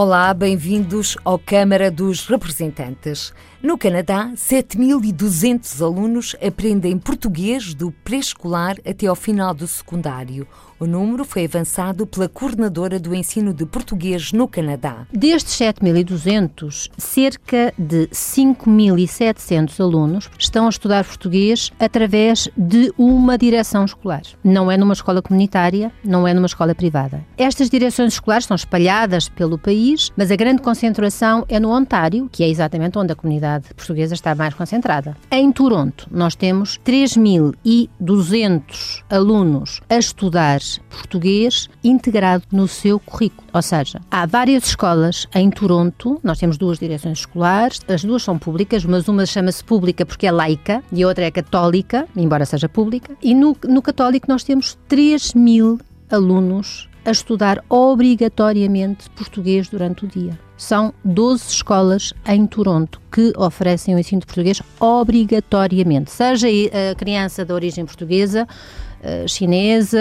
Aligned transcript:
Olá, 0.00 0.32
bem-vindos 0.32 1.16
ao 1.24 1.40
Câmara 1.40 1.90
dos 1.90 2.24
Representantes. 2.28 3.34
No 3.60 3.76
Canadá, 3.76 4.30
7.200 4.36 5.84
alunos 5.84 6.36
aprendem 6.40 6.96
português 6.96 7.74
do 7.74 7.90
pré-escolar 7.90 8.76
até 8.88 9.08
ao 9.08 9.16
final 9.16 9.52
do 9.52 9.66
secundário. 9.66 10.46
O 10.78 10.86
número 10.86 11.24
foi 11.24 11.44
avançado 11.44 12.06
pela 12.06 12.28
coordenadora 12.28 13.00
do 13.00 13.12
ensino 13.12 13.52
de 13.52 13.66
português 13.66 14.30
no 14.30 14.46
Canadá. 14.46 15.08
Destes 15.12 15.54
7.200, 15.58 16.88
cerca 16.96 17.74
de 17.76 18.06
5.700 18.12 19.80
alunos 19.80 20.30
estão 20.38 20.66
a 20.66 20.70
estudar 20.70 21.04
português 21.04 21.72
através 21.80 22.48
de 22.56 22.92
uma 22.96 23.36
direção 23.36 23.84
escolar. 23.84 24.22
Não 24.44 24.70
é 24.70 24.76
numa 24.76 24.94
escola 24.94 25.20
comunitária, 25.20 25.90
não 26.04 26.28
é 26.28 26.32
numa 26.32 26.46
escola 26.46 26.76
privada. 26.76 27.26
Estas 27.36 27.68
direções 27.68 28.12
escolares 28.12 28.46
são 28.46 28.54
espalhadas 28.54 29.28
pelo 29.28 29.58
país, 29.58 30.12
mas 30.16 30.30
a 30.30 30.36
grande 30.36 30.62
concentração 30.62 31.44
é 31.48 31.58
no 31.58 31.72
Ontário, 31.72 32.28
que 32.30 32.44
é 32.44 32.48
exatamente 32.48 32.96
onde 32.96 33.12
a 33.12 33.16
comunidade 33.16 33.47
portuguesa 33.76 34.14
está 34.14 34.34
mais 34.34 34.54
concentrada. 34.54 35.14
Em 35.30 35.52
Toronto, 35.52 36.08
nós 36.10 36.34
temos 36.34 36.80
3.200 36.84 39.04
alunos 39.08 39.80
a 39.88 39.96
estudar 39.96 40.58
português 40.90 41.70
integrado 41.82 42.44
no 42.50 42.66
seu 42.66 42.98
currículo. 42.98 43.46
Ou 43.52 43.62
seja, 43.62 44.00
há 44.10 44.26
várias 44.26 44.66
escolas 44.66 45.28
em 45.34 45.50
Toronto, 45.50 46.18
nós 46.22 46.38
temos 46.38 46.58
duas 46.58 46.78
direções 46.78 47.20
escolares, 47.20 47.80
as 47.88 48.04
duas 48.04 48.22
são 48.22 48.38
públicas, 48.38 48.84
mas 48.84 49.08
uma 49.08 49.26
chama-se 49.26 49.64
pública 49.64 50.04
porque 50.04 50.26
é 50.26 50.32
laica 50.32 50.82
e 50.92 51.02
a 51.02 51.06
outra 51.06 51.24
é 51.24 51.30
católica, 51.30 52.06
embora 52.16 52.44
seja 52.44 52.68
pública. 52.68 53.16
E 53.22 53.34
no, 53.34 53.56
no 53.64 53.82
católico 53.82 54.26
nós 54.28 54.44
temos 54.44 54.76
3 54.88 55.34
mil 55.34 55.78
alunos 56.10 56.88
a 57.04 57.10
estudar 57.10 57.62
obrigatoriamente 57.68 59.08
português 59.10 59.68
durante 59.68 60.04
o 60.04 60.08
dia. 60.08 60.47
São 60.58 60.92
12 61.04 61.50
escolas 61.50 62.12
em 62.26 62.44
Toronto 62.44 63.00
que 63.12 63.32
oferecem 63.36 63.94
o 63.94 63.98
ensino 63.98 64.20
de 64.20 64.26
português 64.26 64.60
obrigatoriamente, 64.80 66.10
seja 66.10 66.48
a 66.48 66.96
criança 66.96 67.44
de 67.44 67.52
origem 67.52 67.86
portuguesa, 67.86 68.40
eh, 68.40 68.87
chinesa, 69.26 69.98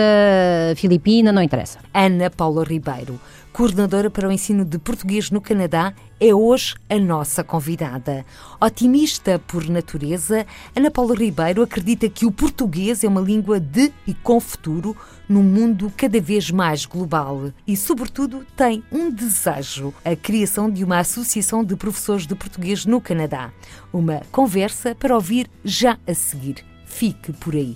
filipina, 0.76 1.32
não 1.32 1.42
interessa. 1.42 1.80
Ana 1.94 2.30
Paula 2.30 2.64
Ribeiro, 2.64 3.20
coordenadora 3.54 4.10
para 4.10 4.28
o 4.28 4.32
ensino 4.32 4.64
de 4.64 4.78
português 4.78 5.32
no 5.32 5.42
Canadá, 5.42 5.94
é 6.20 6.34
hoje 6.34 6.76
a 6.90 6.98
nossa 7.00 7.44
convidada. 7.44 8.26
Otimista 8.62 9.40
por 9.40 9.68
natureza, 9.68 10.46
Ana 10.76 10.92
Paula 10.92 11.16
Ribeiro 11.16 11.62
acredita 11.62 12.10
que 12.10 12.26
o 12.26 12.32
português 12.32 13.04
é 13.04 13.08
uma 13.08 13.22
língua 13.22 13.60
de 13.60 13.92
e 14.06 14.14
com 14.14 14.40
futuro 14.40 14.96
num 15.28 15.44
mundo 15.44 15.92
cada 15.96 16.22
vez 16.22 16.50
mais 16.50 16.86
global 16.86 17.52
e, 17.66 17.76
sobretudo, 17.76 18.46
tem 18.56 18.84
um 18.92 19.12
desejo: 19.12 19.94
a 20.04 20.16
criação 20.16 20.70
de 20.70 20.84
uma 20.84 21.00
associação 21.00 21.64
de 21.64 21.76
professores 21.76 22.26
de 22.26 22.36
português 22.36 22.86
no 22.86 23.02
Canadá. 23.02 23.52
Uma 23.92 24.22
conversa 24.32 24.96
para 24.96 25.16
ouvir 25.16 25.50
já 25.64 25.98
a 26.08 26.14
seguir. 26.14 26.64
Fique 26.86 27.34
por 27.34 27.54
aí. 27.54 27.76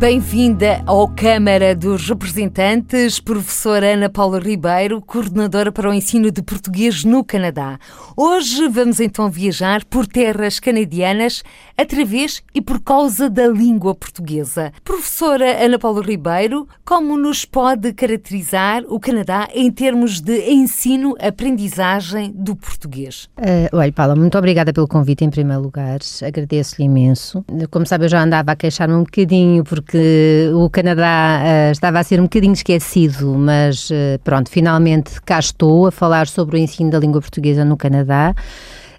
Bem-vinda 0.00 0.82
ao 0.86 1.06
Câmara 1.08 1.74
dos 1.74 2.08
Representantes, 2.08 3.20
professora 3.20 3.92
Ana 3.92 4.08
Paula 4.08 4.40
Ribeiro, 4.40 5.02
coordenadora 5.02 5.70
para 5.70 5.90
o 5.90 5.92
ensino 5.92 6.30
de 6.30 6.42
português 6.42 7.04
no 7.04 7.22
Canadá. 7.22 7.78
Hoje 8.16 8.66
vamos 8.66 8.98
então 8.98 9.30
viajar 9.30 9.84
por 9.84 10.06
terras 10.06 10.58
canadianas 10.58 11.42
através 11.76 12.42
e 12.54 12.62
por 12.62 12.80
causa 12.80 13.28
da 13.28 13.46
língua 13.46 13.94
portuguesa. 13.94 14.72
Professora 14.82 15.62
Ana 15.62 15.78
Paula 15.78 16.02
Ribeiro, 16.02 16.66
como 16.82 17.18
nos 17.18 17.44
pode 17.44 17.92
caracterizar 17.92 18.82
o 18.88 18.98
Canadá 18.98 19.50
em 19.54 19.70
termos 19.70 20.22
de 20.22 20.50
ensino-aprendizagem 20.50 22.32
do 22.34 22.56
português? 22.56 23.28
Uh, 23.38 23.76
olha, 23.76 23.92
Paula, 23.92 24.16
muito 24.16 24.38
obrigada 24.38 24.72
pelo 24.72 24.88
convite 24.88 25.26
em 25.26 25.30
primeiro 25.30 25.60
lugar. 25.60 25.98
Agradeço-lhe 26.26 26.86
imenso. 26.86 27.44
Como 27.70 27.84
sabe, 27.84 28.06
eu 28.06 28.08
já 28.08 28.22
andava 28.22 28.52
a 28.52 28.56
queixar-me 28.56 28.94
um 28.94 29.04
bocadinho 29.04 29.62
porque 29.62 29.89
porque 29.90 30.48
o 30.54 30.70
Canadá 30.70 31.42
uh, 31.42 31.72
estava 31.72 31.98
a 31.98 32.04
ser 32.04 32.20
um 32.20 32.24
bocadinho 32.24 32.52
esquecido, 32.52 33.34
mas 33.34 33.90
uh, 33.90 34.20
pronto, 34.22 34.48
finalmente 34.48 35.20
cá 35.22 35.40
estou 35.40 35.88
a 35.88 35.90
falar 35.90 36.28
sobre 36.28 36.56
o 36.56 36.58
ensino 36.60 36.90
da 36.90 36.98
língua 37.00 37.20
portuguesa 37.20 37.64
no 37.64 37.76
Canadá. 37.76 38.32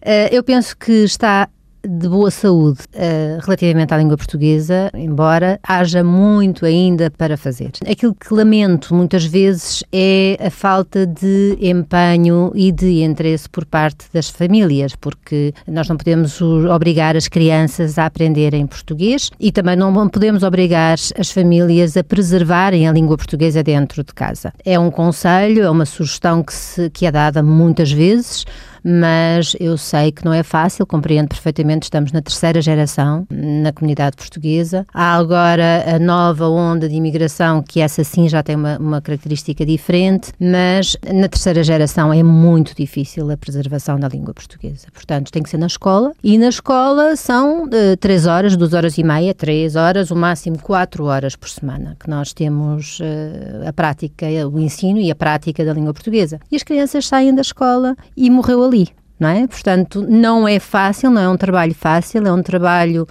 Uh, 0.01 0.27
eu 0.33 0.43
penso 0.43 0.75
que 0.75 0.91
está 0.91 1.47
de 1.87 2.07
boa 2.07 2.29
saúde 2.29 2.79
uh, 2.93 3.39
relativamente 3.43 3.93
à 3.93 3.97
língua 3.97 4.17
portuguesa, 4.17 4.91
embora 4.93 5.59
haja 5.63 6.03
muito 6.03 6.65
ainda 6.65 7.09
para 7.09 7.37
fazer. 7.37 7.71
Aquilo 7.89 8.13
que 8.13 8.33
lamento 8.33 8.93
muitas 8.93 9.25
vezes 9.25 9.83
é 9.91 10.37
a 10.39 10.49
falta 10.49 11.05
de 11.05 11.57
empenho 11.59 12.51
e 12.55 12.71
de 12.71 13.03
interesse 13.03 13.49
por 13.49 13.65
parte 13.65 14.05
das 14.13 14.29
famílias, 14.29 14.95
porque 14.95 15.53
nós 15.67 15.87
não 15.87 15.97
podemos 15.97 16.41
obrigar 16.41 17.15
as 17.15 17.27
crianças 17.27 17.97
a 17.97 18.05
aprenderem 18.05 18.67
português 18.67 19.31
e 19.39 19.51
também 19.51 19.75
não 19.75 20.07
podemos 20.09 20.43
obrigar 20.43 20.97
as 21.17 21.31
famílias 21.31 21.97
a 21.97 22.03
preservarem 22.03 22.87
a 22.87 22.91
língua 22.91 23.17
portuguesa 23.17 23.63
dentro 23.63 24.03
de 24.03 24.13
casa. 24.13 24.53
É 24.65 24.79
um 24.79 24.91
conselho, 24.91 25.63
é 25.63 25.69
uma 25.69 25.85
sugestão 25.85 26.43
que, 26.43 26.53
se, 26.53 26.89
que 26.89 27.05
é 27.05 27.11
dada 27.11 27.41
muitas 27.41 27.91
vezes 27.91 28.45
mas 28.83 29.55
eu 29.59 29.77
sei 29.77 30.11
que 30.11 30.25
não 30.25 30.33
é 30.33 30.43
fácil, 30.43 30.85
compreendo 30.85 31.29
perfeitamente, 31.29 31.83
estamos 31.83 32.11
na 32.11 32.21
terceira 32.21 32.61
geração 32.61 33.25
na 33.29 33.71
comunidade 33.71 34.15
portuguesa. 34.15 34.85
Há 34.93 35.15
agora 35.15 35.95
a 35.95 35.99
nova 35.99 36.47
onda 36.47 36.89
de 36.89 36.95
imigração, 36.95 37.61
que 37.61 37.79
essa 37.79 38.03
sim 38.03 38.27
já 38.27 38.41
tem 38.41 38.55
uma, 38.55 38.77
uma 38.77 39.01
característica 39.01 39.65
diferente, 39.65 40.31
mas 40.39 40.97
na 41.13 41.27
terceira 41.27 41.63
geração 41.63 42.13
é 42.13 42.23
muito 42.23 42.75
difícil 42.75 43.29
a 43.29 43.37
preservação 43.37 43.99
da 43.99 44.07
língua 44.07 44.33
portuguesa. 44.33 44.87
Portanto, 44.93 45.31
tem 45.31 45.43
que 45.43 45.49
ser 45.49 45.57
na 45.57 45.67
escola, 45.67 46.11
e 46.23 46.37
na 46.37 46.49
escola 46.49 47.15
são 47.15 47.65
uh, 47.65 47.97
três 47.99 48.25
horas, 48.25 48.55
duas 48.55 48.73
horas 48.73 48.97
e 48.97 49.03
meia, 49.03 49.33
três 49.33 49.75
horas, 49.75 50.11
o 50.11 50.15
máximo 50.15 50.57
quatro 50.59 51.05
horas 51.05 51.35
por 51.35 51.49
semana, 51.49 51.95
que 51.99 52.09
nós 52.09 52.33
temos 52.33 52.99
uh, 52.99 53.67
a 53.67 53.73
prática, 53.73 54.25
o 54.51 54.59
ensino 54.59 54.99
e 54.99 55.11
a 55.11 55.15
prática 55.15 55.63
da 55.63 55.73
língua 55.73 55.93
portuguesa. 55.93 56.39
E 56.51 56.55
as 56.55 56.63
crianças 56.63 57.05
saem 57.07 57.33
da 57.33 57.41
escola 57.41 57.95
e 58.15 58.29
morreu 58.29 58.70
ali, 58.71 58.87
não 59.19 59.29
é? 59.29 59.45
Portanto, 59.47 60.05
não 60.07 60.47
é 60.47 60.59
fácil, 60.59 61.11
não 61.11 61.21
é 61.21 61.29
um 61.29 61.37
trabalho 61.37 61.75
fácil, 61.75 62.25
é 62.25 62.31
um 62.31 62.41
trabalho 62.41 63.07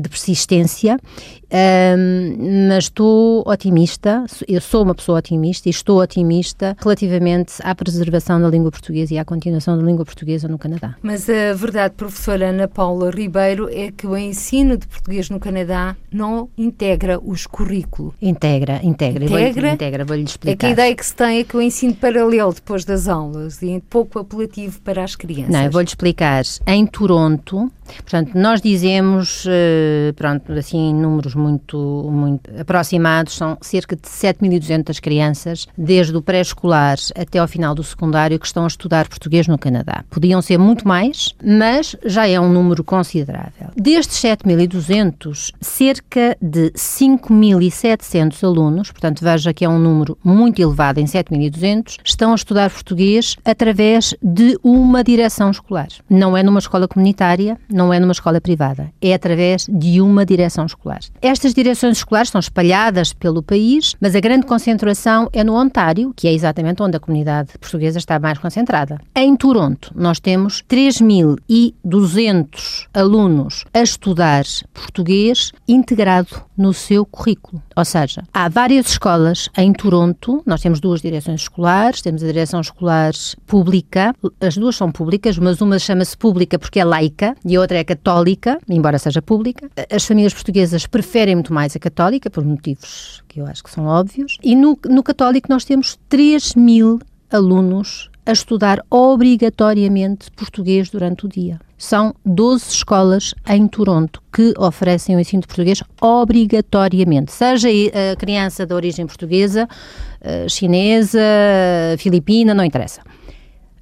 de 0.00 0.08
persistência 0.08 0.98
um, 1.52 2.68
mas 2.68 2.84
estou 2.84 3.42
otimista, 3.44 4.24
eu 4.46 4.60
sou 4.60 4.84
uma 4.84 4.94
pessoa 4.94 5.18
otimista 5.18 5.68
e 5.68 5.70
estou 5.70 6.00
otimista 6.00 6.76
relativamente 6.80 7.54
à 7.64 7.74
preservação 7.74 8.40
da 8.40 8.48
língua 8.48 8.70
portuguesa 8.70 9.14
e 9.14 9.18
à 9.18 9.24
continuação 9.24 9.76
da 9.76 9.82
língua 9.82 10.04
portuguesa 10.04 10.46
no 10.46 10.56
Canadá. 10.56 10.94
Mas 11.02 11.28
a 11.28 11.52
verdade, 11.54 11.94
professora 11.96 12.50
Ana 12.50 12.68
Paula 12.68 13.10
Ribeiro, 13.10 13.68
é 13.68 13.90
que 13.90 14.06
o 14.06 14.16
ensino 14.16 14.76
de 14.76 14.86
português 14.86 15.28
no 15.28 15.40
Canadá 15.40 15.96
não 16.12 16.48
integra 16.56 17.18
os 17.18 17.46
currículos. 17.46 18.14
Integra, 18.22 18.80
integra. 18.84 19.24
Integra? 19.24 19.60
Vou 19.66 19.74
integra, 19.74 20.04
vou-lhe 20.04 20.22
explicar. 20.22 20.52
É 20.52 20.56
que 20.56 20.66
a 20.66 20.70
ideia 20.70 20.94
que 20.94 21.04
se 21.04 21.14
tem 21.14 21.38
é 21.40 21.44
que 21.44 21.56
o 21.56 21.60
ensino 21.60 21.94
paralelo 21.94 22.54
depois 22.54 22.84
das 22.84 23.08
aulas 23.08 23.60
e 23.60 23.72
é 23.72 23.82
pouco 23.90 24.20
apelativo 24.20 24.80
para 24.82 25.02
as 25.02 25.16
crianças. 25.16 25.52
Não, 25.52 25.64
eu 25.64 25.70
vou-lhe 25.70 25.88
explicar. 25.88 26.44
Em 26.64 26.86
Toronto, 26.86 27.70
portanto, 28.04 28.32
nós 28.34 28.60
dizemos 28.60 29.46
uh, 29.70 30.14
pronto, 30.14 30.52
assim, 30.52 30.94
números 30.94 31.34
muito, 31.34 32.08
muito 32.10 32.50
aproximados, 32.58 33.34
são 33.34 33.56
cerca 33.60 33.96
de 33.96 34.02
7.200 34.02 35.00
crianças, 35.00 35.66
desde 35.76 36.16
o 36.16 36.22
pré-escolar 36.22 36.98
até 37.16 37.38
ao 37.38 37.48
final 37.48 37.74
do 37.74 37.82
secundário, 37.82 38.38
que 38.38 38.46
estão 38.46 38.64
a 38.64 38.68
estudar 38.68 39.08
português 39.08 39.46
no 39.46 39.58
Canadá. 39.58 40.04
Podiam 40.10 40.40
ser 40.42 40.58
muito 40.58 40.86
mais, 40.86 41.34
mas 41.44 41.96
já 42.04 42.26
é 42.26 42.38
um 42.38 42.52
número 42.52 42.82
considerável. 42.84 43.68
Destes 43.76 44.20
7.200, 44.20 45.52
cerca 45.60 46.36
de 46.40 46.70
5.700 46.72 48.44
alunos, 48.44 48.90
portanto, 48.90 49.22
veja 49.22 49.52
que 49.52 49.64
é 49.64 49.68
um 49.68 49.78
número 49.78 50.18
muito 50.24 50.60
elevado 50.60 51.00
em 51.00 51.04
7.200, 51.04 51.96
estão 52.04 52.32
a 52.32 52.34
estudar 52.34 52.70
português 52.70 53.36
através 53.44 54.14
de 54.22 54.58
uma 54.62 55.02
direção 55.02 55.50
escolar. 55.50 55.88
Não 56.08 56.36
é 56.36 56.42
numa 56.42 56.58
escola 56.58 56.88
comunitária, 56.88 57.58
não 57.70 57.92
é 57.92 58.00
numa 58.00 58.12
escola 58.12 58.40
privada, 58.40 58.90
é 59.00 59.14
através 59.14 59.59
de 59.68 60.00
uma 60.00 60.24
direção 60.24 60.66
escolar. 60.66 61.00
Estas 61.20 61.52
direções 61.52 61.96
escolares 61.98 62.30
são 62.30 62.38
espalhadas 62.38 63.12
pelo 63.12 63.42
país, 63.42 63.96
mas 64.00 64.14
a 64.14 64.20
grande 64.20 64.46
concentração 64.46 65.28
é 65.32 65.42
no 65.44 65.54
Ontário, 65.54 66.12
que 66.14 66.28
é 66.28 66.32
exatamente 66.32 66.82
onde 66.82 66.96
a 66.96 67.00
comunidade 67.00 67.58
portuguesa 67.58 67.98
está 67.98 68.18
mais 68.18 68.38
concentrada. 68.38 68.98
Em 69.14 69.36
Toronto, 69.36 69.92
nós 69.94 70.18
temos 70.20 70.64
3.200 70.68 72.86
alunos 72.94 73.64
a 73.72 73.82
estudar 73.82 74.44
português 74.72 75.52
integrado 75.66 76.42
no 76.56 76.72
seu 76.74 77.04
currículo. 77.06 77.62
Ou 77.74 77.84
seja, 77.84 78.22
há 78.32 78.48
várias 78.48 78.90
escolas 78.90 79.48
em 79.56 79.72
Toronto, 79.72 80.42
nós 80.44 80.60
temos 80.60 80.80
duas 80.80 81.00
direções 81.00 81.42
escolares, 81.42 82.02
temos 82.02 82.22
a 82.22 82.26
direção 82.26 82.60
escolar 82.60 83.12
pública, 83.46 84.14
as 84.40 84.56
duas 84.56 84.76
são 84.76 84.92
públicas, 84.92 85.38
mas 85.38 85.60
uma 85.60 85.78
chama-se 85.78 86.16
pública 86.16 86.58
porque 86.58 86.78
é 86.78 86.84
laica 86.84 87.34
e 87.44 87.56
a 87.56 87.60
outra 87.60 87.78
é 87.78 87.84
católica, 87.84 88.58
embora 88.68 88.98
seja 88.98 89.22
pública. 89.22 89.49
As 89.90 90.04
famílias 90.04 90.34
portuguesas 90.34 90.86
preferem 90.86 91.34
muito 91.34 91.52
mais 91.52 91.74
a 91.76 91.78
católica, 91.78 92.30
por 92.30 92.44
motivos 92.44 93.22
que 93.28 93.40
eu 93.40 93.46
acho 93.46 93.62
que 93.62 93.70
são 93.70 93.86
óbvios. 93.86 94.38
E 94.42 94.54
no, 94.54 94.78
no 94.88 95.02
católico 95.02 95.48
nós 95.48 95.64
temos 95.64 95.98
3 96.08 96.54
mil 96.54 96.98
alunos 97.30 98.10
a 98.26 98.32
estudar 98.32 98.80
obrigatoriamente 98.90 100.30
português 100.32 100.90
durante 100.90 101.26
o 101.26 101.28
dia. 101.28 101.58
São 101.78 102.14
12 102.24 102.70
escolas 102.70 103.34
em 103.48 103.66
Toronto 103.66 104.22
que 104.32 104.52
oferecem 104.58 105.16
o 105.16 105.20
ensino 105.20 105.40
de 105.40 105.48
português 105.48 105.82
obrigatoriamente, 106.00 107.32
seja 107.32 107.68
a 107.68 108.16
criança 108.16 108.66
de 108.66 108.74
origem 108.74 109.06
portuguesa, 109.06 109.66
eh, 110.20 110.46
chinesa, 110.48 111.20
filipina, 111.98 112.52
não 112.52 112.64
interessa. 112.64 113.00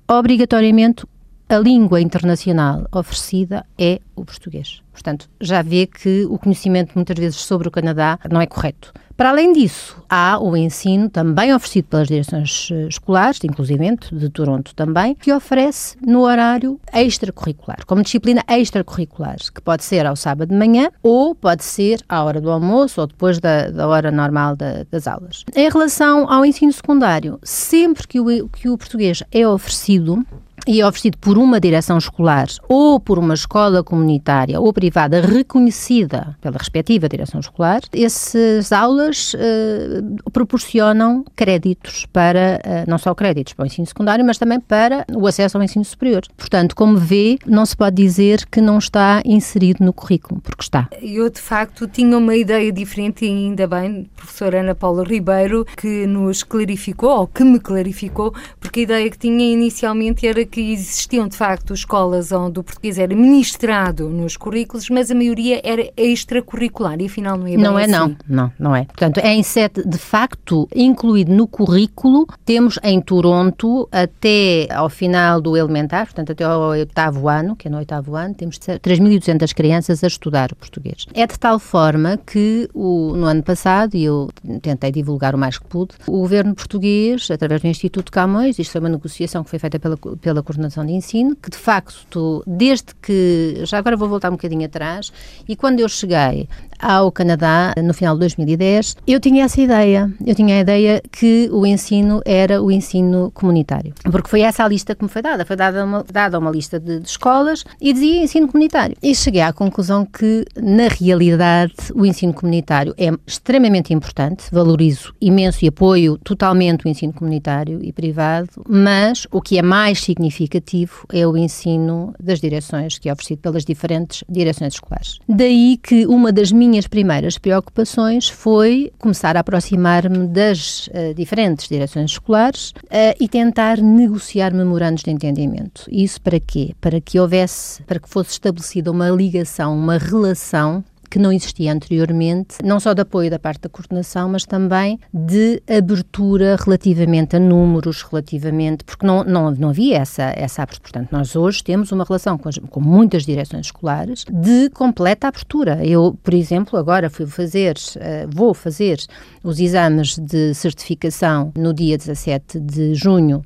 Obrigatoriamente 0.08 1.04
a 1.48 1.58
língua 1.58 2.00
internacional 2.00 2.86
oferecida 2.92 3.64
é 3.78 4.00
o 4.14 4.24
português. 4.24 4.82
Portanto, 4.92 5.30
já 5.40 5.62
vê 5.62 5.86
que 5.86 6.26
o 6.26 6.38
conhecimento 6.38 6.92
muitas 6.94 7.16
vezes 7.18 7.38
sobre 7.38 7.68
o 7.68 7.70
Canadá 7.70 8.18
não 8.30 8.40
é 8.40 8.46
correto. 8.46 8.92
Para 9.16 9.30
além 9.30 9.52
disso, 9.52 10.00
há 10.08 10.38
o 10.40 10.56
ensino 10.56 11.08
também 11.08 11.52
oferecido 11.52 11.88
pelas 11.88 12.06
direções 12.06 12.68
eh, 12.70 12.86
escolares, 12.86 13.40
inclusive 13.42 13.96
de 14.12 14.28
Toronto 14.28 14.72
também, 14.76 15.14
que 15.16 15.32
oferece 15.32 15.96
no 16.06 16.20
horário 16.20 16.80
extracurricular, 16.94 17.84
como 17.84 18.02
disciplina 18.02 18.44
extracurricular, 18.48 19.36
que 19.52 19.60
pode 19.60 19.82
ser 19.82 20.06
ao 20.06 20.14
sábado 20.14 20.50
de 20.50 20.54
manhã 20.54 20.90
ou 21.02 21.34
pode 21.34 21.64
ser 21.64 22.00
à 22.08 22.22
hora 22.22 22.40
do 22.40 22.48
almoço 22.48 23.00
ou 23.00 23.08
depois 23.08 23.40
da, 23.40 23.70
da 23.70 23.88
hora 23.88 24.12
normal 24.12 24.54
da, 24.54 24.84
das 24.88 25.08
aulas. 25.08 25.44
Em 25.52 25.68
relação 25.68 26.30
ao 26.30 26.44
ensino 26.44 26.72
secundário, 26.72 27.40
sempre 27.42 28.06
que 28.06 28.20
o, 28.20 28.48
que 28.48 28.68
o 28.68 28.78
português 28.78 29.24
é 29.32 29.46
oferecido, 29.48 30.24
e 30.68 30.82
é 30.82 30.86
oferecido 30.86 31.16
por 31.16 31.38
uma 31.38 31.58
direção 31.58 31.96
escolar 31.96 32.46
ou 32.68 33.00
por 33.00 33.18
uma 33.18 33.32
escola 33.32 33.82
comunitária 33.82 34.60
ou 34.60 34.70
privada 34.70 35.22
reconhecida 35.22 36.36
pela 36.42 36.58
respectiva 36.58 37.08
direção 37.08 37.40
escolar, 37.40 37.80
essas 37.90 38.70
aulas 38.70 39.32
uh, 39.32 40.30
proporcionam 40.30 41.24
créditos 41.34 42.04
para, 42.12 42.60
uh, 42.62 42.90
não 42.90 42.98
só 42.98 43.14
créditos 43.14 43.54
para 43.54 43.62
o 43.62 43.66
ensino 43.66 43.86
secundário, 43.86 44.22
mas 44.22 44.36
também 44.36 44.60
para 44.60 45.06
o 45.16 45.26
acesso 45.26 45.56
ao 45.56 45.64
ensino 45.64 45.86
superior. 45.86 46.22
Portanto, 46.36 46.76
como 46.76 46.98
vê, 46.98 47.38
não 47.46 47.64
se 47.64 47.74
pode 47.74 47.96
dizer 47.96 48.44
que 48.44 48.60
não 48.60 48.76
está 48.76 49.22
inserido 49.24 49.82
no 49.82 49.92
currículo, 49.94 50.38
porque 50.42 50.62
está. 50.62 50.88
Eu, 51.00 51.30
de 51.30 51.40
facto, 51.40 51.88
tinha 51.88 52.18
uma 52.18 52.36
ideia 52.36 52.70
diferente 52.70 53.24
e 53.24 53.28
ainda 53.28 53.66
bem, 53.66 54.06
professora 54.14 54.60
Ana 54.60 54.74
Paula 54.74 55.02
Ribeiro, 55.02 55.64
que 55.78 56.06
nos 56.06 56.42
clarificou, 56.42 57.20
ou 57.20 57.26
que 57.26 57.42
me 57.42 57.58
clarificou, 57.58 58.34
porque 58.60 58.80
a 58.80 58.82
ideia 58.82 59.10
que 59.10 59.18
tinha 59.18 59.50
inicialmente 59.50 60.26
era 60.26 60.44
que 60.44 60.57
que 60.58 60.72
existiam 60.72 61.28
de 61.28 61.36
facto 61.36 61.72
escolas 61.72 62.32
onde 62.32 62.58
o 62.58 62.64
português 62.64 62.98
era 62.98 63.14
ministrado 63.14 64.08
nos 64.08 64.36
currículos, 64.36 64.90
mas 64.90 65.08
a 65.08 65.14
maioria 65.14 65.60
era 65.62 65.88
extracurricular 65.96 67.00
e 67.00 67.06
afinal 67.06 67.38
não 67.38 67.46
é 67.46 67.50
bem 67.50 67.58
Não 67.58 67.78
é 67.78 67.84
assim. 67.84 67.92
não, 67.92 68.16
não, 68.28 68.52
não 68.58 68.74
é. 68.74 68.84
Portanto, 68.86 69.18
é 69.18 69.32
em 69.32 69.42
sete, 69.44 69.86
de 69.88 69.98
facto, 69.98 70.68
incluído 70.74 71.32
no 71.32 71.46
currículo, 71.46 72.26
temos 72.44 72.76
em 72.82 73.00
Toronto 73.00 73.88
até 73.92 74.66
ao 74.72 74.88
final 74.88 75.40
do 75.40 75.56
elementar, 75.56 76.06
portanto 76.06 76.32
até 76.32 76.42
ao 76.42 76.60
oitavo 76.70 77.28
ano, 77.28 77.54
que 77.54 77.68
é 77.68 77.70
no 77.70 77.78
oitavo 77.78 78.16
ano, 78.16 78.34
temos 78.34 78.58
3.200 78.58 79.54
crianças 79.54 80.02
a 80.02 80.08
estudar 80.08 80.50
o 80.50 80.56
português. 80.56 81.06
É 81.14 81.24
de 81.24 81.38
tal 81.38 81.60
forma 81.60 82.16
que 82.16 82.68
o, 82.74 83.12
no 83.14 83.26
ano 83.26 83.44
passado, 83.44 83.94
e 83.94 84.02
eu 84.02 84.28
tentei 84.60 84.90
divulgar 84.90 85.36
o 85.36 85.38
mais 85.38 85.56
que 85.56 85.66
pude, 85.66 85.94
o 86.04 86.18
governo 86.18 86.52
português, 86.52 87.30
através 87.30 87.62
do 87.62 87.68
Instituto 87.68 88.10
Camões, 88.10 88.58
isto 88.58 88.72
foi 88.72 88.80
uma 88.80 88.88
negociação 88.88 89.44
que 89.44 89.50
foi 89.50 89.60
feita 89.60 89.78
pela, 89.78 89.96
pela 89.96 90.42
coordenação 90.48 90.86
de 90.86 90.92
ensino, 90.92 91.36
que 91.36 91.50
de 91.50 91.58
facto, 91.58 92.42
desde 92.46 92.94
que. 93.02 93.60
Já 93.64 93.76
agora 93.76 93.96
vou 93.96 94.08
voltar 94.08 94.30
um 94.30 94.32
bocadinho 94.32 94.64
atrás, 94.64 95.12
e 95.46 95.54
quando 95.54 95.80
eu 95.80 95.88
cheguei 95.88 96.48
ao 96.78 97.10
Canadá, 97.10 97.74
no 97.82 97.92
final 97.92 98.14
de 98.14 98.20
2010, 98.20 98.96
eu 99.06 99.20
tinha 99.20 99.44
essa 99.44 99.60
ideia. 99.60 100.10
Eu 100.24 100.34
tinha 100.34 100.56
a 100.56 100.60
ideia 100.60 101.02
que 101.10 101.48
o 101.52 101.66
ensino 101.66 102.20
era 102.24 102.62
o 102.62 102.70
ensino 102.70 103.30
comunitário. 103.32 103.94
Porque 104.10 104.28
foi 104.28 104.42
essa 104.42 104.64
a 104.64 104.68
lista 104.68 104.94
que 104.94 105.02
me 105.02 105.10
foi 105.10 105.22
dada. 105.22 105.44
Foi 105.44 105.56
dada 105.56 105.84
uma, 105.84 106.04
dada 106.04 106.38
uma 106.38 106.50
lista 106.50 106.78
de, 106.78 107.00
de 107.00 107.08
escolas 107.08 107.64
e 107.80 107.92
dizia 107.92 108.22
ensino 108.22 108.48
comunitário. 108.48 108.96
E 109.02 109.14
cheguei 109.14 109.40
à 109.40 109.52
conclusão 109.52 110.04
que, 110.04 110.44
na 110.56 110.88
realidade, 110.88 111.74
o 111.94 112.04
ensino 112.06 112.32
comunitário 112.32 112.94
é 112.96 113.10
extremamente 113.26 113.92
importante. 113.92 114.44
Valorizo 114.52 115.14
imenso 115.20 115.64
e 115.64 115.68
apoio 115.68 116.18
totalmente 116.18 116.86
o 116.86 116.88
ensino 116.88 117.12
comunitário 117.12 117.80
e 117.82 117.92
privado, 117.92 118.48
mas 118.68 119.26
o 119.30 119.40
que 119.40 119.58
é 119.58 119.62
mais 119.62 120.00
significativo 120.00 121.06
é 121.12 121.26
o 121.26 121.36
ensino 121.36 122.14
das 122.20 122.40
direções 122.40 122.98
que 122.98 123.08
é 123.08 123.12
oferecido 123.12 123.38
pelas 123.40 123.64
diferentes 123.64 124.24
direções 124.28 124.74
escolares. 124.74 125.18
Daí 125.28 125.78
que 125.82 126.06
uma 126.06 126.32
das 126.32 126.52
minhas 126.52 126.67
minhas 126.68 126.86
primeiras 126.86 127.38
preocupações 127.38 128.28
foi 128.28 128.92
começar 128.98 129.36
a 129.36 129.40
aproximar-me 129.40 130.26
das 130.26 130.88
uh, 130.88 131.14
diferentes 131.14 131.68
direções 131.68 132.12
escolares 132.12 132.70
uh, 132.70 133.16
e 133.18 133.28
tentar 133.28 133.78
negociar 133.78 134.52
memorandos 134.52 135.02
de 135.02 135.10
entendimento. 135.10 135.84
Isso 135.90 136.20
para 136.20 136.38
quê? 136.38 136.74
Para 136.80 137.00
que 137.00 137.18
houvesse, 137.18 137.82
para 137.82 137.98
que 137.98 138.08
fosse 138.08 138.32
estabelecida 138.32 138.90
uma 138.90 139.08
ligação, 139.08 139.76
uma 139.76 139.98
relação 139.98 140.84
que 141.10 141.18
não 141.18 141.32
existia 141.32 141.72
anteriormente, 141.72 142.56
não 142.64 142.78
só 142.80 142.94
de 142.94 143.02
apoio 143.02 143.30
da 143.30 143.38
parte 143.38 143.62
da 143.62 143.68
coordenação, 143.68 144.28
mas 144.28 144.44
também 144.44 144.98
de 145.12 145.62
abertura 145.68 146.56
relativamente 146.56 147.36
a 147.36 147.40
números, 147.40 148.02
relativamente, 148.02 148.84
porque 148.84 149.06
não, 149.06 149.24
não, 149.24 149.50
não 149.50 149.68
havia 149.70 149.98
essa, 149.98 150.32
essa 150.36 150.62
abertura. 150.62 150.78
Portanto, 150.78 151.12
nós 151.12 151.34
hoje 151.34 151.62
temos 151.62 151.92
uma 151.92 152.04
relação 152.04 152.38
com, 152.38 152.48
as, 152.48 152.58
com 152.58 152.80
muitas 152.80 153.24
direções 153.24 153.66
escolares 153.66 154.24
de 154.30 154.70
completa 154.70 155.28
abertura. 155.28 155.84
Eu, 155.84 156.16
por 156.22 156.34
exemplo, 156.34 156.78
agora 156.78 157.10
fui 157.10 157.26
fazer, 157.26 157.76
uh, 157.76 158.28
vou 158.32 158.54
fazer 158.54 158.98
os 159.42 159.58
exames 159.60 160.18
de 160.18 160.54
certificação 160.54 161.52
no 161.56 161.74
dia 161.74 161.96
17 161.98 162.60
de 162.60 162.94
junho 162.94 163.44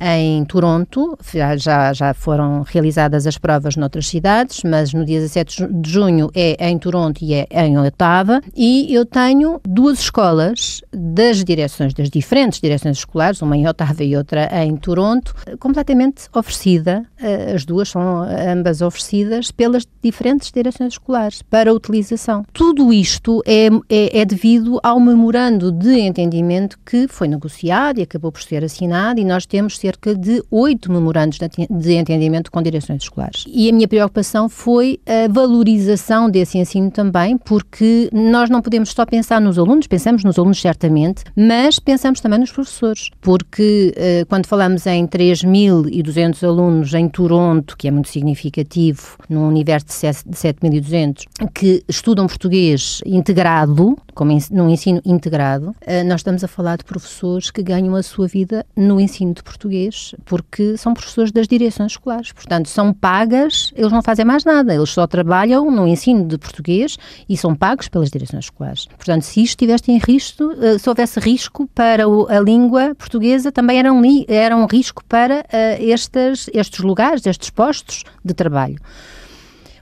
em 0.00 0.44
Toronto, 0.44 1.18
já, 1.56 1.92
já 1.92 2.14
foram 2.14 2.62
realizadas 2.62 3.26
as 3.26 3.36
provas 3.36 3.76
noutras 3.76 4.08
cidades, 4.08 4.62
mas 4.64 4.92
no 4.94 5.04
dia 5.04 5.20
17 5.20 5.66
de 5.70 5.90
junho 5.90 6.30
é 6.34 6.68
em 6.68 6.78
Toronto 6.78 7.22
e 7.22 7.34
é 7.34 7.46
em 7.50 7.78
Ottawa, 7.78 8.40
e 8.56 8.92
eu 8.94 9.04
tenho 9.04 9.60
duas 9.64 10.00
escolas 10.00 10.80
das 10.92 11.44
direções, 11.44 11.92
das 11.92 12.08
diferentes 12.08 12.60
direções 12.60 12.98
escolares, 12.98 13.42
uma 13.42 13.56
em 13.56 13.68
Ottawa 13.68 13.90
e 14.00 14.16
outra 14.16 14.48
em 14.64 14.76
Toronto, 14.76 15.34
completamente 15.58 16.28
oferecida, 16.34 17.04
eh, 17.18 17.52
as 17.54 17.64
duas 17.64 17.90
são 17.90 18.22
ambas 18.22 18.80
oferecidas 18.80 19.50
pelas 19.50 19.86
diferentes 20.02 20.50
direções 20.50 20.94
escolares 20.94 21.42
para 21.42 21.74
utilização. 21.74 22.44
Tudo 22.52 22.92
isto 22.92 23.42
é, 23.46 23.66
é, 23.88 24.20
é 24.20 24.24
devido 24.24 24.80
ao 24.82 24.98
memorando 24.98 25.70
de 25.70 25.98
entendimento 26.00 26.78
que 26.84 27.06
foi 27.08 27.28
negociado 27.28 27.98
e 27.98 28.02
acabou 28.02 28.32
por 28.32 28.42
ser 28.42 28.64
assinado, 28.64 29.20
e 29.20 29.24
nós 29.24 29.44
temos 29.44 29.78
cerca 29.78 29.89
cerca 29.90 30.14
de 30.14 30.42
oito 30.50 30.92
memorandos 30.92 31.38
de 31.38 31.94
entendimento 31.94 32.50
com 32.50 32.62
direções 32.62 33.02
escolares. 33.02 33.44
E 33.48 33.68
a 33.68 33.72
minha 33.72 33.88
preocupação 33.88 34.48
foi 34.48 35.00
a 35.04 35.26
valorização 35.28 36.30
desse 36.30 36.58
ensino 36.58 36.90
também, 36.90 37.36
porque 37.36 38.08
nós 38.12 38.48
não 38.48 38.62
podemos 38.62 38.90
só 38.90 39.04
pensar 39.04 39.40
nos 39.40 39.58
alunos, 39.58 39.86
pensamos 39.86 40.22
nos 40.22 40.38
alunos 40.38 40.60
certamente, 40.60 41.24
mas 41.34 41.78
pensamos 41.78 42.20
também 42.20 42.38
nos 42.38 42.52
professores, 42.52 43.10
porque 43.20 43.92
uh, 43.96 44.26
quando 44.26 44.46
falamos 44.46 44.86
em 44.86 45.06
3.200 45.06 46.46
alunos 46.46 46.94
em 46.94 47.08
Toronto, 47.08 47.76
que 47.76 47.88
é 47.88 47.90
muito 47.90 48.08
significativo, 48.08 49.16
num 49.28 49.48
universo 49.48 49.86
de 49.86 49.92
7.200, 49.92 51.24
que 51.52 51.82
estudam 51.88 52.26
português 52.26 53.00
integrado, 53.04 53.96
como 54.14 54.30
num 54.50 54.68
ensino 54.68 55.00
integrado, 55.04 55.70
uh, 55.70 56.04
nós 56.06 56.20
estamos 56.20 56.44
a 56.44 56.48
falar 56.48 56.76
de 56.76 56.84
professores 56.84 57.50
que 57.50 57.62
ganham 57.62 57.96
a 57.96 58.02
sua 58.02 58.28
vida 58.28 58.64
no 58.76 59.00
ensino 59.00 59.34
de 59.34 59.42
português, 59.42 59.79
porque 60.24 60.76
são 60.76 60.94
professores 60.94 61.32
das 61.32 61.46
direções 61.46 61.92
escolares. 61.92 62.32
Portanto, 62.32 62.68
são 62.68 62.92
pagas, 62.92 63.72
eles 63.76 63.92
não 63.92 64.02
fazem 64.02 64.24
mais 64.24 64.44
nada, 64.44 64.74
eles 64.74 64.90
só 64.90 65.06
trabalham 65.06 65.70
no 65.70 65.86
ensino 65.86 66.26
de 66.26 66.36
português 66.38 66.96
e 67.28 67.36
são 67.36 67.54
pagos 67.54 67.88
pelas 67.88 68.10
direções 68.10 68.46
escolares. 68.46 68.86
Portanto, 68.86 69.22
se 69.22 69.42
isto 69.42 69.50
estivesse 69.50 69.90
em 69.90 69.98
risco, 69.98 70.52
eh, 70.60 70.78
se 70.78 70.88
houvesse 70.88 71.18
risco 71.20 71.68
para 71.74 72.04
a 72.04 72.40
língua 72.40 72.94
portuguesa, 72.94 73.52
também 73.52 73.78
era 73.78 73.92
um, 73.92 74.02
era 74.28 74.56
um 74.56 74.66
risco 74.66 75.04
para 75.04 75.40
uh, 75.40 75.82
estes, 75.82 76.50
estes 76.52 76.80
lugares, 76.80 77.26
estes 77.26 77.50
postos 77.50 78.04
de 78.24 78.34
trabalho. 78.34 78.78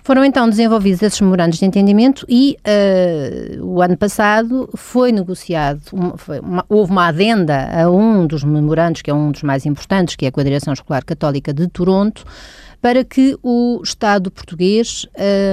Foram 0.08 0.24
então 0.24 0.48
desenvolvidos 0.48 1.02
esses 1.02 1.20
memorandos 1.20 1.58
de 1.58 1.66
entendimento 1.66 2.24
e 2.30 2.56
uh, 2.66 3.62
o 3.62 3.82
ano 3.82 3.94
passado 3.94 4.66
foi 4.74 5.12
negociado, 5.12 5.82
uma, 5.92 6.16
foi 6.16 6.40
uma, 6.40 6.64
houve 6.66 6.90
uma 6.90 7.08
adenda 7.08 7.68
a 7.70 7.90
um 7.90 8.26
dos 8.26 8.42
memorandos, 8.42 9.02
que 9.02 9.10
é 9.10 9.14
um 9.14 9.30
dos 9.30 9.42
mais 9.42 9.66
importantes, 9.66 10.16
que 10.16 10.24
é 10.24 10.30
com 10.30 10.40
a 10.40 10.42
Direção 10.42 10.72
Escolar 10.72 11.04
Católica 11.04 11.52
de 11.52 11.68
Toronto, 11.68 12.24
para 12.80 13.04
que 13.04 13.36
o 13.42 13.82
Estado 13.84 14.30
português 14.30 15.06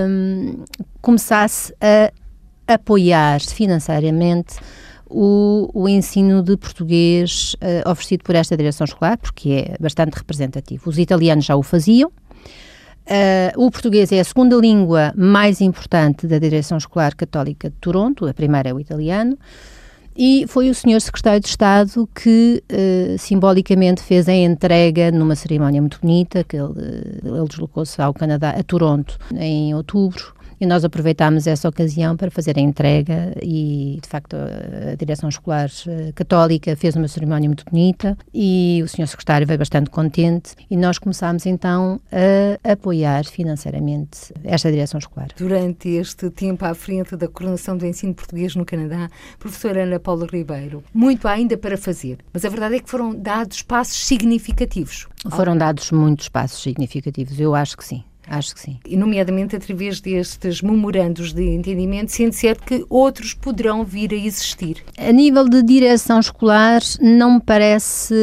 um, 0.07 0.63
começasse 1.01 1.75
a 1.81 2.75
apoiar 2.75 3.41
financeiramente 3.41 4.55
o, 5.05 5.69
o, 5.73 5.89
ensino 5.89 6.41
de 6.41 6.55
português 6.55 7.55
uh, 7.55 7.89
oferecido 7.91 8.23
por 8.23 8.35
esta 8.35 8.55
direção 8.55 8.85
escolar, 8.85 9.17
porque 9.17 9.67
é 9.69 9.75
bastante 9.81 10.13
representativo. 10.13 10.89
Os 10.89 10.97
italianos 10.97 11.43
já 11.43 11.57
o 11.57 11.61
faziam, 11.61 12.09
Uh, 13.05 13.65
o 13.65 13.69
português 13.69 14.11
é 14.11 14.19
a 14.19 14.23
segunda 14.23 14.55
língua 14.55 15.13
mais 15.15 15.61
importante 15.61 16.25
da 16.25 16.39
Direção 16.39 16.77
Escolar 16.77 17.15
Católica 17.15 17.69
de 17.69 17.75
Toronto, 17.75 18.25
a 18.25 18.33
primeira 18.33 18.69
é 18.69 18.73
o 18.73 18.79
italiano, 18.79 19.37
e 20.17 20.45
foi 20.47 20.69
o 20.69 20.75
senhor 20.75 20.99
secretário 21.01 21.39
de 21.39 21.47
Estado 21.47 22.09
que 22.15 22.63
uh, 22.71 23.17
simbolicamente 23.19 24.01
fez 24.01 24.27
a 24.27 24.33
entrega 24.33 25.11
numa 25.11 25.35
cerimónia 25.35 25.81
muito 25.81 25.99
bonita, 26.01 26.43
que 26.43 26.55
ele, 26.55 26.73
ele 27.23 27.47
deslocou-se 27.47 28.01
ao 28.01 28.13
Canadá, 28.13 28.51
a 28.51 28.63
Toronto, 28.63 29.19
em 29.35 29.75
outubro, 29.75 30.33
e 30.59 30.65
nós 30.65 30.83
aproveitámos 30.83 31.47
essa 31.47 31.67
ocasião 31.67 32.15
para 32.15 32.31
fazer 32.31 32.57
a 32.57 32.61
entrega 32.61 33.33
e, 33.41 33.99
de 34.01 34.07
facto, 34.07 34.35
a 34.35 34.95
direção 34.95 35.29
escolar 35.29 35.69
eh, 35.87 36.11
católica 36.13 36.75
fez 36.75 36.95
uma 36.95 37.07
cerimónia 37.07 37.49
muito 37.49 37.65
bonita 37.65 38.17
e 38.33 38.81
o 38.83 38.87
senhor 38.87 39.07
secretário 39.07 39.45
veio 39.45 39.59
bastante 39.59 39.89
contente 39.89 40.55
e 40.69 40.77
nós 40.77 40.97
começámos 40.97 41.45
então 41.45 41.99
a 42.11 42.71
apoiar 42.71 43.25
financeiramente 43.25 44.33
esta 44.43 44.71
direção 44.71 44.97
escolar. 44.97 45.29
Durante 45.37 45.89
este 45.89 46.29
tempo 46.29 46.65
à 46.65 46.73
frente 46.73 47.15
da 47.15 47.27
coordenação 47.27 47.77
do 47.77 47.85
ensino 47.85 48.13
português 48.13 48.55
no 48.55 48.65
Canadá, 48.65 49.09
professora 49.39 49.83
Ana 49.83 49.99
Paula 49.99 50.27
Ribeiro, 50.31 50.83
muito 50.93 51.27
há 51.27 51.31
ainda 51.31 51.57
para 51.57 51.77
fazer, 51.77 52.19
mas 52.33 52.45
a 52.45 52.49
verdade 52.49 52.75
é 52.75 52.79
que 52.79 52.89
foram 52.89 53.13
dados 53.13 53.61
passos 53.61 54.05
significativos. 54.05 55.07
Foram 55.31 55.57
dados 55.57 55.91
muitos 55.91 56.29
passos 56.29 56.61
significativos, 56.61 57.39
eu 57.39 57.55
acho 57.55 57.77
que 57.77 57.83
sim. 57.83 58.03
Acho 58.27 58.55
que 58.55 58.61
sim. 58.61 58.79
E, 58.85 58.97
nomeadamente, 58.97 59.55
através 59.55 60.01
destes 60.01 60.61
memorandos 60.61 61.33
de 61.33 61.43
entendimento, 61.43 62.11
sendo 62.11 62.33
certo 62.33 62.63
que 62.63 62.85
outros 62.89 63.33
poderão 63.33 63.83
vir 63.83 64.11
a 64.11 64.15
existir. 64.15 64.83
A 64.97 65.11
nível 65.11 65.47
de 65.47 65.61
direção 65.61 66.19
escolar, 66.19 66.81
não 66.99 67.35
me 67.35 67.41
parece 67.41 68.15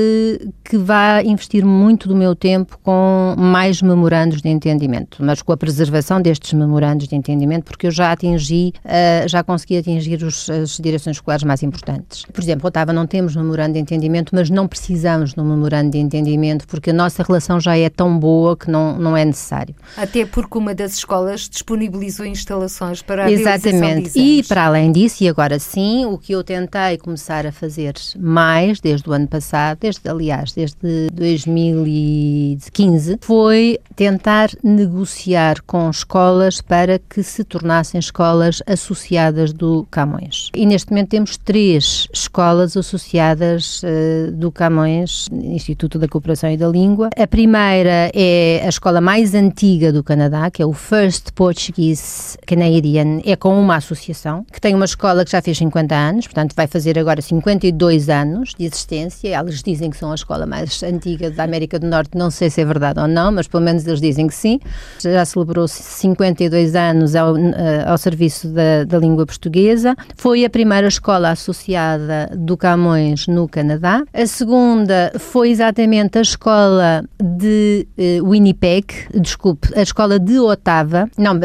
que 0.64 0.76
vá 0.76 1.23
investir 1.23 1.64
muito 1.64 2.09
do 2.09 2.16
meu 2.16 2.35
tempo 2.35 2.78
com 2.82 3.35
mais 3.38 3.80
memorandos 3.80 4.42
de 4.42 4.49
entendimento, 4.49 5.18
mas 5.25 5.42
com 5.42 5.52
a 5.52 5.56
preservação 5.56 6.21
destes 6.21 6.52
memorandos 6.52 7.06
de 7.06 7.14
entendimento, 7.14 7.64
porque 7.64 7.87
eu 7.87 7.90
já 7.90 8.12
atingi, 8.12 8.73
uh, 8.85 9.28
já 9.28 9.42
consegui 9.42 9.78
atingir 9.78 10.23
os, 10.23 10.49
as 10.50 10.78
direções 10.78 11.16
escolares 11.16 11.44
mais 11.44 11.62
importantes. 11.62 12.25
Por 12.25 12.42
exemplo, 12.42 12.66
Otávio, 12.66 12.94
não 12.94 13.06
temos 13.06 13.37
memorando 13.37 13.75
de 13.75 13.78
entendimento, 13.78 14.35
mas 14.35 14.50
não 14.50 14.66
precisamos 14.66 15.35
de 15.35 15.40
um 15.40 15.44
memorando 15.44 15.90
de 15.90 15.99
entendimento, 15.99 16.66
porque 16.66 16.90
a 16.90 16.94
nossa 16.94 17.23
relação 17.23 17.61
já 17.61 17.76
é 17.76 17.88
tão 17.88 18.18
boa 18.18 18.56
que 18.56 18.71
não, 18.71 18.99
não 18.99 19.16
é 19.16 19.25
necessário. 19.25 19.75
Até 19.97 20.25
porque 20.25 20.59
uma 20.59 20.75
das 20.75 20.95
escolas 20.95 21.49
disponibilizou 21.49 22.27
instalações 22.27 23.03
para 23.03 23.27
a 23.27 23.31
Exatamente. 23.31 24.19
E 24.19 24.43
para 24.43 24.67
além 24.67 24.91
disso, 24.91 25.23
e 25.23 25.29
agora 25.29 25.59
sim, 25.59 26.07
o 26.07 26.19
que 26.19 26.33
eu 26.33 26.43
tentei 26.43 26.99
começar 26.99 27.47
a 27.47 27.53
fazer 27.53 27.95
mais 28.19 28.81
desde 28.81 29.09
o 29.09 29.13
ano 29.13 29.29
passado, 29.29 29.79
desde 29.81 30.09
aliás, 30.09 30.53
desde 30.53 31.09
2015, 31.13 33.19
foi 33.21 33.79
tentar 33.95 34.51
negociar 34.63 35.61
com 35.63 35.89
escolas 35.91 36.61
para 36.61 36.99
que 36.99 37.23
se 37.23 37.45
tornassem 37.45 37.99
escolas 37.99 38.63
associadas 38.67 39.53
do 39.53 39.87
Camões. 39.91 40.51
E 40.55 40.65
neste 40.65 40.91
momento 40.91 41.11
temos 41.11 41.37
três 41.37 42.09
escolas 42.13 42.77
associadas 42.77 43.83
uh, 43.83 44.33
do 44.33 44.51
Camões, 44.51 45.29
Instituto 45.33 45.99
da 45.99 46.09
Cooperação 46.09 46.51
e 46.51 46.57
da 46.57 46.69
Língua. 46.69 47.11
A 47.17 47.27
primeira 47.27 48.11
é 48.15 48.63
a 48.65 48.69
escola 48.69 49.01
mais 49.01 49.35
antiga 49.35 49.82
antiga 49.83 49.93
do 49.93 50.05
Canadá, 50.05 50.51
que 50.51 50.62
é 50.62 50.67
o 50.67 50.73
First 50.73 51.33
Portuguese 51.35 52.39
Canadian, 52.47 53.21
é 53.25 53.35
com 53.35 53.59
uma 53.59 53.77
associação, 53.77 54.45
que 54.53 54.61
tem 54.61 54.75
uma 54.75 54.85
escola 54.85 55.25
que 55.25 55.33
já 55.33 55.43
fez 55.43 55.59
50 55.59 55.95
anos, 55.95 56.27
portanto 56.27 56.55
vai 56.55 56.69
fazer 56.69 56.99
agora 56.99 57.21
52 57.21 58.09
anos 58.09 58.55
de 58.57 58.65
existência. 58.65 59.37
Eles 59.37 59.62
dizem 59.62 59.91
que 59.91 59.97
são 59.97 60.12
a 60.12 60.15
escola 60.15 60.47
mais 60.47 60.83
antiga 60.83 61.31
da 61.31 61.43
América 61.43 61.79
do 61.79 61.87
Norte, 61.87 62.17
não 62.17 62.31
sei 62.31 62.49
se 62.49 62.61
é 62.61 62.65
verdade 62.65 63.01
ou 63.01 63.09
não, 63.09 63.33
mas 63.33 63.49
pelo 63.49 63.65
menos 63.65 63.85
eles 63.87 64.01
dizem 64.01 64.29
que 64.29 64.35
sim. 64.35 64.61
Já 65.01 65.25
celebrou 65.25 65.67
52 65.67 66.77
anos 66.77 67.17
ao, 67.17 67.37
eh, 67.37 67.85
ao 67.87 67.99
serviço 67.99 68.49
da, 68.49 68.85
da 68.85 68.99
língua 68.99 69.27
portuguesa. 69.27 69.97
Foi 70.17 70.45
a 70.45 70.51
primeira 70.51 70.87
escola 70.87 71.31
associada 71.31 72.31
do 72.37 72.57
Camões 72.57 73.27
no 73.27 73.49
Canadá. 73.49 74.05
A 74.12 74.27
segunda 74.27 75.12
foi 75.19 75.51
exatamente 75.51 76.19
a 76.19 76.23
escola 76.23 77.05
de 77.21 77.87
uh, 77.99 78.31
Winnipeg, 78.31 78.87
desculpe, 79.21 79.72
a 79.76 79.83
escola 79.83 80.19
de 80.19 80.38
Otava, 80.38 81.09
não, 81.17 81.38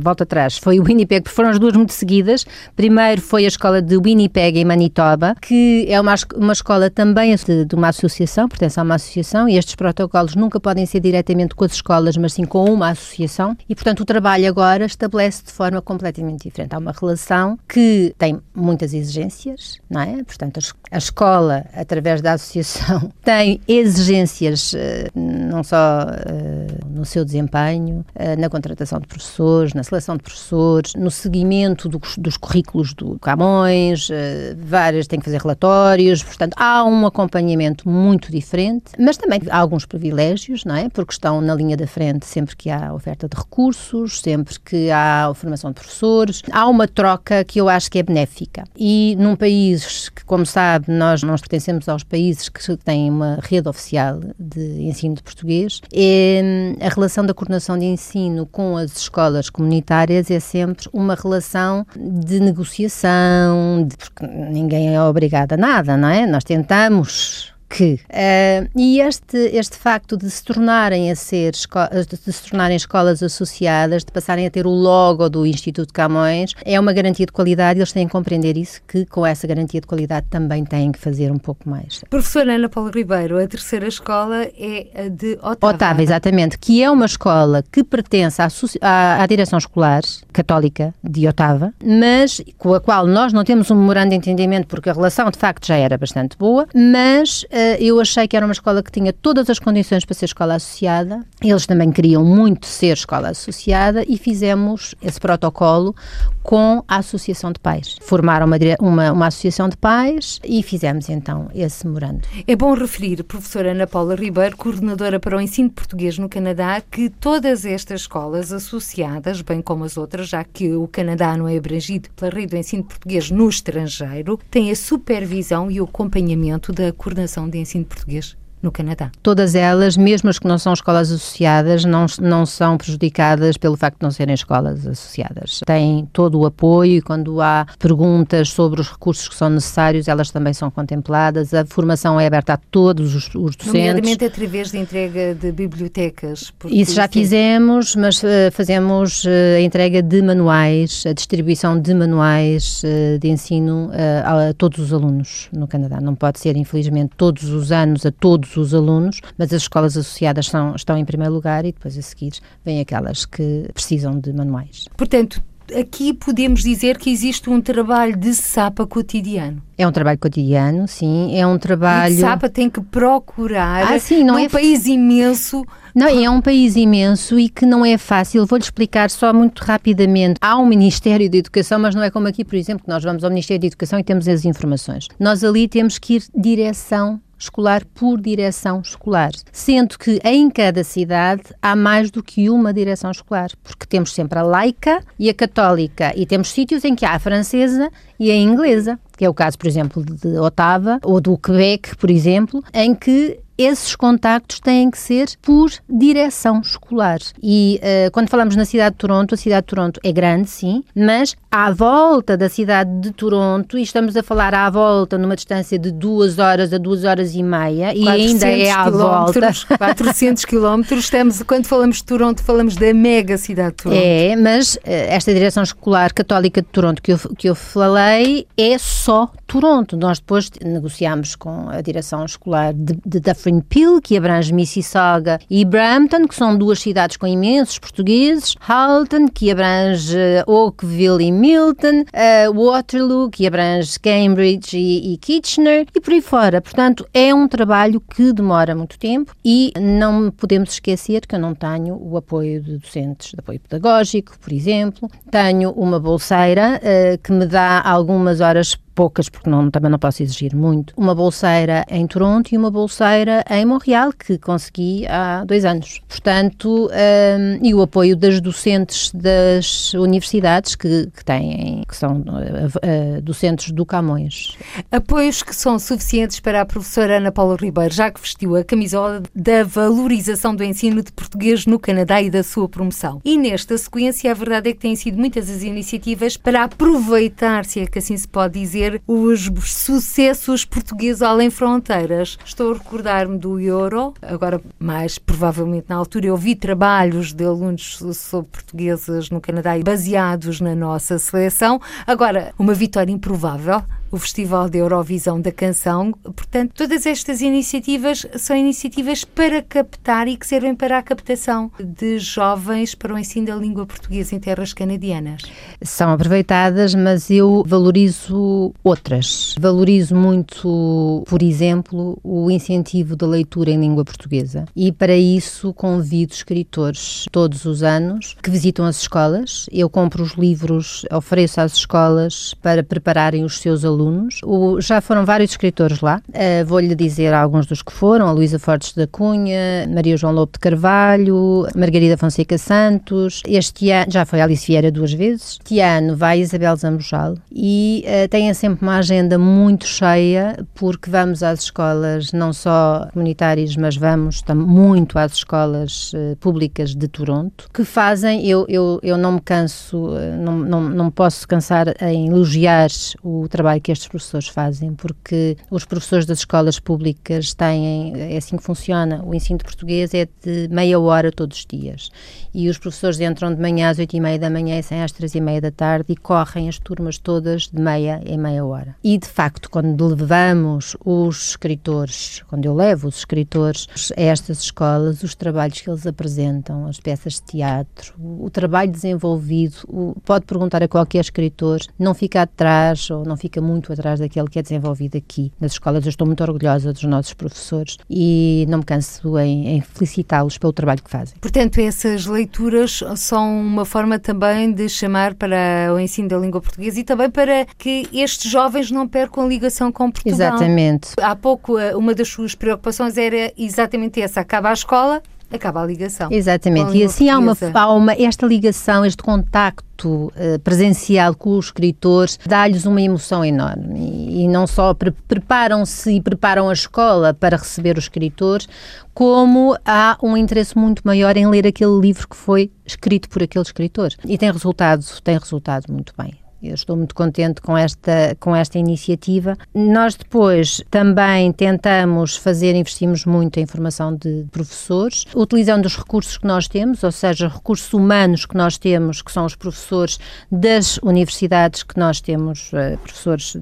volta 0.00 0.24
atrás, 0.24 0.58
foi 0.58 0.78
o 0.80 0.84
Winnipeg, 0.84 1.28
foram 1.28 1.50
as 1.50 1.58
duas 1.58 1.74
muito 1.74 1.92
seguidas. 1.92 2.46
Primeiro 2.74 3.20
foi 3.20 3.44
a 3.44 3.48
escola 3.48 3.80
de 3.82 3.96
Winnipeg, 3.96 4.58
em 4.58 4.64
Manitoba, 4.64 5.34
que 5.40 5.86
é 5.88 6.00
uma, 6.00 6.14
uma 6.36 6.52
escola 6.52 6.90
também 6.90 7.34
de, 7.34 7.64
de 7.64 7.74
uma 7.74 7.88
associação, 7.88 8.48
pertence 8.48 8.78
a 8.78 8.82
uma 8.82 8.96
associação, 8.96 9.48
e 9.48 9.56
estes 9.56 9.74
protocolos 9.74 10.34
nunca 10.34 10.60
podem 10.60 10.86
ser 10.86 11.00
diretamente 11.00 11.54
com 11.54 11.64
as 11.64 11.72
escolas, 11.72 12.16
mas 12.16 12.32
sim 12.32 12.44
com 12.44 12.64
uma 12.64 12.90
associação. 12.90 13.56
E, 13.68 13.74
portanto, 13.74 14.00
o 14.00 14.04
trabalho 14.04 14.48
agora 14.48 14.84
estabelece 14.84 15.44
de 15.44 15.52
forma 15.52 15.80
completamente 15.80 16.44
diferente. 16.44 16.74
Há 16.74 16.78
uma 16.78 16.92
relação 16.92 17.58
que 17.68 18.14
tem 18.18 18.40
muitas 18.54 18.92
exigências, 18.94 19.78
não 19.88 20.00
é? 20.00 20.22
Portanto, 20.24 20.60
a 20.90 20.98
escola, 20.98 21.66
através 21.74 22.20
da 22.20 22.32
associação, 22.32 23.10
tem 23.22 23.60
exigências 23.66 24.74
eh, 24.74 25.08
não 25.14 25.62
só 25.62 26.06
eh, 26.08 26.66
no 26.88 27.04
seu 27.04 27.24
desempenho, 27.28 28.04
eh, 28.14 28.36
na 28.36 28.48
contratação 28.48 28.98
de 28.98 29.06
professores, 29.06 29.74
na 29.74 29.82
seleção 29.82 30.16
de 30.16 30.22
professores, 30.22 30.94
no 30.94 31.10
seguimento 31.10 31.88
do, 31.88 32.00
dos 32.18 32.36
currículos 32.36 32.94
do 32.94 33.18
Camões, 33.18 34.08
eh, 34.10 34.56
várias 34.58 35.06
têm 35.06 35.18
que 35.18 35.24
fazer 35.24 35.40
relatórios, 35.40 36.22
portanto, 36.22 36.54
há 36.56 36.84
um 36.84 37.06
acompanhamento 37.06 37.88
muito 37.88 38.32
diferente, 38.32 38.92
mas 38.98 39.16
também 39.16 39.40
há 39.50 39.58
alguns 39.58 39.84
privilégios, 39.84 40.64
não 40.64 40.74
é? 40.74 40.88
Porque 40.88 41.12
estão 41.12 41.40
na 41.40 41.54
linha 41.54 41.76
da 41.76 41.86
frente 41.86 42.26
sempre 42.26 42.56
que 42.56 42.70
há 42.70 42.92
oferta 42.92 43.28
de 43.28 43.36
recursos, 43.36 44.20
sempre 44.20 44.58
que 44.58 44.90
há 44.90 45.30
formação 45.34 45.70
de 45.70 45.74
professores, 45.80 46.42
há 46.50 46.66
uma 46.66 46.88
troca 46.88 47.44
que 47.44 47.60
eu 47.60 47.68
acho 47.68 47.90
que 47.90 47.98
é 47.98 48.02
benéfica. 48.02 48.64
E 48.76 49.16
num 49.18 49.36
país 49.36 50.08
que, 50.08 50.24
como 50.24 50.46
sabe, 50.46 50.90
nós, 50.90 51.22
nós 51.22 51.40
pertencemos 51.40 51.88
aos 51.88 52.02
países 52.02 52.48
que 52.48 52.76
têm 52.78 53.10
uma 53.10 53.38
rede 53.42 53.68
oficial 53.68 54.20
de 54.38 54.82
ensino 54.82 55.14
de 55.14 55.22
português, 55.22 55.80
e 55.92 56.76
a 56.80 56.88
relação 56.88 57.17
relação 57.18 57.26
da 57.26 57.34
coordenação 57.34 57.78
de 57.78 57.84
ensino 57.84 58.46
com 58.46 58.76
as 58.76 58.96
escolas 58.96 59.50
comunitárias 59.50 60.30
é 60.30 60.38
sempre 60.38 60.88
uma 60.92 61.14
relação 61.14 61.86
de 61.96 62.38
negociação, 62.38 63.86
de, 63.86 63.96
porque 63.96 64.26
ninguém 64.26 64.94
é 64.94 65.02
obrigado 65.02 65.54
a 65.54 65.56
nada, 65.56 65.96
não 65.96 66.08
é? 66.08 66.26
Nós 66.26 66.44
tentamos 66.44 67.52
que. 67.68 68.00
Uh, 68.08 68.68
e 68.76 69.00
este, 69.00 69.36
este 69.36 69.76
facto 69.76 70.16
de 70.16 70.30
se 70.30 70.42
tornarem 70.42 71.10
a 71.10 71.16
ser 71.16 71.52
de 71.52 72.32
se 72.32 72.42
tornarem 72.50 72.76
escolas 72.76 73.22
associadas, 73.22 74.04
de 74.04 74.12
passarem 74.12 74.46
a 74.46 74.50
ter 74.50 74.66
o 74.66 74.70
logo 74.70 75.28
do 75.28 75.46
Instituto 75.46 75.92
Camões, 75.92 76.54
é 76.64 76.78
uma 76.78 76.92
garantia 76.92 77.26
de 77.26 77.32
qualidade. 77.32 77.78
Eles 77.78 77.92
têm 77.92 78.06
que 78.06 78.12
compreender 78.12 78.56
isso, 78.56 78.80
que 78.86 79.04
com 79.06 79.26
essa 79.26 79.46
garantia 79.46 79.80
de 79.80 79.86
qualidade 79.86 80.26
também 80.30 80.64
têm 80.64 80.92
que 80.92 80.98
fazer 80.98 81.30
um 81.30 81.38
pouco 81.38 81.68
mais. 81.68 82.00
Professora 82.08 82.54
Ana 82.54 82.68
Paula 82.68 82.90
Ribeiro, 82.90 83.38
a 83.38 83.46
terceira 83.46 83.86
escola 83.86 84.44
é 84.44 84.86
a 84.94 85.08
de 85.08 85.38
Otávio. 85.42 85.76
Otávio, 85.76 86.02
exatamente, 86.02 86.58
que 86.58 86.82
é 86.82 86.90
uma 86.90 87.06
escola 87.06 87.62
que 87.70 87.84
pertence 87.84 88.40
à, 88.40 88.48
à, 88.80 89.22
à 89.22 89.26
direção 89.26 89.58
escolar 89.58 90.02
católica 90.32 90.94
de 91.02 91.26
Otávio, 91.28 91.72
mas 91.84 92.40
com 92.56 92.74
a 92.74 92.80
qual 92.80 93.06
nós 93.06 93.32
não 93.32 93.44
temos 93.44 93.70
um 93.70 93.74
memorando 93.74 94.10
de 94.10 94.16
entendimento 94.16 94.66
porque 94.66 94.90
a 94.90 94.92
relação 94.92 95.30
de 95.30 95.38
facto 95.38 95.66
já 95.66 95.76
era 95.76 95.98
bastante 95.98 96.36
boa, 96.36 96.66
mas 96.74 97.44
eu 97.78 98.00
achei 98.00 98.26
que 98.26 98.36
era 98.36 98.46
uma 98.46 98.52
escola 98.52 98.82
que 98.82 98.90
tinha 98.90 99.12
todas 99.12 99.48
as 99.50 99.58
condições 99.58 100.04
para 100.04 100.14
ser 100.14 100.26
escola 100.26 100.54
associada. 100.54 101.24
Eles 101.42 101.66
também 101.66 101.90
queriam 101.90 102.24
muito 102.24 102.66
ser 102.66 102.92
escola 102.92 103.30
associada 103.30 104.04
e 104.08 104.16
fizemos 104.16 104.94
esse 105.02 105.20
protocolo 105.20 105.94
com 106.42 106.82
a 106.88 106.96
Associação 106.96 107.52
de 107.52 107.60
Pais. 107.60 107.96
Formaram 108.00 108.46
uma, 108.46 108.56
uma, 108.80 109.12
uma 109.12 109.26
associação 109.26 109.68
de 109.68 109.76
pais 109.76 110.40
e 110.42 110.62
fizemos 110.62 111.08
então 111.08 111.50
esse 111.54 111.86
memorando. 111.86 112.22
É 112.46 112.56
bom 112.56 112.72
referir, 112.74 113.22
professora 113.22 113.72
Ana 113.72 113.86
Paula 113.86 114.14
Ribeiro, 114.14 114.56
coordenadora 114.56 115.20
para 115.20 115.36
o 115.36 115.40
ensino 115.40 115.70
português 115.70 116.18
no 116.18 116.28
Canadá, 116.28 116.80
que 116.80 117.10
todas 117.10 117.64
estas 117.64 118.02
escolas 118.02 118.52
associadas, 118.52 119.42
bem 119.42 119.60
como 119.60 119.84
as 119.84 119.96
outras, 119.96 120.28
já 120.28 120.42
que 120.42 120.72
o 120.72 120.88
Canadá 120.88 121.36
não 121.36 121.48
é 121.48 121.56
abrangido 121.56 122.08
pela 122.16 122.30
rede 122.30 122.48
do 122.48 122.56
ensino 122.56 122.84
português 122.84 123.30
no 123.30 123.48
estrangeiro, 123.48 124.38
têm 124.50 124.70
a 124.70 124.76
supervisão 124.76 125.70
e 125.70 125.80
o 125.80 125.84
acompanhamento 125.84 126.72
da 126.72 126.92
coordenação 126.92 127.47
de 127.48 127.58
ensino 127.58 127.84
português 127.84 128.36
no 128.62 128.72
Canadá. 128.72 129.10
Todas 129.22 129.54
elas, 129.54 129.96
mesmo 129.96 130.28
as 130.28 130.38
que 130.38 130.46
não 130.46 130.58
são 130.58 130.72
escolas 130.72 131.10
associadas, 131.10 131.84
não, 131.84 132.06
não 132.20 132.44
são 132.44 132.76
prejudicadas 132.76 133.56
pelo 133.56 133.76
facto 133.76 133.98
de 133.98 134.02
não 134.02 134.10
serem 134.10 134.34
escolas 134.34 134.86
associadas. 134.86 135.60
Têm 135.64 136.08
todo 136.12 136.38
o 136.40 136.46
apoio 136.46 136.96
e 136.96 137.02
quando 137.02 137.40
há 137.40 137.66
perguntas 137.78 138.50
sobre 138.50 138.80
os 138.80 138.90
recursos 138.90 139.28
que 139.28 139.34
são 139.34 139.48
necessários, 139.48 140.08
elas 140.08 140.30
também 140.30 140.52
são 140.52 140.70
contempladas. 140.70 141.54
A 141.54 141.64
formação 141.64 142.18
é 142.18 142.26
aberta 142.26 142.54
a 142.54 142.56
todos 142.56 143.14
os, 143.14 143.26
os 143.34 143.56
docentes. 143.56 143.66
Nomeadamente 143.66 144.24
através 144.24 144.70
de 144.70 144.78
entrega 144.78 145.34
de 145.34 145.52
bibliotecas. 145.52 146.52
Isso 146.66 146.94
já 146.94 147.08
fizemos, 147.08 147.94
mas 147.94 148.22
uh, 148.22 148.26
fazemos 148.52 149.24
uh, 149.24 149.28
a 149.56 149.60
entrega 149.60 150.02
de 150.02 150.20
manuais, 150.22 151.04
a 151.06 151.12
distribuição 151.12 151.80
de 151.80 151.94
manuais 151.94 152.82
uh, 152.82 153.18
de 153.18 153.28
ensino 153.28 153.90
a, 154.24 154.48
a 154.48 154.54
todos 154.54 154.78
os 154.78 154.92
alunos 154.92 155.48
no 155.52 155.66
Canadá. 155.66 156.00
Não 156.00 156.14
pode 156.14 156.38
ser, 156.38 156.56
infelizmente, 156.56 157.12
todos 157.16 157.44
os 157.50 157.72
anos 157.72 158.04
a 158.04 158.10
todos 158.10 158.47
todos 158.48 158.72
os 158.72 158.74
alunos, 158.74 159.20
mas 159.36 159.52
as 159.52 159.62
escolas 159.62 159.96
associadas 159.96 160.46
são, 160.46 160.74
estão 160.74 160.96
em 160.96 161.04
primeiro 161.04 161.32
lugar 161.32 161.64
e 161.64 161.72
depois 161.72 161.96
a 161.96 162.02
seguir 162.02 162.32
vêm 162.64 162.80
aquelas 162.80 163.24
que 163.24 163.68
precisam 163.72 164.18
de 164.18 164.32
manuais. 164.32 164.86
Portanto, 164.96 165.42
aqui 165.74 166.12
podemos 166.12 166.62
dizer 166.62 166.98
que 166.98 167.10
existe 167.10 167.50
um 167.50 167.60
trabalho 167.60 168.16
de 168.16 168.34
sapa 168.34 168.86
cotidiano. 168.86 169.62
É 169.76 169.86
um 169.86 169.92
trabalho 169.92 170.18
cotidiano, 170.18 170.88
sim. 170.88 171.36
É 171.36 171.46
um 171.46 171.58
trabalho. 171.58 172.14
E 172.14 172.18
sapa 172.18 172.48
tem 172.48 172.68
que 172.68 172.80
procurar. 172.80 173.92
Ah, 173.92 173.98
sim, 173.98 174.24
não 174.24 174.38
é 174.38 174.48
país 174.48 174.86
imenso. 174.86 175.64
Não, 175.94 176.06
é 176.06 176.28
um 176.30 176.40
país 176.40 176.76
imenso 176.76 177.38
e 177.38 177.48
que 177.48 177.66
não 177.66 177.84
é 177.84 177.96
fácil. 177.98 178.46
Vou-lhe 178.46 178.64
explicar 178.64 179.10
só 179.10 179.32
muito 179.32 179.60
rapidamente. 179.60 180.36
Há 180.40 180.58
um 180.58 180.66
Ministério 180.66 181.30
da 181.30 181.38
Educação, 181.38 181.78
mas 181.78 181.94
não 181.94 182.02
é 182.02 182.10
como 182.10 182.28
aqui, 182.28 182.44
por 182.44 182.56
exemplo, 182.56 182.84
que 182.84 182.90
nós 182.90 183.02
vamos 183.02 183.24
ao 183.24 183.30
Ministério 183.30 183.60
da 183.60 183.66
Educação 183.66 183.98
e 183.98 184.04
temos 184.04 184.28
as 184.28 184.44
informações. 184.44 185.08
Nós 185.18 185.42
ali 185.42 185.68
temos 185.68 185.98
que 185.98 186.14
ir 186.14 186.22
direção 186.34 187.20
escolar 187.38 187.84
por 187.94 188.20
direção 188.20 188.80
escolar, 188.80 189.30
sendo 189.52 189.98
que 189.98 190.18
em 190.24 190.50
cada 190.50 190.82
cidade 190.82 191.42
há 191.62 191.76
mais 191.76 192.10
do 192.10 192.22
que 192.22 192.50
uma 192.50 192.72
direção 192.72 193.10
escolar, 193.10 193.50
porque 193.62 193.86
temos 193.86 194.12
sempre 194.12 194.38
a 194.38 194.42
laica 194.42 195.02
e 195.18 195.30
a 195.30 195.34
católica 195.34 196.12
e 196.16 196.26
temos 196.26 196.50
sítios 196.50 196.84
em 196.84 196.94
que 196.94 197.04
há 197.04 197.12
a 197.12 197.18
francesa 197.18 197.90
e 198.18 198.30
a 198.30 198.36
inglesa, 198.36 198.98
que 199.16 199.24
é 199.24 199.28
o 199.28 199.34
caso, 199.34 199.58
por 199.58 199.66
exemplo, 199.66 200.04
de 200.04 200.38
Otava 200.38 200.98
ou 201.04 201.20
do 201.20 201.36
Quebec, 201.38 201.96
por 201.96 202.10
exemplo, 202.10 202.62
em 202.72 202.94
que 202.94 203.40
esses 203.58 203.96
contactos 203.96 204.60
têm 204.60 204.88
que 204.88 204.96
ser 204.96 205.28
por 205.42 205.70
direção 205.90 206.60
escolar. 206.60 207.18
E 207.42 207.80
uh, 207.82 208.10
quando 208.12 208.28
falamos 208.28 208.54
na 208.54 208.64
cidade 208.64 208.94
de 208.94 208.98
Toronto, 208.98 209.34
a 209.34 209.36
cidade 209.36 209.66
de 209.66 209.68
Toronto 209.68 210.00
é 210.04 210.12
grande, 210.12 210.48
sim, 210.48 210.84
mas 210.94 211.34
à 211.50 211.72
volta 211.72 212.36
da 212.36 212.48
cidade 212.48 212.90
de 213.00 213.10
Toronto, 213.10 213.76
e 213.76 213.82
estamos 213.82 214.16
a 214.16 214.22
falar 214.22 214.54
à 214.54 214.70
volta 214.70 215.18
numa 215.18 215.34
distância 215.34 215.76
de 215.76 215.90
duas 215.90 216.38
horas 216.38 216.72
a 216.72 216.78
duas 216.78 217.02
horas 217.02 217.34
e 217.34 217.42
meia, 217.42 217.92
e 217.94 218.08
ainda 218.08 218.46
é 218.46 218.70
à 218.70 218.88
volta. 218.88 219.52
400 219.76 220.44
quilómetros, 220.46 221.04
estamos, 221.04 221.42
quando 221.42 221.66
falamos 221.66 221.96
de 221.96 222.04
Toronto, 222.04 222.42
falamos 222.42 222.76
da 222.76 222.94
mega 222.94 223.36
cidade 223.36 223.70
de 223.70 223.82
Toronto. 223.82 224.00
É, 224.00 224.36
mas 224.36 224.76
uh, 224.76 224.80
esta 224.84 225.34
direção 225.34 225.64
escolar 225.64 226.12
católica 226.12 226.62
de 226.62 226.68
Toronto 226.68 227.02
que 227.02 227.12
eu, 227.12 227.18
que 227.36 227.48
eu 227.48 227.56
falei 227.56 228.46
é 228.56 228.78
só 228.78 229.30
Toronto. 229.46 229.96
Nós 229.96 230.20
depois 230.20 230.50
negociámos 230.62 231.34
com 231.34 231.68
a 231.70 231.80
direção 231.80 232.24
escolar 232.24 232.72
de, 232.72 232.98
de 233.04 233.18
Dufferin 233.18 233.47
Peel, 233.60 234.00
que 234.00 234.16
abrange 234.16 234.52
Mississauga 234.52 235.38
e 235.50 235.64
Brampton, 235.64 236.26
que 236.26 236.34
são 236.34 236.56
duas 236.56 236.80
cidades 236.80 237.16
com 237.16 237.26
imensos 237.26 237.78
portugueses, 237.78 238.54
Halton, 238.60 239.28
que 239.28 239.50
abrange 239.50 240.16
Oakville 240.46 241.24
e 241.24 241.32
Milton, 241.32 242.02
uh, 242.02 242.52
Waterloo, 242.52 243.30
que 243.30 243.46
abrange 243.46 243.98
Cambridge 243.98 244.76
e, 244.76 245.14
e 245.14 245.16
Kitchener, 245.16 245.86
e 245.94 246.00
por 246.00 246.12
aí 246.12 246.20
fora. 246.20 246.60
Portanto, 246.60 247.06
é 247.12 247.34
um 247.34 247.48
trabalho 247.48 248.00
que 248.00 248.32
demora 248.32 248.74
muito 248.74 248.98
tempo 248.98 249.34
e 249.44 249.72
não 249.80 250.30
podemos 250.30 250.72
esquecer 250.72 251.26
que 251.26 251.34
eu 251.34 251.38
não 251.38 251.54
tenho 251.54 251.96
o 252.00 252.16
apoio 252.16 252.62
de 252.62 252.78
docentes 252.78 253.30
de 253.30 253.36
apoio 253.38 253.60
pedagógico, 253.60 254.38
por 254.38 254.52
exemplo. 254.52 255.10
Tenho 255.30 255.70
uma 255.70 255.98
bolseira 255.98 256.80
uh, 256.82 257.18
que 257.18 257.32
me 257.32 257.46
dá 257.46 257.80
algumas 257.82 258.40
horas 258.40 258.76
poucas, 258.98 259.28
porque 259.28 259.48
não, 259.48 259.70
também 259.70 259.92
não 259.92 259.98
posso 259.98 260.24
exigir 260.24 260.56
muito, 260.56 260.92
uma 260.96 261.14
bolseira 261.14 261.84
em 261.88 262.04
Toronto 262.04 262.52
e 262.52 262.58
uma 262.58 262.68
bolseira 262.68 263.44
em 263.48 263.64
Montreal, 263.64 264.12
que 264.12 264.36
consegui 264.38 265.06
há 265.06 265.44
dois 265.44 265.64
anos. 265.64 266.00
Portanto, 266.08 266.90
um, 266.90 267.64
e 267.64 267.72
o 267.72 267.80
apoio 267.80 268.16
das 268.16 268.40
docentes 268.40 269.12
das 269.14 269.94
universidades 269.94 270.74
que, 270.74 271.08
que 271.16 271.24
têm, 271.24 271.84
que 271.86 271.96
são 271.96 272.16
uh, 272.22 273.18
uh, 273.18 273.22
docentes 273.22 273.70
do 273.70 273.86
Camões. 273.86 274.56
Apoios 274.90 275.44
que 275.44 275.54
são 275.54 275.78
suficientes 275.78 276.40
para 276.40 276.60
a 276.60 276.66
professora 276.66 277.18
Ana 277.18 277.30
Paula 277.30 277.56
Ribeiro, 277.56 277.94
já 277.94 278.10
que 278.10 278.20
vestiu 278.20 278.56
a 278.56 278.64
camisola 278.64 279.22
da 279.32 279.62
valorização 279.62 280.56
do 280.56 280.64
ensino 280.64 281.04
de 281.04 281.12
português 281.12 281.66
no 281.66 281.78
Canadá 281.78 282.20
e 282.20 282.30
da 282.30 282.42
sua 282.42 282.68
promoção. 282.68 283.20
E 283.24 283.38
nesta 283.38 283.78
sequência, 283.78 284.28
a 284.28 284.34
verdade 284.34 284.70
é 284.70 284.72
que 284.72 284.80
têm 284.80 284.96
sido 284.96 285.16
muitas 285.16 285.48
as 285.48 285.62
iniciativas 285.62 286.36
para 286.36 286.64
aproveitar, 286.64 287.64
se 287.64 287.78
é 287.78 287.86
que 287.86 288.00
assim 288.00 288.16
se 288.16 288.26
pode 288.26 288.58
dizer, 288.58 288.87
os 289.06 289.50
sucessos 289.66 290.64
portugueses 290.64 291.22
além 291.22 291.50
fronteiras. 291.50 292.38
Estou 292.44 292.72
a 292.72 292.74
recordar-me 292.74 293.38
do 293.38 293.60
Euro, 293.60 294.14
agora 294.22 294.60
mais 294.78 295.18
provavelmente 295.18 295.86
na 295.88 295.96
altura 295.96 296.26
eu 296.26 296.36
vi 296.36 296.54
trabalhos 296.54 297.32
de 297.32 297.44
alunos 297.44 297.98
sobre 298.14 298.50
portuguesas 298.50 299.30
no 299.30 299.40
Canadá 299.40 299.78
baseados 299.84 300.60
na 300.60 300.74
nossa 300.74 301.18
seleção. 301.18 301.80
Agora, 302.06 302.52
uma 302.58 302.74
vitória 302.74 303.12
improvável 303.12 303.82
o 304.10 304.18
Festival 304.18 304.68
da 304.68 304.78
Eurovisão 304.78 305.40
da 305.40 305.52
Canção. 305.52 306.12
Portanto, 306.12 306.72
todas 306.74 307.06
estas 307.06 307.40
iniciativas 307.40 308.26
são 308.36 308.56
iniciativas 308.56 309.24
para 309.24 309.62
captar 309.62 310.28
e 310.28 310.36
que 310.36 310.46
servem 310.46 310.74
para 310.74 310.98
a 310.98 311.02
captação 311.02 311.70
de 311.78 312.18
jovens 312.18 312.94
para 312.94 313.14
o 313.14 313.18
ensino 313.18 313.46
da 313.46 313.54
língua 313.54 313.86
portuguesa 313.86 314.34
em 314.34 314.40
terras 314.40 314.72
canadianas. 314.72 315.42
São 315.82 316.10
aproveitadas, 316.10 316.94
mas 316.94 317.30
eu 317.30 317.62
valorizo 317.66 318.72
outras. 318.82 319.54
Valorizo 319.58 320.14
muito, 320.14 321.24
por 321.26 321.42
exemplo, 321.42 322.18
o 322.22 322.50
incentivo 322.50 323.14
da 323.14 323.26
leitura 323.26 323.70
em 323.70 323.80
língua 323.80 324.04
portuguesa. 324.04 324.64
E 324.74 324.90
para 324.90 325.16
isso 325.16 325.72
convido 325.74 326.32
escritores 326.32 327.26
todos 327.30 327.64
os 327.64 327.82
anos 327.82 328.36
que 328.42 328.50
visitam 328.50 328.84
as 328.84 329.00
escolas. 329.00 329.66
Eu 329.70 329.90
compro 329.90 330.22
os 330.22 330.32
livros, 330.32 331.04
ofereço 331.12 331.60
às 331.60 331.74
escolas 331.74 332.54
para 332.54 332.82
prepararem 332.82 333.44
os 333.44 333.58
seus 333.58 333.84
alunos 333.84 333.97
alunos. 333.98 334.40
O, 334.44 334.80
já 334.80 335.00
foram 335.00 335.24
vários 335.24 335.50
escritores 335.50 336.00
lá. 336.00 336.22
Uh, 336.28 336.64
Vou-lhe 336.64 336.94
dizer 336.94 337.34
alguns 337.34 337.66
dos 337.66 337.82
que 337.82 337.92
foram: 337.92 338.28
a 338.28 338.32
Luísa 338.32 338.58
Fortes 338.58 338.94
da 338.94 339.06
Cunha, 339.06 339.88
Maria 339.92 340.16
João 340.16 340.32
Lobo 340.32 340.52
de 340.52 340.58
Carvalho, 340.58 341.66
Margarida 341.74 342.16
Fonseca 342.16 342.56
Santos. 342.56 343.42
Este 343.46 343.90
ano 343.90 344.10
já 344.10 344.24
foi 344.24 344.40
Alice 344.40 344.66
Vieira 344.66 344.90
duas 344.90 345.12
vezes. 345.12 345.58
Este 345.62 345.80
ano 345.80 346.16
vai 346.16 346.40
Isabel 346.40 346.76
Zambujal 346.76 347.34
e 347.52 348.04
uh, 348.06 348.28
têm 348.28 348.52
sempre 348.54 348.82
uma 348.82 348.98
agenda 348.98 349.38
muito 349.38 349.86
cheia 349.86 350.64
porque 350.74 351.10
vamos 351.10 351.42
às 351.42 351.64
escolas 351.64 352.32
não 352.32 352.52
só 352.52 353.08
comunitárias, 353.12 353.76
mas 353.76 353.96
vamos 353.96 354.42
muito 354.54 355.18
às 355.18 355.32
escolas 355.34 356.12
uh, 356.12 356.36
públicas 356.36 356.94
de 356.94 357.08
Toronto 357.08 357.68
que 357.72 357.84
fazem. 357.84 358.46
Eu, 358.46 358.64
eu, 358.68 359.00
eu 359.02 359.16
não 359.16 359.32
me 359.32 359.40
canso, 359.40 360.14
não, 360.38 360.58
não, 360.58 360.80
não 360.88 361.10
posso 361.10 361.46
cansar 361.46 361.94
em 362.02 362.28
elogiar 362.28 362.88
o 363.22 363.48
trabalho 363.48 363.80
que 363.80 363.87
que 363.88 363.92
estes 363.92 364.06
professores 364.06 364.48
fazem, 364.48 364.92
porque 364.92 365.56
os 365.70 365.86
professores 365.86 366.26
das 366.26 366.40
escolas 366.40 366.78
públicas 366.78 367.54
têm, 367.54 368.12
é 368.14 368.36
assim 368.36 368.58
que 368.58 368.62
funciona, 368.62 369.24
o 369.24 369.34
ensino 369.34 369.56
de 369.56 369.64
português 369.64 370.12
é 370.12 370.28
de 370.44 370.68
meia 370.68 371.00
hora 371.00 371.32
todos 371.32 371.56
os 371.56 371.64
dias. 371.64 372.10
E 372.52 372.68
os 372.68 372.76
professores 372.76 373.18
entram 373.18 373.54
de 373.54 373.58
manhã 373.58 373.88
às 373.88 373.98
oito 373.98 374.14
e 374.14 374.20
meia 374.20 374.38
da 374.38 374.50
manhã 374.50 374.78
e 374.78 374.82
saem 374.82 375.02
às 375.02 375.10
três 375.10 375.34
e 375.34 375.40
meia 375.40 375.58
da 375.58 375.70
tarde 375.70 376.12
e 376.12 376.16
correm 376.16 376.68
as 376.68 376.78
turmas 376.78 377.16
todas 377.16 377.62
de 377.68 377.80
meia 377.80 378.20
em 378.26 378.36
meia 378.36 378.62
hora. 378.62 378.94
E, 379.02 379.16
de 379.16 379.26
facto, 379.26 379.70
quando 379.70 380.06
levamos 380.06 380.94
os 381.02 381.50
escritores, 381.50 382.42
quando 382.46 382.66
eu 382.66 382.74
levo 382.74 383.08
os 383.08 383.16
escritores 383.16 383.86
a 384.14 384.20
estas 384.20 384.60
escolas, 384.60 385.22
os 385.22 385.34
trabalhos 385.34 385.80
que 385.80 385.88
eles 385.88 386.06
apresentam, 386.06 386.86
as 386.86 387.00
peças 387.00 387.34
de 387.34 387.42
teatro, 387.42 388.12
o 388.18 388.50
trabalho 388.50 388.92
desenvolvido, 388.92 389.76
o, 389.88 390.14
pode 390.26 390.44
perguntar 390.44 390.82
a 390.82 390.88
qualquer 390.88 391.20
escritor, 391.20 391.80
não 391.98 392.12
fica 392.12 392.42
atrás 392.42 393.08
ou 393.10 393.24
não 393.24 393.36
fica 393.36 393.62
muito 393.62 393.77
atrás 393.92 394.20
daquele 394.20 394.48
que 394.48 394.58
é 394.58 394.62
desenvolvido 394.62 395.16
aqui 395.16 395.52
nas 395.60 395.72
escolas. 395.72 396.04
Eu 396.04 396.10
estou 396.10 396.26
muito 396.26 396.42
orgulhosa 396.42 396.92
dos 396.92 397.04
nossos 397.04 397.34
professores 397.34 397.96
e 398.08 398.66
não 398.68 398.78
me 398.78 398.84
canso 398.84 399.38
em, 399.38 399.76
em 399.76 399.80
felicitá-los 399.80 400.58
pelo 400.58 400.72
trabalho 400.72 401.02
que 401.02 401.10
fazem. 401.10 401.36
Portanto, 401.40 401.78
essas 401.78 402.26
leituras 402.26 403.02
são 403.16 403.60
uma 403.60 403.84
forma 403.84 404.18
também 404.18 404.72
de 404.72 404.88
chamar 404.88 405.34
para 405.34 405.92
o 405.94 405.98
ensino 405.98 406.28
da 406.28 406.38
língua 406.38 406.60
portuguesa 406.60 407.00
e 407.00 407.04
também 407.04 407.30
para 407.30 407.66
que 407.76 408.08
estes 408.12 408.50
jovens 408.50 408.90
não 408.90 409.06
percam 409.06 409.44
a 409.44 409.48
ligação 409.48 409.90
com 409.92 410.10
Portugal. 410.10 410.34
Exatamente. 410.34 411.10
Há 411.20 411.34
pouco, 411.36 411.78
eh, 411.78 411.94
uma 411.96 412.14
das 412.14 412.28
suas 412.28 412.54
preocupações 412.54 413.16
era 413.16 413.52
exatamente 413.56 414.20
essa: 414.20 414.40
acaba 414.40 414.70
a 414.70 414.72
escola, 414.72 415.22
acaba 415.50 415.82
a 415.82 415.86
ligação. 415.86 416.28
Exatamente, 416.30 416.96
e 416.96 417.04
assim 417.04 417.28
há 417.28 417.38
uma, 417.38 417.56
há 417.74 417.92
uma, 417.92 418.12
esta 418.12 418.46
ligação, 418.46 419.04
este 419.04 419.22
contacto 419.22 420.26
uh, 420.26 420.58
presencial 420.62 421.34
com 421.34 421.56
os 421.56 421.66
escritores, 421.66 422.38
dá-lhes 422.46 422.84
uma 422.84 423.00
emoção 423.00 423.44
enorme. 423.44 423.98
E, 423.98 424.44
e 424.44 424.48
não 424.48 424.66
só 424.66 424.94
pre 424.94 425.10
preparam-se 425.10 426.12
e 426.12 426.20
preparam 426.20 426.68
a 426.68 426.72
escola 426.72 427.32
para 427.32 427.56
receber 427.56 427.96
os 427.96 428.04
escritores, 428.04 428.68
como 429.14 429.76
há 429.84 430.16
um 430.22 430.36
interesse 430.36 430.76
muito 430.76 431.02
maior 431.04 431.36
em 431.36 431.48
ler 431.48 431.66
aquele 431.66 431.98
livro 431.98 432.28
que 432.28 432.36
foi 432.36 432.70
escrito 432.84 433.28
por 433.28 433.42
aquele 433.42 433.64
escritor. 433.64 434.10
E 434.24 434.36
tem 434.38 434.50
resultado, 434.50 435.04
tem 435.22 435.38
resultado 435.38 435.92
muito 435.92 436.12
bem. 436.16 436.47
Eu 436.60 436.74
estou 436.74 436.96
muito 436.96 437.14
contente 437.14 437.60
com 437.60 437.78
esta, 437.78 438.36
com 438.40 438.54
esta 438.54 438.78
iniciativa. 438.78 439.56
Nós 439.72 440.16
depois 440.16 440.82
também 440.90 441.52
tentamos 441.52 442.36
fazer, 442.36 442.74
investimos 442.74 443.24
muito 443.24 443.60
em 443.60 443.66
formação 443.66 444.14
de 444.16 444.44
professores, 444.50 445.24
utilizando 445.36 445.86
os 445.86 445.96
recursos 445.96 446.36
que 446.36 446.46
nós 446.46 446.66
temos, 446.66 447.04
ou 447.04 447.12
seja, 447.12 447.46
recursos 447.46 447.92
humanos 447.92 448.44
que 448.44 448.56
nós 448.56 448.76
temos, 448.76 449.22
que 449.22 449.30
são 449.30 449.44
os 449.44 449.54
professores 449.54 450.18
das 450.50 450.98
universidades 450.98 451.84
que 451.84 451.96
nós 451.96 452.20
temos, 452.20 452.72
eh, 452.72 452.96
professores 452.96 453.56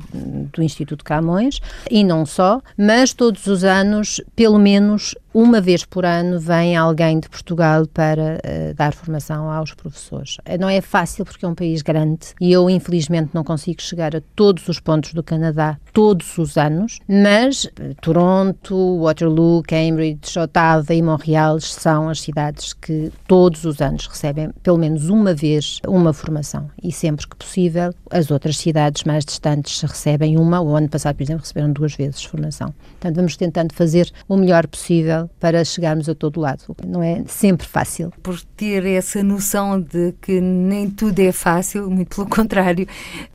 do 0.53 0.63
Instituto 0.63 1.05
Camões, 1.05 1.61
e 1.91 2.03
não 2.03 2.25
só, 2.25 2.63
mas 2.79 3.13
todos 3.13 3.47
os 3.47 3.63
anos, 3.63 4.23
pelo 4.35 4.59
menos 4.59 5.15
uma 5.38 5.61
vez 5.61 5.85
por 5.85 6.07
ano 6.07 6.40
vem 6.40 6.75
alguém 6.75 7.20
de 7.20 7.29
Portugal 7.29 7.87
para 7.87 8.38
uh, 8.38 8.75
dar 8.75 8.94
formação 8.94 9.51
aos 9.51 9.75
professores. 9.75 10.38
Não 10.59 10.66
é 10.66 10.81
fácil 10.81 11.27
porque 11.27 11.44
é 11.44 11.49
um 11.49 11.55
país 11.55 11.83
grande 11.83 12.29
e 12.40 12.51
eu, 12.51 12.70
infelizmente, 12.70 13.33
não 13.35 13.44
consigo 13.44 13.83
chegar 13.83 14.16
a 14.16 14.22
todos 14.35 14.66
os 14.66 14.81
pontos 14.81 15.12
do 15.12 15.22
Canadá 15.22 15.77
todos 15.92 16.38
os 16.38 16.57
anos, 16.57 17.01
mas 17.07 17.64
uh, 17.64 17.94
Toronto, 18.01 19.03
Waterloo, 19.03 19.62
Cambridge, 19.62 20.38
Ottawa 20.38 20.87
e 20.88 21.03
Montreal 21.03 21.61
são 21.61 22.09
as 22.09 22.22
cidades 22.22 22.72
que 22.72 23.12
todos 23.29 23.66
os 23.66 23.83
anos 23.83 24.07
recebem 24.07 24.51
pelo 24.62 24.79
menos 24.79 25.11
uma 25.11 25.35
vez 25.35 25.83
uma 25.87 26.14
formação 26.14 26.70
e 26.83 26.90
sempre 26.90 27.29
que 27.29 27.37
possível 27.37 27.92
as 28.11 28.31
outras 28.31 28.57
cidades 28.57 29.05
mais 29.05 29.22
distantes 29.22 29.83
recebem 29.83 30.38
uma. 30.38 30.62
O 30.62 30.75
ano 30.75 30.88
passado, 30.88 31.16
por 31.16 31.22
exemplo, 31.25 31.42
receberam 31.42 31.72
duas 31.75 31.94
vezes 31.94 32.25
formação. 32.25 32.72
Portanto, 32.92 33.16
vamos 33.16 33.37
tentando 33.37 33.75
fazer 33.75 34.11
o 34.27 34.35
melhor 34.38 34.66
possível 34.66 35.26
para 35.39 35.65
chegarmos 35.65 36.09
a 36.09 36.15
todo 36.15 36.41
lado. 36.41 36.65
Não 36.87 37.03
é 37.03 37.25
sempre 37.27 37.67
fácil. 37.67 38.12
Por 38.23 38.41
ter 38.57 38.85
essa 38.87 39.23
noção 39.23 39.81
de 39.81 40.12
que 40.21 40.41
nem 40.41 40.91
tudo 40.91 41.21
é 41.21 41.33
fácil, 41.33 41.91
muito 41.91 42.17
pelo 42.17 42.29
contrário. 42.29 42.87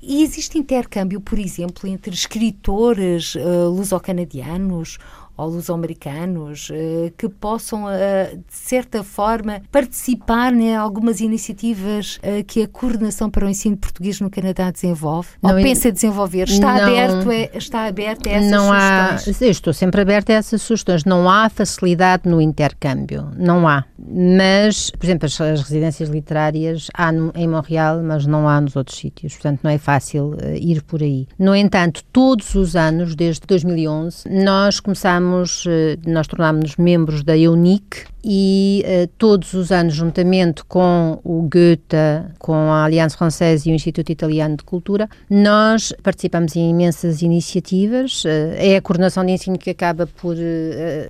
E 0.01 0.23
existe 0.23 0.57
intercâmbio, 0.57 1.21
por 1.21 1.39
exemplo, 1.39 1.87
entre 1.87 2.13
escritores 2.13 3.35
uh, 3.35 3.69
luso-canadianos 3.69 4.97
ou 5.41 5.49
luso-americanos 5.49 6.69
eh, 6.71 7.11
que 7.17 7.27
possam, 7.27 7.89
eh, 7.89 8.35
de 8.35 8.55
certa 8.55 9.03
forma, 9.03 9.61
participar 9.71 10.53
em 10.53 10.75
algumas 10.75 11.19
iniciativas 11.19 12.19
eh, 12.21 12.43
que 12.43 12.61
a 12.61 12.67
Coordenação 12.67 13.29
para 13.29 13.45
o 13.45 13.49
Ensino 13.49 13.75
Português 13.75 14.21
no 14.21 14.29
Canadá 14.29 14.69
desenvolve? 14.69 15.29
Não, 15.41 15.55
ou 15.55 15.63
pensa 15.63 15.91
desenvolver? 15.91 16.47
Está, 16.47 16.75
não, 16.75 16.83
aberto, 16.83 17.29
a, 17.29 17.57
está 17.57 17.85
aberto 17.85 18.27
a 18.27 18.31
essas 18.31 18.51
não 18.51 18.67
sugestões? 18.67 19.41
Há, 19.41 19.45
estou 19.47 19.73
sempre 19.73 20.01
aberta 20.01 20.31
a 20.31 20.35
essas 20.35 20.61
sugestões. 20.61 21.05
Não 21.05 21.29
há 21.29 21.49
facilidade 21.49 22.29
no 22.29 22.39
intercâmbio. 22.39 23.29
Não 23.35 23.67
há. 23.67 23.83
Mas, 23.97 24.91
por 24.91 25.05
exemplo, 25.05 25.25
as, 25.25 25.41
as 25.41 25.61
residências 25.61 26.09
literárias 26.09 26.87
há 26.93 27.11
no, 27.11 27.31
em 27.35 27.47
Montreal, 27.47 28.01
mas 28.03 28.27
não 28.27 28.47
há 28.47 28.61
nos 28.61 28.75
outros 28.75 28.97
sítios. 28.97 29.33
Portanto, 29.33 29.61
não 29.63 29.71
é 29.71 29.77
fácil 29.77 30.35
uh, 30.35 30.55
ir 30.55 30.83
por 30.83 31.01
aí. 31.01 31.27
No 31.37 31.55
entanto, 31.55 32.03
todos 32.11 32.53
os 32.53 32.75
anos, 32.75 33.15
desde 33.15 33.41
2011, 33.47 34.29
nós 34.29 34.79
começamos 34.79 35.30
eh, 35.65 35.97
nós 36.05 36.27
tornámos-nos 36.27 36.75
membros 36.77 37.23
da 37.23 37.37
EUNIC 37.37 38.05
e 38.23 38.83
uh, 38.85 39.07
todos 39.17 39.53
os 39.53 39.71
anos, 39.71 39.95
juntamente 39.95 40.63
com 40.65 41.19
o 41.23 41.41
Goethe, 41.41 42.31
com 42.37 42.53
a 42.53 42.85
Aliança 42.85 43.17
Francesa 43.17 43.67
e 43.67 43.71
o 43.71 43.75
Instituto 43.75 44.11
Italiano 44.11 44.57
de 44.57 44.63
Cultura, 44.63 45.09
nós 45.27 45.91
participamos 46.03 46.55
em 46.55 46.69
imensas 46.69 47.23
iniciativas. 47.23 48.23
Uh, 48.23 48.53
é 48.57 48.75
a 48.75 48.81
coordenação 48.81 49.25
de 49.25 49.31
ensino 49.31 49.57
que 49.57 49.71
acaba 49.71 50.05
por 50.05 50.35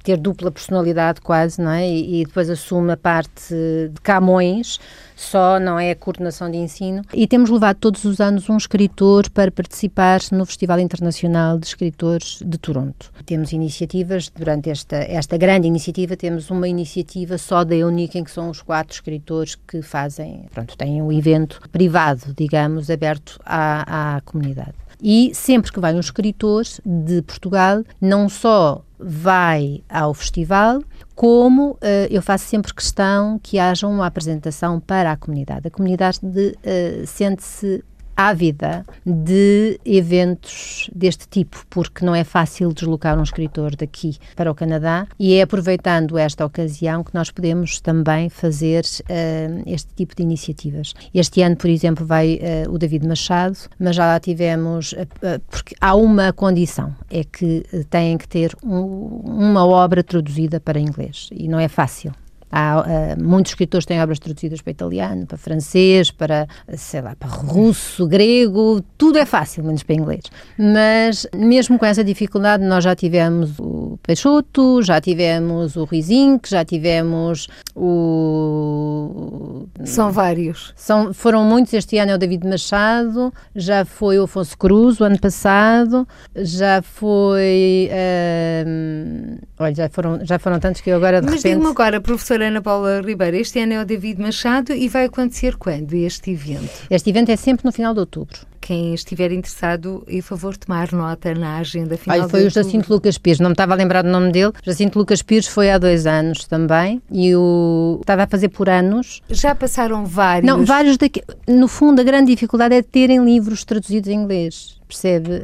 ter 0.03 0.17
dupla 0.17 0.51
personalidade 0.51 1.19
quase, 1.19 1.61
não 1.61 1.71
é? 1.71 1.89
E 1.89 2.23
depois 2.25 2.49
assume 2.49 2.93
a 2.93 2.97
parte 2.97 3.53
de 3.53 4.01
Camões, 4.01 4.79
só, 5.21 5.59
não 5.59 5.79
é 5.79 5.91
a 5.91 5.95
coordenação 5.95 6.49
de 6.49 6.57
ensino. 6.57 7.03
E 7.13 7.27
temos 7.27 7.49
levado 7.49 7.77
todos 7.77 8.03
os 8.05 8.19
anos 8.19 8.49
um 8.49 8.57
escritor 8.57 9.29
para 9.29 9.51
participar 9.51 10.19
no 10.31 10.45
Festival 10.45 10.79
Internacional 10.79 11.57
de 11.57 11.67
Escritores 11.67 12.39
de 12.45 12.57
Toronto. 12.57 13.11
Temos 13.25 13.51
iniciativas, 13.51 14.29
durante 14.29 14.69
esta, 14.69 14.97
esta 14.97 15.37
grande 15.37 15.67
iniciativa, 15.67 16.17
temos 16.17 16.49
uma 16.49 16.67
iniciativa 16.67 17.37
só 17.37 17.63
da 17.63 17.75
Eunice, 17.75 18.17
em 18.17 18.23
que 18.23 18.31
são 18.31 18.49
os 18.49 18.61
quatro 18.61 18.93
escritores 18.93 19.55
que 19.55 19.81
fazem, 19.81 20.45
pronto, 20.53 20.77
têm 20.77 21.01
um 21.01 21.11
evento 21.11 21.61
privado, 21.71 22.33
digamos, 22.35 22.89
aberto 22.89 23.39
à, 23.45 24.15
à 24.17 24.21
comunidade. 24.21 24.73
E 25.01 25.31
sempre 25.33 25.71
que 25.71 25.79
vai 25.79 25.95
um 25.95 25.99
escritor 25.99 26.63
de 26.85 27.23
Portugal, 27.23 27.83
não 27.99 28.29
só 28.29 28.83
vai 28.99 29.83
ao 29.89 30.13
festival, 30.13 30.83
como 31.21 31.73
uh, 31.73 31.77
eu 32.09 32.19
faço 32.19 32.45
sempre 32.45 32.73
questão 32.73 33.39
que 33.43 33.59
haja 33.59 33.85
uma 33.85 34.07
apresentação 34.07 34.79
para 34.79 35.11
a 35.11 35.15
comunidade. 35.15 35.67
A 35.67 35.69
comunidade 35.69 36.19
uh, 36.25 37.05
sente-se 37.05 37.83
ávida 38.15 38.85
de 39.05 39.79
eventos 39.85 40.89
deste 40.93 41.27
tipo, 41.27 41.65
porque 41.69 42.05
não 42.05 42.13
é 42.13 42.23
fácil 42.23 42.73
deslocar 42.73 43.17
um 43.17 43.23
escritor 43.23 43.75
daqui 43.75 44.17
para 44.35 44.51
o 44.51 44.55
Canadá 44.55 45.07
e 45.19 45.35
é 45.35 45.41
aproveitando 45.41 46.17
esta 46.17 46.45
ocasião 46.45 47.03
que 47.03 47.13
nós 47.13 47.31
podemos 47.31 47.79
também 47.79 48.29
fazer 48.29 48.83
uh, 48.85 49.63
este 49.65 49.93
tipo 49.95 50.15
de 50.15 50.23
iniciativas. 50.23 50.93
Este 51.13 51.41
ano, 51.41 51.55
por 51.55 51.69
exemplo, 51.69 52.05
vai 52.05 52.39
uh, 52.67 52.71
o 52.71 52.77
David 52.77 53.07
Machado, 53.07 53.57
mas 53.79 53.95
já 53.95 54.05
lá 54.05 54.19
tivemos, 54.19 54.93
uh, 54.93 55.39
porque 55.49 55.75
há 55.79 55.95
uma 55.95 56.33
condição, 56.33 56.95
é 57.09 57.23
que 57.23 57.63
têm 57.89 58.17
que 58.17 58.27
ter 58.27 58.55
um, 58.63 59.21
uma 59.23 59.65
obra 59.65 60.03
traduzida 60.03 60.59
para 60.59 60.79
inglês 60.79 61.29
e 61.31 61.47
não 61.47 61.59
é 61.59 61.67
fácil. 61.67 62.11
Há, 62.51 62.81
uh, 62.81 63.23
muitos 63.23 63.53
escritores 63.53 63.85
têm 63.85 64.01
obras 64.01 64.19
traduzidas 64.19 64.61
para 64.61 64.71
italiano, 64.71 65.25
para 65.25 65.37
francês, 65.37 66.11
para, 66.11 66.47
sei 66.75 67.01
lá, 67.01 67.15
para 67.15 67.29
russo, 67.29 68.05
grego, 68.07 68.83
tudo 68.97 69.17
é 69.17 69.25
fácil, 69.25 69.63
menos 69.63 69.83
para 69.83 69.95
inglês. 69.95 70.23
Mas, 70.57 71.25
mesmo 71.33 71.79
com 71.79 71.85
essa 71.85 72.03
dificuldade, 72.03 72.63
nós 72.63 72.83
já 72.83 72.95
tivemos 72.95 73.57
o 73.57 73.97
Peixoto, 74.03 74.81
já 74.83 74.99
tivemos 74.99 75.75
o 75.75 75.85
Ruizinho, 75.85 76.39
já 76.45 76.65
tivemos 76.65 77.47
o... 77.75 79.65
São 79.85 80.11
vários. 80.11 80.73
São, 80.75 81.13
foram 81.13 81.45
muitos, 81.45 81.73
este 81.73 81.97
ano 81.97 82.11
é 82.11 82.15
o 82.15 82.17
David 82.17 82.47
Machado, 82.47 83.33
já 83.55 83.85
foi 83.85 84.19
o 84.19 84.23
Afonso 84.23 84.57
Cruz, 84.57 84.99
o 84.99 85.05
ano 85.05 85.19
passado, 85.19 86.07
já 86.35 86.81
foi... 86.81 87.89
Uh, 87.91 89.39
olha, 89.57 89.75
já 89.75 89.89
foram, 89.89 90.19
já 90.25 90.37
foram 90.37 90.59
tantos 90.59 90.81
que 90.81 90.89
eu 90.89 90.97
agora 90.97 91.21
de 91.21 91.27
Mas 91.27 91.35
repente... 91.35 91.53
Diga-me 91.53 91.71
agora, 91.71 92.01
professor 92.01 92.40
doutora 92.41 92.47
Ana 92.47 92.61
Paula 92.61 93.01
Ribeiro, 93.01 93.37
este 93.37 93.59
ano 93.59 93.73
é 93.73 93.81
o 93.81 93.85
David 93.85 94.19
Machado 94.19 94.73
e 94.73 94.89
vai 94.89 95.05
acontecer 95.05 95.57
quando 95.57 95.93
este 95.93 96.31
evento? 96.31 96.87
Este 96.89 97.09
evento 97.09 97.29
é 97.29 97.35
sempre 97.35 97.65
no 97.65 97.71
final 97.71 97.93
de 97.93 97.99
outubro. 97.99 98.50
Quem 98.61 98.93
estiver 98.93 99.31
interessado, 99.31 100.03
e 100.07 100.21
favor 100.21 100.55
tomar 100.55 100.91
nota 100.91 101.33
na 101.33 101.57
agenda 101.57 101.97
final. 101.97 102.19
Olha, 102.19 102.29
foi 102.29 102.45
o 102.45 102.49
Jacinto 102.49 102.93
Lucas 102.93 103.17
Pires, 103.17 103.39
não 103.39 103.49
me 103.49 103.53
estava 103.53 103.73
a 103.73 103.75
lembrar 103.75 104.03
do 104.03 104.09
nome 104.09 104.31
dele. 104.31 104.53
Jacinto 104.63 104.99
Lucas 104.99 105.21
Pires 105.23 105.47
foi 105.47 105.71
há 105.71 105.77
dois 105.77 106.05
anos 106.05 106.45
também 106.45 107.01
e 107.11 107.35
o 107.35 107.97
estava 108.01 108.23
a 108.23 108.27
fazer 108.27 108.49
por 108.49 108.69
anos. 108.69 109.21
Já 109.29 109.55
passaram 109.55 110.05
vários. 110.05 110.45
Não, 110.45 110.63
vários 110.63 110.97
daqui. 110.97 111.21
No 111.47 111.67
fundo, 111.67 111.99
a 111.99 112.03
grande 112.03 112.31
dificuldade 112.31 112.75
é 112.75 112.81
terem 112.81 113.23
livros 113.25 113.65
traduzidos 113.65 114.09
em 114.09 114.15
inglês 114.15 114.79
percebe? 114.91 115.31
Uh, 115.31 115.41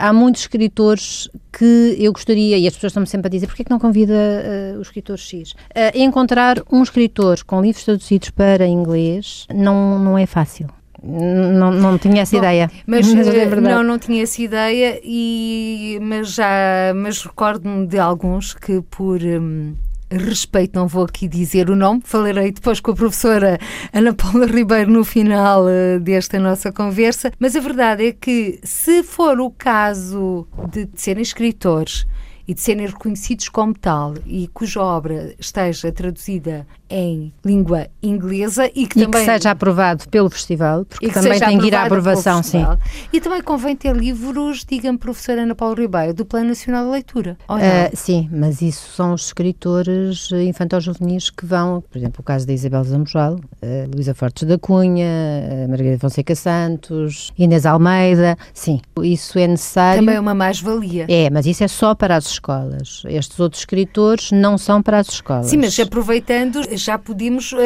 há 0.00 0.12
muitos 0.12 0.42
escritores 0.42 1.28
que 1.52 1.96
eu 1.98 2.12
gostaria, 2.12 2.58
e 2.58 2.66
as 2.66 2.74
pessoas 2.74 2.90
estão-me 2.90 3.06
sempre 3.06 3.28
a 3.28 3.30
dizer, 3.30 3.46
porquê 3.46 3.62
é 3.62 3.64
que 3.64 3.70
não 3.70 3.78
convida 3.78 4.14
uh, 4.14 4.80
os 4.80 4.88
escritores 4.88 5.22
X? 5.22 5.52
Uh, 5.52 5.56
encontrar 5.94 6.62
um 6.72 6.82
escritor 6.82 7.44
com 7.44 7.60
livros 7.60 7.84
traduzidos 7.84 8.30
para 8.30 8.66
inglês 8.66 9.46
não, 9.54 9.98
não 9.98 10.18
é 10.18 10.26
fácil. 10.26 10.68
Não, 11.02 11.70
não 11.70 11.98
tinha 11.98 12.22
essa 12.22 12.32
Bom, 12.32 12.38
ideia. 12.38 12.70
Mas, 12.86 13.12
mas 13.12 13.28
é 13.28 13.46
não, 13.60 13.82
não 13.82 13.98
tinha 13.98 14.22
essa 14.22 14.40
ideia, 14.40 15.00
e, 15.04 15.98
mas 16.02 16.34
já 16.34 16.92
mas 16.94 17.22
recordo-me 17.22 17.86
de 17.86 17.98
alguns 17.98 18.54
que 18.54 18.80
por. 18.82 19.20
Um, 19.22 19.74
respeito, 20.08 20.78
não 20.78 20.86
vou 20.86 21.04
aqui 21.04 21.26
dizer 21.26 21.68
o 21.68 21.74
nome, 21.74 22.00
falarei 22.04 22.52
depois 22.52 22.78
com 22.78 22.92
a 22.92 22.94
professora 22.94 23.58
Ana 23.92 24.14
Paula 24.14 24.46
Ribeiro 24.46 24.90
no 24.90 25.04
final 25.04 25.64
uh, 25.64 25.98
desta 26.00 26.38
nossa 26.38 26.70
conversa, 26.70 27.32
mas 27.38 27.56
a 27.56 27.60
verdade 27.60 28.06
é 28.06 28.12
que 28.12 28.60
se 28.62 29.02
for 29.02 29.40
o 29.40 29.50
caso 29.50 30.46
de, 30.70 30.86
de 30.86 31.00
serem 31.00 31.22
escritores 31.22 32.06
e 32.46 32.54
de 32.54 32.60
serem 32.60 32.86
reconhecidos 32.86 33.48
como 33.48 33.74
tal 33.74 34.14
e 34.24 34.48
cuja 34.48 34.80
obra 34.80 35.34
esteja 35.38 35.90
traduzida 35.90 36.66
em 36.88 37.32
língua 37.44 37.88
inglesa 38.02 38.66
e 38.74 38.86
que 38.86 39.00
e 39.00 39.04
também 39.04 39.24
que 39.24 39.32
seja 39.32 39.50
aprovado 39.50 40.08
pelo 40.08 40.30
festival, 40.30 40.84
porque 40.84 41.08
também 41.08 41.38
tem 41.38 41.58
que 41.58 41.66
ir 41.66 41.74
à 41.74 41.84
aprovação, 41.84 42.42
sim. 42.42 42.64
E 43.12 43.20
também 43.20 43.42
convém 43.42 43.74
ter 43.74 43.94
livros, 43.94 44.64
diga-me, 44.64 44.98
professora 44.98 45.42
Ana 45.42 45.54
Paula 45.54 45.76
Ribeiro, 45.76 46.14
do 46.14 46.24
Plano 46.24 46.48
Nacional 46.48 46.84
de 46.84 46.90
Leitura. 46.90 47.36
Uh, 47.48 47.94
sim, 47.94 48.28
mas 48.32 48.62
isso 48.62 48.92
são 48.94 49.14
os 49.14 49.26
escritores 49.26 50.30
infantil-juvenis 50.32 51.30
que 51.30 51.44
vão, 51.44 51.80
por 51.80 51.98
exemplo, 51.98 52.20
o 52.20 52.22
caso 52.22 52.46
da 52.46 52.52
Isabel 52.52 52.84
Zambojal, 52.84 53.34
uh, 53.34 53.90
Luísa 53.92 54.14
Fortes 54.14 54.44
da 54.44 54.58
Cunha, 54.58 55.06
uh, 55.06 55.68
Margarida 55.68 55.98
Fonseca 55.98 56.34
Santos, 56.34 57.32
Inês 57.38 57.66
Almeida, 57.66 58.36
sim, 58.54 58.80
isso 59.02 59.38
é 59.38 59.46
necessário. 59.46 60.00
Também 60.00 60.16
é 60.16 60.20
uma 60.20 60.34
mais-valia. 60.34 61.06
É, 61.08 61.28
mas 61.30 61.46
isso 61.46 61.64
é 61.64 61.68
só 61.68 61.94
para 61.94 62.16
as 62.16 62.26
escolas. 62.26 63.02
Estes 63.06 63.38
outros 63.40 63.62
escritores 63.62 64.30
não 64.30 64.56
são 64.56 64.82
para 64.82 64.98
as 64.98 65.08
escolas. 65.08 65.46
Sim, 65.46 65.58
mas 65.58 65.78
aproveitando 65.78 66.60
já 66.76 66.98
podemos 66.98 67.52
uh, 67.52 67.56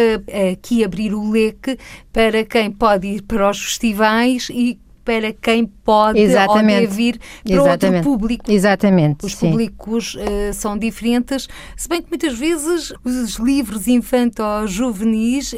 aqui 0.53 0.85
abrir 0.85 1.15
o 1.15 1.31
leque 1.31 1.79
para 2.13 2.45
quem 2.45 2.71
pode 2.71 3.07
ir 3.07 3.23
para 3.23 3.51
os 3.51 3.63
festivais 3.63 4.49
e 4.51 4.79
para 5.05 5.33
quem 5.33 5.67
pode 5.67 6.21
Exatamente. 6.21 6.87
ou 6.87 6.93
vir 6.93 7.19
para 7.19 7.53
Exatamente. 7.53 7.85
outro 7.97 8.03
público. 8.03 8.45
Exatamente. 8.51 9.27
Os 9.27 9.35
sim. 9.35 9.51
públicos 9.51 10.15
uh, 10.15 10.55
são 10.55 10.79
diferentes, 10.79 11.49
se 11.77 11.89
bem 11.89 12.01
que 12.03 12.09
muitas 12.09 12.39
vezes 12.39 12.93
os 13.05 13.37
livros 13.37 13.89
infanto-juvenis 13.89 15.53
uh, 15.53 15.57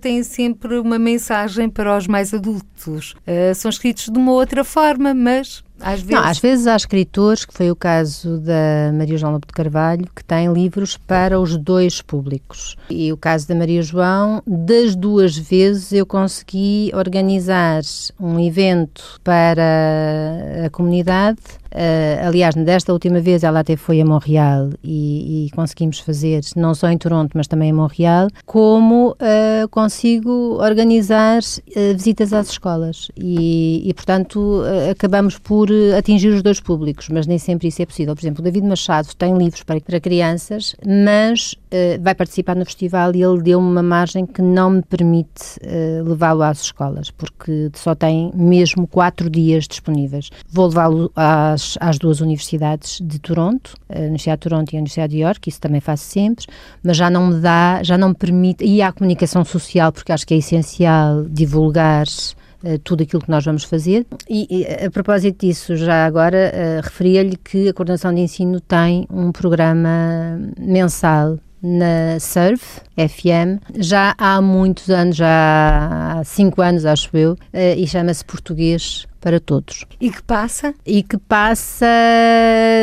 têm 0.00 0.22
sempre 0.22 0.78
uma 0.78 0.98
mensagem 0.98 1.68
para 1.68 1.96
os 1.96 2.06
mais 2.06 2.32
adultos. 2.32 3.12
Uh, 3.12 3.54
são 3.54 3.68
escritos 3.68 4.08
de 4.08 4.18
uma 4.18 4.32
outra 4.32 4.64
forma, 4.64 5.12
mas 5.12 5.62
às 5.84 6.00
vezes... 6.00 6.10
Não, 6.10 6.24
às 6.24 6.38
vezes 6.38 6.66
há 6.66 6.74
escritores, 6.74 7.44
que 7.44 7.52
foi 7.52 7.70
o 7.70 7.76
caso 7.76 8.38
da 8.38 8.90
Maria 8.94 9.18
João 9.18 9.32
Lobo 9.32 9.46
de 9.46 9.52
Carvalho, 9.52 10.08
que 10.16 10.24
têm 10.24 10.50
livros 10.50 10.96
para 10.96 11.38
os 11.38 11.56
dois 11.58 12.00
públicos. 12.00 12.76
E 12.88 13.12
o 13.12 13.16
caso 13.16 13.46
da 13.46 13.54
Maria 13.54 13.82
João, 13.82 14.42
das 14.46 14.96
duas 14.96 15.36
vezes 15.36 15.92
eu 15.92 16.06
consegui 16.06 16.90
organizar 16.94 17.82
um 18.18 18.40
evento 18.40 19.20
para 19.22 20.64
a 20.64 20.70
comunidade 20.70 21.38
Uh, 21.74 22.28
aliás, 22.28 22.54
desta 22.54 22.92
última 22.92 23.20
vez 23.20 23.42
ela 23.42 23.60
até 23.60 23.76
foi 23.76 24.00
a 24.00 24.04
Montreal 24.04 24.70
e, 24.82 25.46
e, 25.46 25.50
conseguimos 25.50 25.98
fazer, 25.98 26.40
não 26.54 26.72
só 26.72 26.88
em 26.88 26.96
Toronto, 26.96 27.32
mas 27.34 27.48
também 27.48 27.70
em 27.70 27.72
Montreal, 27.72 28.28
como 28.46 29.10
uh, 29.10 29.68
consigo 29.70 30.30
organizar 30.62 31.40
uh, 31.40 31.94
visitas 31.94 32.32
às 32.32 32.50
escolas. 32.50 33.10
E, 33.16 33.82
e 33.84 33.92
portanto, 33.92 34.62
acabamos 34.90 35.36
por 35.38 35.68
atingir 35.98 36.28
os 36.28 36.42
dois 36.42 36.60
públicos, 36.60 37.08
mas 37.08 37.26
nem 37.26 37.38
sempre 37.38 37.68
isso 37.68 37.82
é 37.82 37.86
possível. 37.86 38.14
Por 38.14 38.22
exemplo, 38.22 38.40
o 38.40 38.44
David 38.44 38.66
Machado 38.66 39.08
tem 39.16 39.36
livros 39.36 39.64
para, 39.64 39.80
para 39.80 39.98
crianças, 39.98 40.76
mas 40.86 41.56
vai 42.00 42.14
participar 42.14 42.56
no 42.56 42.64
festival 42.64 43.14
e 43.14 43.22
ele 43.22 43.42
deu-me 43.42 43.66
uma 43.66 43.82
margem 43.82 44.26
que 44.26 44.42
não 44.42 44.70
me 44.70 44.82
permite 44.82 45.58
levá-lo 46.04 46.42
às 46.42 46.62
escolas, 46.62 47.10
porque 47.10 47.70
só 47.74 47.94
tem 47.94 48.30
mesmo 48.34 48.86
quatro 48.86 49.28
dias 49.28 49.66
disponíveis. 49.66 50.30
Vou 50.50 50.68
levá-lo 50.68 51.10
às 51.14 51.64
às, 51.80 51.98
duas 51.98 52.20
universidades 52.20 53.00
de 53.02 53.18
Toronto, 53.18 53.74
a 53.88 54.00
Universidade 54.00 54.40
de 54.40 54.48
Toronto 54.48 54.72
e 54.72 54.76
a 54.76 54.78
Universidade 54.78 55.12
de 55.12 55.20
York, 55.20 55.48
isso 55.48 55.60
também 55.60 55.80
faço 55.80 56.04
sempre, 56.04 56.46
mas 56.82 56.96
já 56.96 57.10
não 57.10 57.28
me 57.28 57.40
dá, 57.40 57.82
já 57.82 57.96
não 57.96 58.10
me 58.10 58.14
permite, 58.14 58.64
e 58.64 58.82
à 58.82 58.92
comunicação 58.92 59.44
social, 59.44 59.92
porque 59.92 60.12
acho 60.12 60.26
que 60.26 60.34
é 60.34 60.38
essencial 60.38 61.24
divulgar 61.24 62.06
uh, 62.06 62.78
tudo 62.80 63.02
aquilo 63.02 63.22
que 63.22 63.30
nós 63.30 63.44
vamos 63.44 63.64
fazer. 63.64 64.06
E, 64.28 64.46
e 64.50 64.84
a 64.84 64.90
propósito 64.90 65.46
disso, 65.46 65.76
já 65.76 66.06
agora 66.06 66.52
uh, 66.52 66.82
referia-lhe 66.82 67.36
que 67.36 67.68
a 67.68 67.72
coordenação 67.72 68.14
de 68.14 68.20
ensino 68.20 68.60
tem 68.60 69.06
um 69.10 69.32
programa 69.32 70.38
mensal 70.58 71.38
na 71.64 72.20
Surf 72.20 72.82
FM 72.94 73.58
já 73.74 74.14
há 74.18 74.40
muitos 74.42 74.90
anos, 74.90 75.16
já 75.16 76.18
há 76.18 76.24
cinco 76.24 76.60
anos, 76.60 76.84
acho 76.84 77.16
eu, 77.16 77.32
uh, 77.32 77.38
e 77.76 77.86
chama-se 77.86 78.22
Português 78.22 79.06
para 79.24 79.40
todos. 79.40 79.86
E 79.98 80.10
que 80.10 80.22
passa? 80.22 80.74
E 80.84 81.02
que 81.02 81.16
passa, 81.16 81.86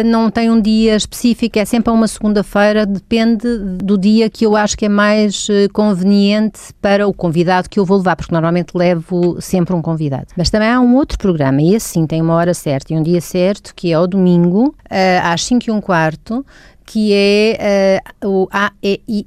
não 0.07 0.31
tem 0.31 0.49
um 0.49 0.59
dia 0.59 0.95
específico, 0.95 1.59
é 1.59 1.65
sempre 1.65 1.91
a 1.91 1.93
uma 1.93 2.07
segunda-feira, 2.07 2.83
depende 2.83 3.59
do 3.59 3.95
dia 3.95 4.27
que 4.27 4.43
eu 4.43 4.55
acho 4.55 4.75
que 4.75 4.85
é 4.85 4.89
mais 4.89 5.47
eh, 5.51 5.67
conveniente 5.71 6.59
para 6.81 7.07
o 7.07 7.13
convidado 7.13 7.69
que 7.69 7.79
eu 7.79 7.85
vou 7.85 7.99
levar, 7.99 8.15
porque 8.15 8.33
normalmente 8.33 8.75
levo 8.75 9.39
sempre 9.39 9.75
um 9.75 9.83
convidado. 9.83 10.25
Mas 10.35 10.49
também 10.49 10.67
há 10.67 10.81
um 10.81 10.95
outro 10.95 11.19
programa, 11.19 11.61
e 11.61 11.75
assim 11.75 12.07
tem 12.07 12.19
uma 12.19 12.33
hora 12.33 12.55
certa 12.55 12.91
e 12.91 12.97
um 12.97 13.03
dia 13.03 13.21
certo, 13.21 13.75
que 13.75 13.91
é 13.91 13.93
ao 13.93 14.07
domingo, 14.07 14.73
eh, 14.89 15.19
às 15.23 15.43
5 15.43 15.69
e 15.69 15.71
um 15.71 15.79
quarto, 15.79 16.43
que 16.91 17.13
é 17.13 18.01
uh, 18.21 18.27
o 18.27 18.49
A, 18.51 18.73
E, 18.83 19.25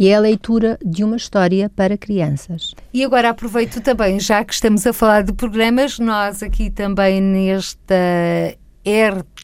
é 0.00 0.14
a 0.16 0.18
leitura 0.18 0.76
de 0.84 1.04
uma 1.04 1.16
história 1.16 1.70
para 1.70 1.96
crianças. 1.96 2.74
E 2.92 3.04
agora 3.04 3.28
aproveito 3.28 3.80
também, 3.80 4.18
já 4.18 4.44
que 4.44 4.52
estamos 4.52 4.84
a 4.84 4.92
falar 4.92 5.22
de 5.22 5.32
programas, 5.32 6.00
nós 6.00 6.42
aqui 6.42 6.70
também 6.70 7.20
nesta 7.20 7.94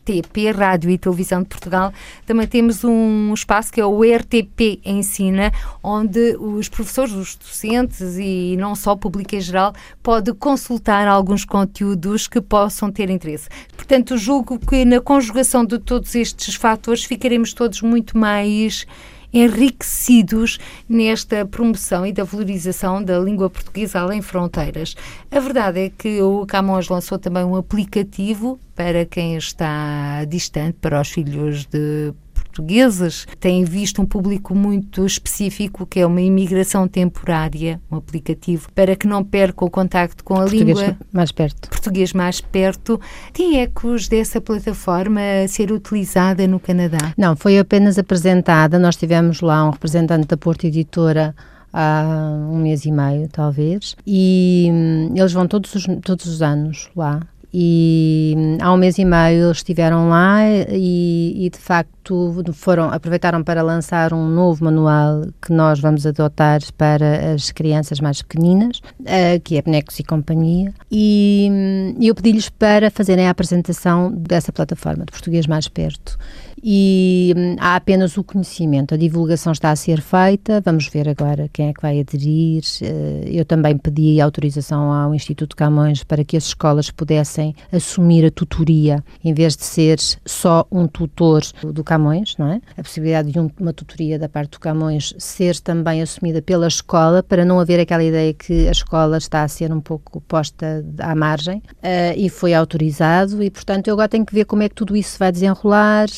RTP, 0.09 0.51
Rádio 0.57 0.91
e 0.91 0.99
Televisão 0.99 1.43
de 1.43 1.49
Portugal, 1.49 1.93
também 2.27 2.47
temos 2.47 2.83
um 2.85 3.33
espaço 3.35 3.73
que 3.73 3.81
é 3.81 3.85
o 3.85 4.01
RTP 4.03 4.81
Ensina, 4.85 5.53
onde 5.83 6.37
os 6.39 6.69
professores, 6.69 7.13
os 7.13 7.35
docentes 7.37 8.17
e 8.19 8.57
não 8.59 8.75
só 8.75 8.93
o 8.93 8.97
público 8.97 9.35
em 9.35 9.41
geral 9.41 9.75
pode 10.03 10.33
consultar 10.33 11.07
alguns 11.07 11.45
conteúdos 11.45 12.27
que 12.27 12.41
possam 12.41 12.91
ter 12.91 13.11
interesse. 13.11 13.49
Portanto, 13.77 14.17
julgo 14.17 14.59
que 14.59 14.85
na 14.85 15.01
conjugação 15.01 15.65
de 15.65 15.79
todos 15.79 16.15
estes 16.15 16.55
fatores 16.55 17.05
ficaremos 17.05 17.53
todos 17.53 17.83
muito 17.83 18.17
mais 18.17 18.87
enriquecidos 19.33 20.59
nesta 20.89 21.45
promoção 21.45 22.07
e 22.07 22.13
da 22.13 22.25
valorização 22.25 23.03
da 23.03 23.19
língua 23.19 23.51
portuguesa 23.51 24.01
além 24.01 24.23
fronteiras. 24.23 24.95
A 25.31 25.41
verdade 25.41 25.81
é 25.81 25.91
que 25.91 26.21
o 26.23 26.47
Camões 26.47 26.89
lançou 26.89 27.19
também 27.19 27.45
um 27.45 27.57
aplicativo 27.57 28.59
para 28.75 29.05
quem 29.05 29.37
está 29.37 30.25
distante, 30.25 30.79
para 30.81 31.01
os 31.01 31.09
filhos 31.09 31.67
de 31.67 32.13
portuguesas 32.59 33.27
têm 33.39 33.65
visto 33.65 34.03
um 34.03 34.07
público 34.07 34.55
muito 34.55 35.07
específico, 35.07 35.87
que 35.87 36.01
é 36.01 36.07
uma 36.07 36.21
imigração 36.21 36.89
temporária, 36.89 37.81
um 37.91 37.97
aplicativo, 37.97 38.69
para 38.75 38.97
que 38.97 39.07
não 39.07 39.23
percam 39.23 39.69
o 39.69 39.71
contacto 39.71 40.25
com 40.25 40.35
a 40.35 40.41
português 40.41 40.79
língua. 40.79 40.97
mais 41.13 41.31
perto. 41.31 41.69
Português 41.69 42.13
mais 42.13 42.41
perto. 42.41 43.01
Tem 43.33 43.61
ecos 43.61 44.09
dessa 44.09 44.41
plataforma 44.41 45.21
a 45.45 45.49
ser 45.49 45.71
utilizada 45.71 46.47
no 46.49 46.59
Canadá? 46.59 47.15
Não, 47.17 47.37
foi 47.37 47.59
apenas 47.59 47.99
apresentada. 47.99 48.79
Nós 48.79 48.97
tivemos 48.97 49.41
lá 49.41 49.65
um 49.65 49.71
representante 49.71 50.27
da 50.27 50.37
Porto 50.37 50.65
Editora 50.65 51.35
há 51.73 52.05
um 52.51 52.57
mês 52.57 52.85
e 52.85 52.91
meio, 52.91 53.29
talvez, 53.29 53.95
e 54.07 54.69
hum, 54.73 55.13
eles 55.15 55.33
vão 55.33 55.47
todos 55.47 55.75
os, 55.75 55.87
todos 56.03 56.27
os 56.27 56.43
anos 56.43 56.89
lá 56.97 57.21
e 57.53 58.35
hum, 58.37 58.59
há 58.61 58.73
um 58.73 58.77
mês 58.77 58.99
e 58.99 59.05
meio 59.05 59.47
eles 59.47 59.59
estiveram 59.59 60.09
lá 60.09 60.41
e, 60.69 61.47
e, 61.47 61.51
de 61.51 61.59
facto 61.59 62.35
foram 62.53 62.91
aproveitaram 62.91 63.43
para 63.43 63.63
lançar 63.63 64.13
um 64.13 64.29
novo 64.29 64.65
manual 64.65 65.23
que 65.41 65.53
nós 65.53 65.81
vamos 65.81 66.07
adotar 66.07 66.61
para 66.77 67.35
as 67.35 67.51
crianças 67.51 68.01
mais 68.01 68.23
pequeninas, 68.23 68.79
uh, 69.01 69.41
que 69.43 69.57
é 69.57 69.63
Bonecos 69.63 69.99
e 69.99 70.05
Companhia, 70.05 70.73
e, 70.91 71.49
hum, 71.51 71.95
eu 72.01 72.15
pedi-lhes 72.15 72.49
para 72.49 72.91
fazerem 72.91 73.27
a 73.27 73.31
apresentação 73.31 74.13
dessa 74.13 74.53
plataforma 74.53 75.05
de 75.05 75.13
português 75.13 75.47
mais 75.47 75.69
perto. 75.69 76.19
E 76.63 77.35
hum, 77.37 77.57
há 77.59 77.77
apenas 77.77 78.17
o 78.17 78.25
conhecimento. 78.25 78.95
A 78.95 78.97
divulgação 78.97 79.53
está 79.53 79.71
a 79.71 79.77
ser 79.77 80.01
feita, 80.01 80.61
vamos 80.61 80.89
ver 80.89 81.09
agora 81.09 81.49
quem 81.53 81.69
é 81.69 81.73
que 81.73 81.81
vai 81.81 82.01
aderir. 82.01 82.63
Uh, 82.83 83.27
eu 83.27 83.45
também 83.45 83.77
pedi 83.77 84.21
autorização 84.21 84.93
ao 84.93 85.15
Instituto 85.15 85.57
Camões 85.57 86.03
para 86.05 86.25
que 86.25 86.37
as 86.37 86.47
escolas 86.47 86.91
pudessem 86.91 87.55
assumir 87.73 88.25
a 88.27 88.31
tutoria, 88.31 89.03
em 89.25 89.35
vez 89.35 89.57
de 89.57 89.65
ser 89.65 89.99
só 90.25 90.67
um 90.71 90.87
tutor 90.87 91.43
do 91.63 91.83
Camões, 91.83 92.37
não 92.39 92.53
é? 92.53 92.61
A 92.77 92.83
possibilidade 92.83 93.33
de 93.33 93.39
um, 93.39 93.51
uma 93.59 93.73
tutoria 93.73 94.19
da 94.19 94.29
parte 94.29 94.53
do 94.53 94.61
Camões 94.61 95.15
ser 95.19 95.59
também 95.61 96.03
assumida 96.03 96.41
pela 96.43 96.67
escola, 96.67 97.23
para 97.23 97.45
não 97.45 97.61
haver 97.61 97.81
aquela 97.81 98.05
ideia 98.05 98.33
que 98.33 98.69
a 98.69 98.73
escola 98.73 99.19
está 99.19 99.43
a 99.43 99.49
ser 99.49 99.73
um 99.73 99.81
pouco 99.81 100.21
posta 100.23 100.85
à 100.99 101.15
margem, 101.15 101.59
uh, 101.59 102.15
e 102.17 102.29
foi 102.29 102.55
autorizado, 102.55 103.43
e 103.43 103.51
portanto 103.51 103.89
eu 103.89 103.95
agora 103.95 104.09
tenho 104.09 104.27
que 104.27 104.35
ver 104.35 104.45
como 104.45 104.63
é 104.63 104.69
que 104.69 104.75
tudo 104.75 104.97
isso 104.97 105.19
vai 105.19 105.33
desenrolar 105.33 106.09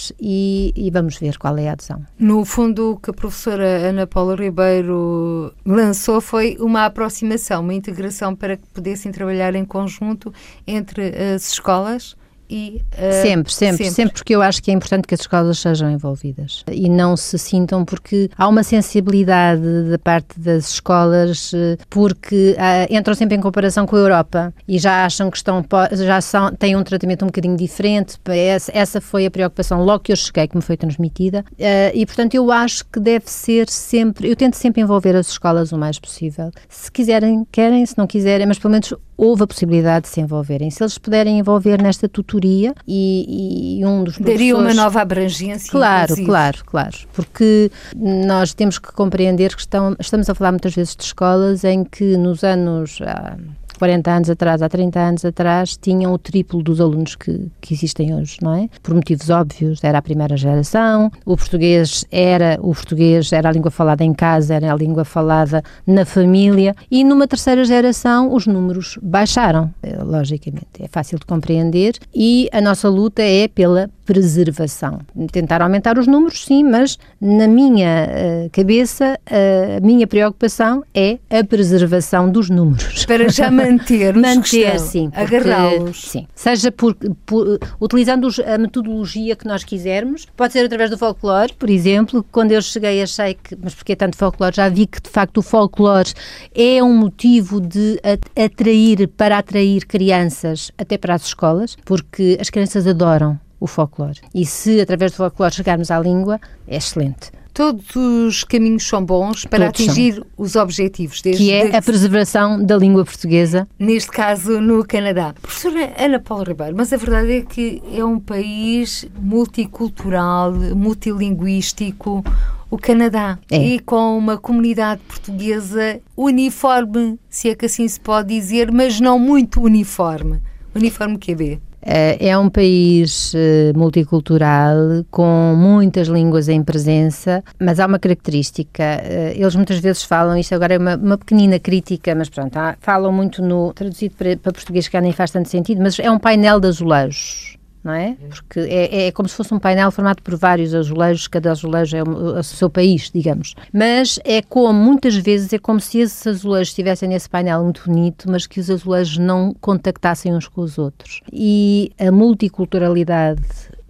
e 0.77 0.91
vamos 0.93 1.17
ver 1.19 1.39
qual 1.39 1.57
é 1.59 1.69
a 1.69 1.73
adesão. 1.73 2.05
No 2.19 2.45
fundo, 2.45 2.93
o 2.93 2.97
que 2.97 3.11
a 3.11 3.13
professora 3.13 3.65
Ana 3.65 4.07
Paula 4.07 4.35
Ribeiro 4.35 5.53
lançou 5.65 6.21
foi 6.21 6.57
uma 6.61 6.87
aproximação, 6.87 7.63
uma 7.63 7.75
integração 7.75 8.35
para 8.35 8.57
que 8.57 8.67
pudessem 8.73 9.13
trabalhar 9.13 9.55
em 9.55 9.65
conjunto 9.65 10.33
entre 10.67 11.09
as 11.35 11.53
escolas 11.53 12.17
e, 12.51 12.83
uh, 12.95 13.23
sempre, 13.23 13.53
sempre, 13.53 13.77
sempre, 13.77 13.91
sempre, 13.91 14.15
porque 14.15 14.35
eu 14.35 14.43
acho 14.43 14.61
que 14.61 14.73
é 14.73 14.75
importante 14.75 15.07
que 15.07 15.15
as 15.15 15.21
escolas 15.21 15.59
sejam 15.59 15.89
envolvidas 15.89 16.65
e 16.71 16.89
não 16.89 17.17
se 17.17 17.39
sintam 17.39 17.85
porque 17.85 18.29
há 18.37 18.49
uma 18.49 18.65
sensibilidade 18.65 19.63
da 19.89 19.99
parte 19.99 20.39
das 20.41 20.73
escolas 20.73 21.53
eh, 21.55 21.77
porque 21.89 22.57
uh, 22.59 22.93
entram 22.93 23.15
sempre 23.15 23.37
em 23.37 23.41
comparação 23.41 23.87
com 23.87 23.95
a 23.95 23.99
Europa 24.01 24.53
e 24.67 24.79
já 24.79 25.05
acham 25.05 25.31
que 25.31 25.37
estão 25.37 25.65
já 25.93 26.21
são, 26.21 26.53
têm 26.53 26.75
um 26.75 26.83
tratamento 26.83 27.25
um 27.25 27.27
bocadinho 27.27 27.57
diferente. 27.57 28.19
Essa, 28.27 28.73
essa 28.75 29.01
foi 29.01 29.27
a 29.27 29.31
preocupação 29.31 29.85
logo 29.85 30.01
que 30.01 30.13
eu 30.13 30.17
cheguei 30.17 30.49
que 30.49 30.57
me 30.57 30.63
foi 30.63 30.77
transmitida 30.77 31.45
uh, 31.53 31.57
e 31.95 32.05
portanto 32.05 32.35
eu 32.35 32.51
acho 32.51 32.85
que 32.87 32.99
deve 32.99 33.31
ser 33.31 33.69
sempre, 33.69 34.29
eu 34.29 34.35
tento 34.35 34.55
sempre 34.57 34.83
envolver 34.83 35.15
as 35.15 35.29
escolas 35.29 35.71
o 35.71 35.79
mais 35.79 36.01
possível. 36.01 36.51
Se 36.69 36.91
quiserem, 36.91 37.47
querem, 37.53 37.87
se 37.87 37.97
não 37.97 38.09
quiserem, 38.09 38.47
mas 38.47 38.59
pelo 38.59 38.73
menos 38.73 38.93
houve 39.21 39.43
a 39.43 39.47
possibilidade 39.47 40.05
de 40.05 40.09
se 40.09 40.21
envolverem. 40.21 40.71
Se 40.71 40.83
eles 40.83 40.97
puderem 40.97 41.39
envolver 41.39 41.83
nesta 41.83 42.09
tutoria 42.09 42.75
e, 42.89 43.79
e 43.79 43.85
um 43.85 44.03
dos 44.03 44.17
Daria 44.19 44.57
uma 44.57 44.73
nova 44.73 45.03
abrangência. 45.03 45.71
Claro, 45.71 46.05
inclusive. 46.05 46.27
claro, 46.27 46.59
claro. 46.65 46.97
Porque 47.13 47.71
nós 47.95 48.55
temos 48.55 48.79
que 48.79 48.91
compreender 48.93 49.55
que 49.55 49.61
estão, 49.61 49.95
estamos 50.01 50.31
a 50.31 50.35
falar 50.35 50.53
muitas 50.53 50.75
vezes 50.75 50.97
de 50.97 51.05
escolas 51.05 51.65
em 51.65 51.85
que 51.85 52.17
nos 52.17 52.43
anos... 52.43 52.99
Ah, 53.03 53.37
40 53.81 54.11
anos 54.11 54.29
atrás, 54.29 54.61
há 54.61 54.69
30 54.69 55.01
anos 55.01 55.25
atrás, 55.25 55.75
tinham 55.75 56.13
o 56.13 56.19
triplo 56.19 56.63
dos 56.63 56.83
alunos 56.83 57.17
que, 57.17 57.51
que 57.63 57.73
existem 57.73 58.15
hoje, 58.15 58.37
não 58.43 58.55
é? 58.55 58.69
Por 58.83 58.95
motivos 58.95 59.31
óbvios, 59.31 59.83
era 59.83 59.97
a 59.97 60.03
primeira 60.03 60.37
geração, 60.37 61.11
o 61.25 61.35
português 61.35 62.05
era 62.13 62.59
o 62.61 62.75
português 62.75 63.33
era 63.33 63.49
a 63.49 63.53
língua 63.53 63.71
falada 63.71 64.05
em 64.05 64.13
casa, 64.13 64.55
era 64.55 64.71
a 64.71 64.77
língua 64.77 65.03
falada 65.03 65.65
na 65.87 66.05
família 66.05 66.77
e 66.91 67.03
numa 67.03 67.27
terceira 67.27 67.65
geração 67.65 68.35
os 68.35 68.47
números 68.47 68.99
baixaram, 69.01 69.73
eh, 69.83 69.97
logicamente, 70.05 70.67
é 70.79 70.87
fácil 70.87 71.19
de 71.19 71.25
compreender 71.25 71.95
e 72.15 72.51
a 72.53 72.61
nossa 72.61 72.87
luta 72.87 73.23
é 73.23 73.49
pela 73.49 73.89
preservação. 74.11 74.99
Tentar 75.31 75.63
aumentar 75.63 75.97
os 75.97 76.09
números, 76.09 76.45
sim, 76.45 76.65
mas 76.65 76.99
na 77.21 77.47
minha 77.47 78.09
uh, 78.09 78.51
cabeça, 78.51 79.17
uh, 79.31 79.77
a 79.77 79.81
minha 79.87 80.05
preocupação 80.05 80.83
é 80.93 81.19
a 81.31 81.45
preservação 81.45 82.29
dos 82.29 82.51
números. 82.51 83.07
Para 83.07 83.29
já 83.29 83.53
manter 83.71 84.15
Manter, 84.15 84.79
sim. 84.79 85.11
Agarrá-los. 85.15 86.03
Sim. 86.03 86.27
Seja 86.35 86.71
por, 86.73 86.95
por 87.25 87.59
utilizando 87.81 88.29
a 88.47 88.59
metodologia 88.59 89.37
que 89.37 89.47
nós 89.47 89.65
quisermos, 89.65 90.27
pode 90.37 90.53
ser 90.53 90.65
através 90.65 90.91
do 90.91 90.99
folclore, 90.99 91.53
por 91.55 91.71
exemplo. 91.71 92.25
Quando 92.31 92.53
eu 92.53 92.63
cheguei 92.63 93.03
achei 93.03 93.35
que, 93.35 93.57
mas 93.63 93.75
porque 93.75 93.93
é 93.93 93.97
tanto 93.97 94.17
folclore, 94.17 94.55
já 94.55 94.69
vi 94.69 94.87
que 94.87 95.01
de 95.01 95.11
facto 95.11 95.39
o 95.39 95.43
folclore 95.43 96.13
é 96.55 96.83
um 96.83 96.95
motivo 96.97 97.61
de 97.61 98.01
atrair, 98.37 99.09
para 99.09 99.39
atrair 99.39 99.87
crianças 99.87 100.71
até 100.77 100.99
para 100.99 101.15
as 101.15 101.27
escolas, 101.27 101.77
porque 101.85 102.37
as 102.41 102.51
crianças 102.51 102.87
adoram 102.87 103.39
o 103.59 103.67
folclore. 103.67 104.21
E 104.35 104.47
se 104.47 104.81
através 104.81 105.13
do 105.13 105.17
folclore 105.17 105.55
chegarmos 105.55 105.91
à 105.91 105.99
língua, 106.01 106.41
é 106.67 106.77
excelente. 106.77 107.31
Todos 107.61 107.95
os 107.95 108.43
caminhos 108.43 108.89
são 108.89 109.05
bons 109.05 109.45
para 109.45 109.67
Todos 109.67 109.87
atingir 109.87 110.15
são. 110.15 110.25
os 110.39 110.57
objetivos. 110.57 111.21
Desde 111.21 111.43
que 111.45 111.53
é 111.53 111.77
a 111.77 111.83
preservação 111.83 112.65
da 112.65 112.75
língua 112.75 113.05
portuguesa. 113.05 113.69
Neste 113.79 114.11
caso, 114.11 114.63
no 114.63 114.83
Canadá. 114.83 115.35
Professora 115.43 115.93
Ana 115.99 116.19
Paula 116.19 116.45
Ribeiro, 116.45 116.75
mas 116.75 116.91
a 116.91 116.97
verdade 116.97 117.33
é 117.33 117.43
que 117.43 117.83
é 117.95 118.03
um 118.03 118.19
país 118.19 119.07
multicultural, 119.21 120.55
multilinguístico, 120.75 122.25
o 122.71 122.79
Canadá. 122.79 123.39
É. 123.51 123.63
E 123.63 123.79
com 123.79 124.17
uma 124.17 124.39
comunidade 124.39 125.03
portuguesa 125.07 126.01
uniforme, 126.17 127.19
se 127.29 127.51
é 127.51 127.55
que 127.55 127.67
assim 127.67 127.87
se 127.87 128.01
pode 128.01 128.29
dizer, 128.29 128.73
mas 128.73 128.99
não 129.03 129.19
muito 129.19 129.61
uniforme. 129.61 130.41
Uniforme 130.75 131.19
QB. 131.19 131.61
Eh, 131.83 132.29
é 132.29 132.39
um 132.39 132.51
país 132.51 133.33
eh, 133.35 133.73
multicultural, 133.75 135.05
com 135.11 135.55
muitas 135.57 136.09
línguas 136.09 136.49
em 136.49 136.63
presença, 136.63 137.43
mas 137.59 137.81
há 137.81 137.87
uma 137.87 137.99
característica. 137.99 138.83
Eh, 138.83 139.35
eles 139.37 139.57
muitas 139.57 139.79
vezes 139.79 140.03
falam, 140.03 140.37
isto 140.37 140.55
agora 140.55 140.75
é 140.75 140.79
uma, 140.79 140.97
uma 140.97 141.19
pequenina 141.19 141.59
crítica, 141.59 142.15
mas 142.15 142.29
pronto, 142.29 142.59
falam 142.81 143.13
muito 143.13 143.43
no. 143.43 143.73
traduzido 143.73 144.15
para, 144.17 144.37
para 144.37 144.53
português 144.53 144.89
que 144.89 145.01
nem 145.01 145.13
faz 145.13 145.31
tanto 145.31 145.49
sentido, 145.49 145.81
mas 145.81 145.99
é 145.99 146.11
um 146.11 146.19
painel 146.19 146.61
de 146.61 146.69
azulejos 146.69 147.60
não 147.83 147.93
é? 147.93 148.17
Porque 148.29 148.61
é, 148.61 149.07
é, 149.07 149.13
como 149.13 149.29
se 149.29 149.35
fosse 149.35 149.55
um 149.55 149.59
painel 149.59 149.91
formado 149.91 150.23
por 150.23 150.37
vários 150.37 150.75
azulejos, 150.75 151.27
cada 151.27 151.51
azulejo 151.51 151.97
é 151.97 152.03
o, 152.03 152.39
o, 152.39 152.43
seu 152.43 152.69
país, 152.69 153.11
digamos. 153.13 153.55
Mas 153.73 154.19
é 154.25 154.43
como, 154.43 154.79
muitas 154.79 155.17
vezes, 155.17 155.53
é 155.53 155.59
como 155.59 155.81
se 155.81 155.99
esses 155.99 156.27
azulejos 156.27 156.69
estivessem 156.69 157.09
nesse 157.09 157.29
painel 157.29 157.63
muito 157.63 157.83
bonito, 157.87 158.31
mas 158.31 158.47
que 158.47 158.61
os 158.61 158.71
azulejos 158.71 159.19
não 159.19 159.55
contactassem 159.61 160.35
uns 160.35 160.47
com 160.47 160.61
os 160.61 160.79
outros. 160.79 161.21
E 161.33 161.91
a 161.99 162.11
multiculturalidade 162.11 163.43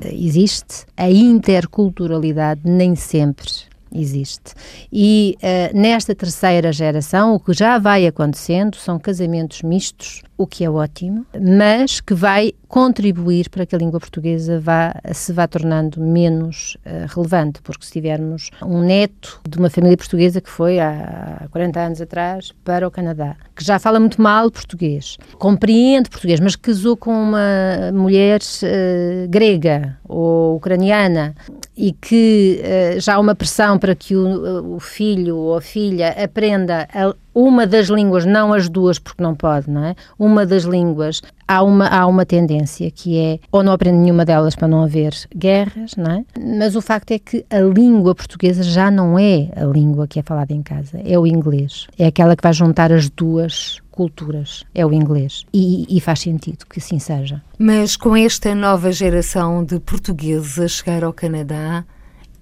existe, 0.04 0.86
a 0.96 1.10
interculturalidade 1.10 2.60
nem 2.64 2.94
sempre 2.94 3.70
existe. 3.92 4.54
E 4.92 5.36
uh, 5.38 5.76
nesta 5.76 6.14
terceira 6.14 6.72
geração, 6.72 7.34
o 7.34 7.40
que 7.40 7.52
já 7.52 7.78
vai 7.78 8.06
acontecendo 8.06 8.76
são 8.76 8.98
casamentos 8.98 9.62
mistos, 9.62 10.22
o 10.40 10.46
que 10.46 10.64
é 10.64 10.70
ótimo, 10.70 11.26
mas 11.38 12.00
que 12.00 12.14
vai 12.14 12.54
contribuir 12.66 13.50
para 13.50 13.66
que 13.66 13.74
a 13.74 13.78
língua 13.78 14.00
portuguesa 14.00 14.58
vá, 14.58 14.94
se 15.12 15.34
vá 15.34 15.46
tornando 15.46 16.00
menos 16.00 16.78
uh, 16.86 17.14
relevante, 17.14 17.60
porque 17.60 17.84
se 17.84 17.92
tivermos 17.92 18.48
um 18.62 18.80
neto 18.80 19.38
de 19.46 19.58
uma 19.58 19.68
família 19.68 19.98
portuguesa 19.98 20.40
que 20.40 20.48
foi 20.48 20.80
há 20.80 21.46
40 21.50 21.78
anos 21.78 22.00
atrás 22.00 22.54
para 22.64 22.88
o 22.88 22.90
Canadá, 22.90 23.36
que 23.54 23.62
já 23.62 23.78
fala 23.78 24.00
muito 24.00 24.22
mal 24.22 24.50
português, 24.50 25.18
compreende 25.38 26.08
português, 26.08 26.40
mas 26.40 26.56
casou 26.56 26.96
com 26.96 27.12
uma 27.12 27.92
mulher 27.92 28.40
uh, 28.40 29.28
grega 29.28 29.98
ou 30.08 30.56
ucraniana 30.56 31.34
e 31.76 31.92
que 31.92 32.62
uh, 32.64 33.00
já 33.00 33.16
há 33.16 33.20
uma 33.20 33.34
pressão 33.34 33.78
para 33.78 33.94
que 33.94 34.16
o, 34.16 34.76
o 34.76 34.80
filho 34.80 35.36
ou 35.36 35.58
a 35.58 35.60
filha 35.60 36.16
aprenda 36.24 36.88
a 36.94 37.14
uma 37.46 37.66
das 37.66 37.88
línguas, 37.88 38.26
não 38.26 38.52
as 38.52 38.68
duas, 38.68 38.98
porque 38.98 39.22
não 39.22 39.34
pode, 39.34 39.70
não 39.70 39.84
é? 39.84 39.94
Uma 40.18 40.44
das 40.44 40.64
línguas, 40.64 41.22
há 41.48 41.62
uma, 41.62 41.86
há 41.86 42.06
uma 42.06 42.26
tendência 42.26 42.90
que 42.90 43.18
é, 43.18 43.38
ou 43.50 43.62
não 43.62 43.72
aprende 43.72 43.98
nenhuma 43.98 44.24
delas 44.24 44.54
para 44.54 44.68
não 44.68 44.82
haver 44.82 45.14
guerras, 45.34 45.96
não 45.96 46.10
é? 46.10 46.24
Mas 46.38 46.76
o 46.76 46.82
facto 46.82 47.12
é 47.12 47.18
que 47.18 47.44
a 47.48 47.60
língua 47.60 48.14
portuguesa 48.14 48.62
já 48.62 48.90
não 48.90 49.18
é 49.18 49.48
a 49.56 49.64
língua 49.64 50.06
que 50.06 50.18
é 50.18 50.22
falada 50.22 50.52
em 50.52 50.62
casa, 50.62 51.00
é 51.04 51.18
o 51.18 51.26
inglês. 51.26 51.86
É 51.98 52.06
aquela 52.06 52.36
que 52.36 52.42
vai 52.42 52.52
juntar 52.52 52.92
as 52.92 53.08
duas 53.08 53.80
culturas, 53.90 54.64
é 54.74 54.84
o 54.84 54.92
inglês. 54.92 55.44
E, 55.52 55.86
e, 55.88 56.00
faz 56.00 56.20
sentido 56.20 56.64
que 56.66 56.78
assim 56.78 56.98
seja. 56.98 57.42
Mas 57.58 57.96
com 57.96 58.16
esta 58.16 58.54
nova 58.54 58.92
geração 58.92 59.64
de 59.64 59.78
portugueses 59.80 60.58
a 60.58 60.68
chegar 60.68 61.04
ao 61.04 61.12
Canadá, 61.12 61.84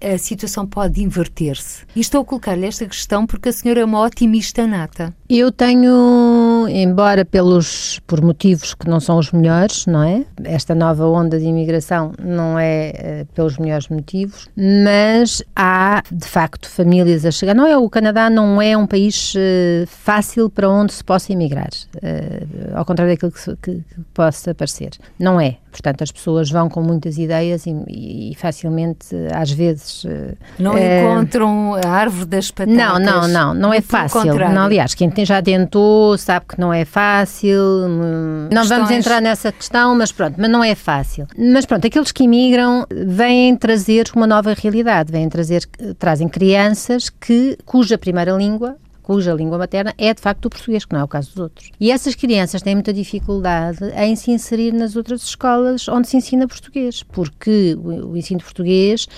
a 0.01 0.19
situação 0.19 0.67
pode 0.67 1.03
inverter-se? 1.03 1.85
E 1.95 2.01
estou 2.01 2.23
a 2.23 2.25
colocar-lhe 2.25 2.67
esta 2.67 2.87
questão 2.87 3.27
porque 3.27 3.49
a 3.49 3.53
senhora 3.53 3.81
é 3.81 3.85
uma 3.85 4.01
otimista 4.01 4.67
nata. 4.67 5.15
Eu 5.29 5.53
tenho, 5.53 6.67
embora 6.69 7.25
pelos 7.25 8.01
por 8.07 8.23
motivos 8.23 8.75
que 8.75 8.89
não 8.89 8.99
são 8.99 9.19
os 9.19 9.31
melhores, 9.31 9.85
não 9.85 10.03
é? 10.03 10.25
Esta 10.43 10.75
nova 10.75 11.07
onda 11.07 11.39
de 11.39 11.45
imigração 11.45 12.13
não 12.19 12.59
é 12.59 13.25
uh, 13.25 13.35
pelos 13.35 13.59
melhores 13.59 13.89
motivos, 13.89 14.49
mas 14.57 15.43
há 15.55 16.03
de 16.11 16.27
facto 16.27 16.69
famílias 16.69 17.27
a 17.27 17.31
chegar. 17.31 17.55
Não 17.55 17.67
é 17.67 17.77
o 17.77 17.91
Canadá 17.91 18.31
não 18.31 18.61
é 18.63 18.77
um 18.77 18.87
país 18.87 19.35
uh, 19.35 19.87
fácil 19.87 20.49
para 20.49 20.69
onde 20.69 20.95
se 20.95 21.05
possa 21.05 21.33
emigrar, 21.33 21.69
uh, 21.97 22.77
ao 22.77 22.85
contrário 22.85 23.13
daquilo 23.13 23.33
que, 23.33 23.57
que, 23.57 23.73
que 23.83 24.01
possa 24.15 24.55
parecer. 24.55 24.93
Não 25.19 25.39
é. 25.39 25.59
Portanto, 25.71 26.03
as 26.03 26.11
pessoas 26.11 26.51
vão 26.51 26.69
com 26.69 26.83
muitas 26.83 27.19
ideias 27.19 27.67
e, 27.67 28.31
e 28.31 28.35
facilmente, 28.37 29.15
às 29.33 29.51
vezes. 29.51 29.88
Não 30.59 30.75
encontram 30.77 31.75
a 31.75 31.89
árvore 31.89 32.27
das 32.27 32.51
patatas. 32.51 32.77
Não, 32.77 32.99
não, 32.99 33.29
não. 33.29 33.55
Não 33.55 33.75
é 33.75 33.81
fácil. 33.81 34.35
Não, 34.35 34.65
aliás, 34.65 34.95
quem 34.95 35.11
já 35.25 35.43
tentou 35.43 36.17
sabe 36.19 36.47
que 36.47 36.61
não 36.61 36.73
é 36.73 36.85
fácil, 36.85 37.61
hum, 37.61 38.49
não 38.53 38.65
vamos 38.67 38.91
entrar 38.91 39.21
nessa 39.21 39.51
questão, 39.53 39.95
mas 39.97 40.13
pronto, 40.13 40.35
mas 40.39 40.51
não 40.51 40.63
é 40.63 40.75
fácil. 40.75 41.27
Mas 41.37 41.67
pronto, 41.67 41.87
aqueles 41.87 42.13
que 42.13 42.25
imigram 42.25 42.87
vêm 42.91 43.57
trazer 43.57 44.11
uma 44.15 44.27
nova 44.27 44.55
realidade, 44.55 45.13
vêm 45.13 45.29
trazer, 45.29 45.65
trazem 45.99 46.29
crianças 46.29 47.11
que, 47.11 47.57
cuja 47.65 47.99
primeira 47.99 48.33
língua 48.33 48.77
cuja 49.09 49.33
língua 49.33 49.57
materna 49.57 49.95
é 49.97 50.13
de 50.13 50.21
facto 50.21 50.45
o 50.45 50.51
português, 50.51 50.85
que 50.85 50.93
não 50.93 51.01
é 51.01 51.05
o 51.05 51.09
caso 51.09 51.31
dos 51.31 51.39
outros. 51.39 51.71
E 51.81 51.91
essas 51.91 52.15
crianças 52.15 52.61
têm 52.61 52.75
muita 52.75 52.93
dificuldade 52.93 53.79
em 53.97 54.15
se 54.15 54.31
inserir 54.31 54.71
nas 54.71 54.97
outras 54.97 55.23
escolas 55.23 55.89
onde 55.89 56.07
se 56.07 56.19
ensina 56.19 56.47
português, 56.47 57.03
porque 57.05 57.75
o 57.83 58.15
ensino 58.15 58.41
português 58.41 59.09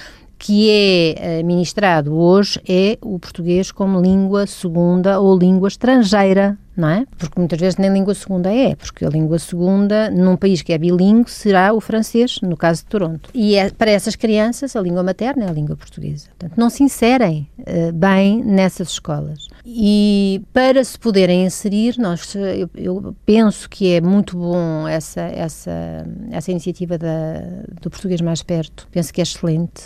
que 0.40 0.70
é 0.70 1.14
eh, 1.18 1.42
ministrado 1.42 2.14
hoje 2.14 2.58
é 2.66 2.96
o 3.02 3.18
português 3.18 3.70
como 3.70 4.00
língua 4.00 4.46
segunda 4.46 5.20
ou 5.20 5.38
língua 5.38 5.68
estrangeira 5.68 6.58
não 6.80 6.88
é? 6.88 7.06
Porque 7.18 7.38
muitas 7.38 7.60
vezes 7.60 7.76
nem 7.76 7.92
língua 7.92 8.14
segunda 8.14 8.52
é, 8.52 8.74
porque 8.74 9.04
a 9.04 9.08
língua 9.10 9.38
segunda, 9.38 10.10
num 10.10 10.36
país 10.36 10.62
que 10.62 10.72
é 10.72 10.78
bilingue, 10.78 11.30
será 11.30 11.74
o 11.74 11.80
francês, 11.80 12.40
no 12.42 12.56
caso 12.56 12.82
de 12.82 12.88
Toronto. 12.88 13.30
E 13.34 13.54
é, 13.54 13.70
para 13.70 13.90
essas 13.90 14.16
crianças, 14.16 14.74
a 14.74 14.80
língua 14.80 15.02
materna 15.02 15.44
é 15.44 15.48
a 15.48 15.52
língua 15.52 15.76
portuguesa. 15.76 16.28
Portanto, 16.28 16.56
não 16.56 16.70
se 16.70 16.82
inserem 16.82 17.46
uh, 17.58 17.92
bem 17.92 18.42
nessas 18.42 18.88
escolas. 18.88 19.48
E 19.72 20.42
para 20.52 20.82
se 20.82 20.98
poderem 20.98 21.44
inserir, 21.44 21.94
nós, 21.96 22.34
eu, 22.34 22.68
eu, 22.74 23.14
penso 23.24 23.70
que 23.70 23.94
é 23.94 24.00
muito 24.00 24.36
bom 24.36 24.88
essa, 24.88 25.20
essa, 25.20 26.04
essa 26.32 26.50
iniciativa 26.50 26.98
da, 26.98 27.40
do 27.80 27.88
português 27.88 28.20
mais 28.20 28.42
perto. 28.42 28.88
Penso 28.90 29.14
que 29.14 29.20
é 29.20 29.22
excelente. 29.22 29.84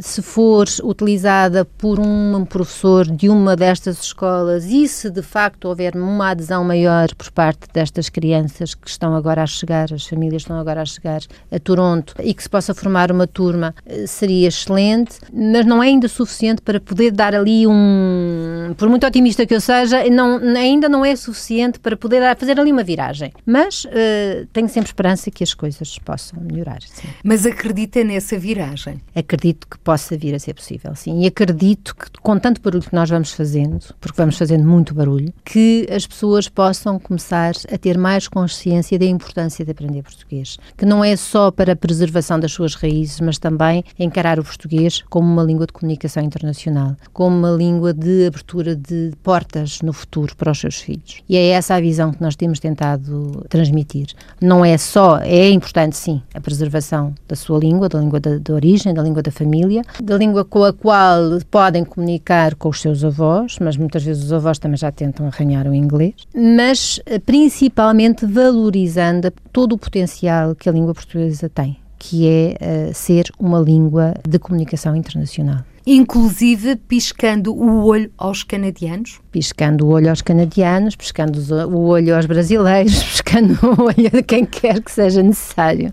Se 0.00 0.22
for 0.22 0.66
utilizada 0.82 1.66
por 1.66 2.00
um 2.00 2.46
professor 2.46 3.04
de 3.04 3.28
uma 3.28 3.54
destas 3.54 4.00
escolas 4.02 4.64
e 4.64 4.88
se 4.88 5.10
de 5.10 5.20
facto 5.20 5.66
houver 5.66 5.94
uma 5.94 6.30
adesão 6.30 6.64
maior 6.64 7.14
por 7.14 7.30
parte 7.30 7.66
destas 7.74 8.08
crianças 8.08 8.74
que 8.74 8.88
estão 8.88 9.14
agora 9.14 9.42
a 9.42 9.46
chegar, 9.46 9.92
as 9.92 10.06
famílias 10.06 10.42
estão 10.42 10.58
agora 10.58 10.80
a 10.80 10.86
chegar 10.86 11.20
a 11.52 11.58
Toronto 11.58 12.14
e 12.22 12.32
que 12.32 12.42
se 12.42 12.48
possa 12.48 12.72
formar 12.72 13.12
uma 13.12 13.26
turma 13.26 13.74
eh, 13.84 14.06
seria 14.06 14.48
excelente, 14.48 15.18
mas 15.30 15.66
não 15.66 15.82
é 15.82 15.88
ainda 15.88 16.08
suficiente 16.08 16.62
para 16.62 16.80
poder 16.80 17.10
dar 17.10 17.34
ali 17.34 17.66
um. 17.66 18.72
Por 18.78 18.88
muito 18.88 19.04
otimista 19.26 19.46
que 19.46 19.54
eu 19.54 19.60
seja, 19.60 20.08
não, 20.10 20.38
ainda 20.56 20.88
não 20.88 21.04
é 21.04 21.14
suficiente 21.16 21.78
para 21.78 21.96
poder 21.96 22.36
fazer 22.36 22.58
ali 22.58 22.70
uma 22.70 22.84
viragem. 22.84 23.32
Mas 23.44 23.84
uh, 23.84 24.46
tenho 24.52 24.68
sempre 24.68 24.88
esperança 24.88 25.30
que 25.30 25.42
as 25.42 25.54
coisas 25.54 25.98
possam 25.98 26.40
melhorar. 26.40 26.80
Sim. 26.82 27.08
Mas 27.24 27.44
acredita 27.44 28.02
nessa 28.04 28.38
viragem? 28.38 29.00
Acredito 29.14 29.66
que 29.66 29.78
possa 29.78 30.16
vir 30.16 30.34
a 30.34 30.38
ser 30.38 30.54
possível, 30.54 30.94
sim. 30.94 31.22
E 31.22 31.26
acredito 31.26 31.94
que, 31.96 32.06
com 32.20 32.38
tanto 32.38 32.60
barulho 32.60 32.82
que 32.82 32.94
nós 32.94 33.10
vamos 33.10 33.32
fazendo, 33.32 33.94
porque 34.00 34.16
vamos 34.16 34.38
fazendo 34.38 34.64
muito 34.64 34.94
barulho, 34.94 35.32
que 35.44 35.86
as 35.90 36.06
pessoas 36.06 36.26
pessoas 36.26 36.48
possam 36.48 36.98
começar 36.98 37.52
a 37.72 37.78
ter 37.78 37.96
mais 37.96 38.28
consciência 38.28 38.98
da 38.98 39.04
importância 39.04 39.64
de 39.64 39.70
aprender 39.70 40.02
português, 40.02 40.58
que 40.76 40.84
não 40.84 41.04
é 41.04 41.16
só 41.16 41.50
para 41.50 41.72
a 41.72 41.76
preservação 41.76 42.38
das 42.38 42.52
suas 42.52 42.74
raízes, 42.74 43.20
mas 43.20 43.38
também 43.38 43.84
encarar 43.98 44.38
o 44.38 44.44
português 44.44 45.02
como 45.08 45.30
uma 45.30 45.42
língua 45.42 45.66
de 45.66 45.72
comunicação 45.72 46.22
internacional, 46.22 46.96
como 47.12 47.36
uma 47.36 47.50
língua 47.50 47.92
de 47.92 48.26
abertura 48.26 48.74
de 48.74 49.05
portas 49.22 49.80
no 49.82 49.92
futuro 49.92 50.34
para 50.36 50.52
os 50.52 50.58
seus 50.58 50.76
filhos. 50.76 51.22
E 51.28 51.36
é 51.36 51.48
essa 51.48 51.74
a 51.74 51.80
visão 51.80 52.12
que 52.12 52.22
nós 52.22 52.36
temos 52.36 52.58
tentado 52.58 53.44
transmitir. 53.48 54.08
Não 54.40 54.64
é 54.64 54.76
só, 54.78 55.18
é 55.18 55.50
importante 55.50 55.96
sim, 55.96 56.22
a 56.34 56.40
preservação 56.40 57.14
da 57.28 57.36
sua 57.36 57.58
língua, 57.58 57.88
da 57.88 57.98
língua 57.98 58.20
de, 58.20 58.38
de 58.38 58.52
origem, 58.52 58.94
da 58.94 59.02
língua 59.02 59.22
da 59.22 59.30
família, 59.30 59.82
da 60.02 60.16
língua 60.16 60.44
com 60.44 60.64
a 60.64 60.72
qual 60.72 61.38
podem 61.50 61.84
comunicar 61.84 62.54
com 62.54 62.68
os 62.68 62.80
seus 62.80 63.04
avós, 63.04 63.58
mas 63.60 63.76
muitas 63.76 64.02
vezes 64.02 64.24
os 64.24 64.32
avós 64.32 64.58
também 64.58 64.76
já 64.76 64.90
tentam 64.90 65.26
arranhar 65.26 65.66
o 65.66 65.74
inglês 65.74 66.14
mas 66.56 67.00
eh, 67.06 67.18
principalmente 67.18 68.26
valorizando 68.26 69.32
todo 69.52 69.74
o 69.74 69.78
potencial 69.78 70.54
que 70.54 70.68
a 70.68 70.72
língua 70.72 70.94
portuguesa 70.94 71.48
tem, 71.48 71.78
que 71.98 72.28
é 72.28 72.56
uh, 72.90 72.94
ser 72.94 73.30
uma 73.38 73.58
língua 73.58 74.14
de 74.28 74.38
comunicação 74.38 74.94
internacional. 74.96 75.58
Inclusive 75.86 76.74
piscando 76.74 77.54
o 77.54 77.84
olho 77.84 78.10
aos 78.18 78.42
canadianos? 78.42 79.20
Piscando 79.30 79.86
o 79.86 79.90
olho 79.90 80.10
aos 80.10 80.20
canadianos, 80.20 80.96
piscando 80.96 81.38
o 81.68 81.86
olho 81.86 82.16
aos 82.16 82.26
brasileiros, 82.26 83.02
piscando 83.04 83.54
o 83.62 83.82
olho 83.84 84.18
a 84.18 84.22
quem 84.22 84.44
quer 84.44 84.82
que 84.82 84.90
seja 84.90 85.22
necessário. 85.22 85.92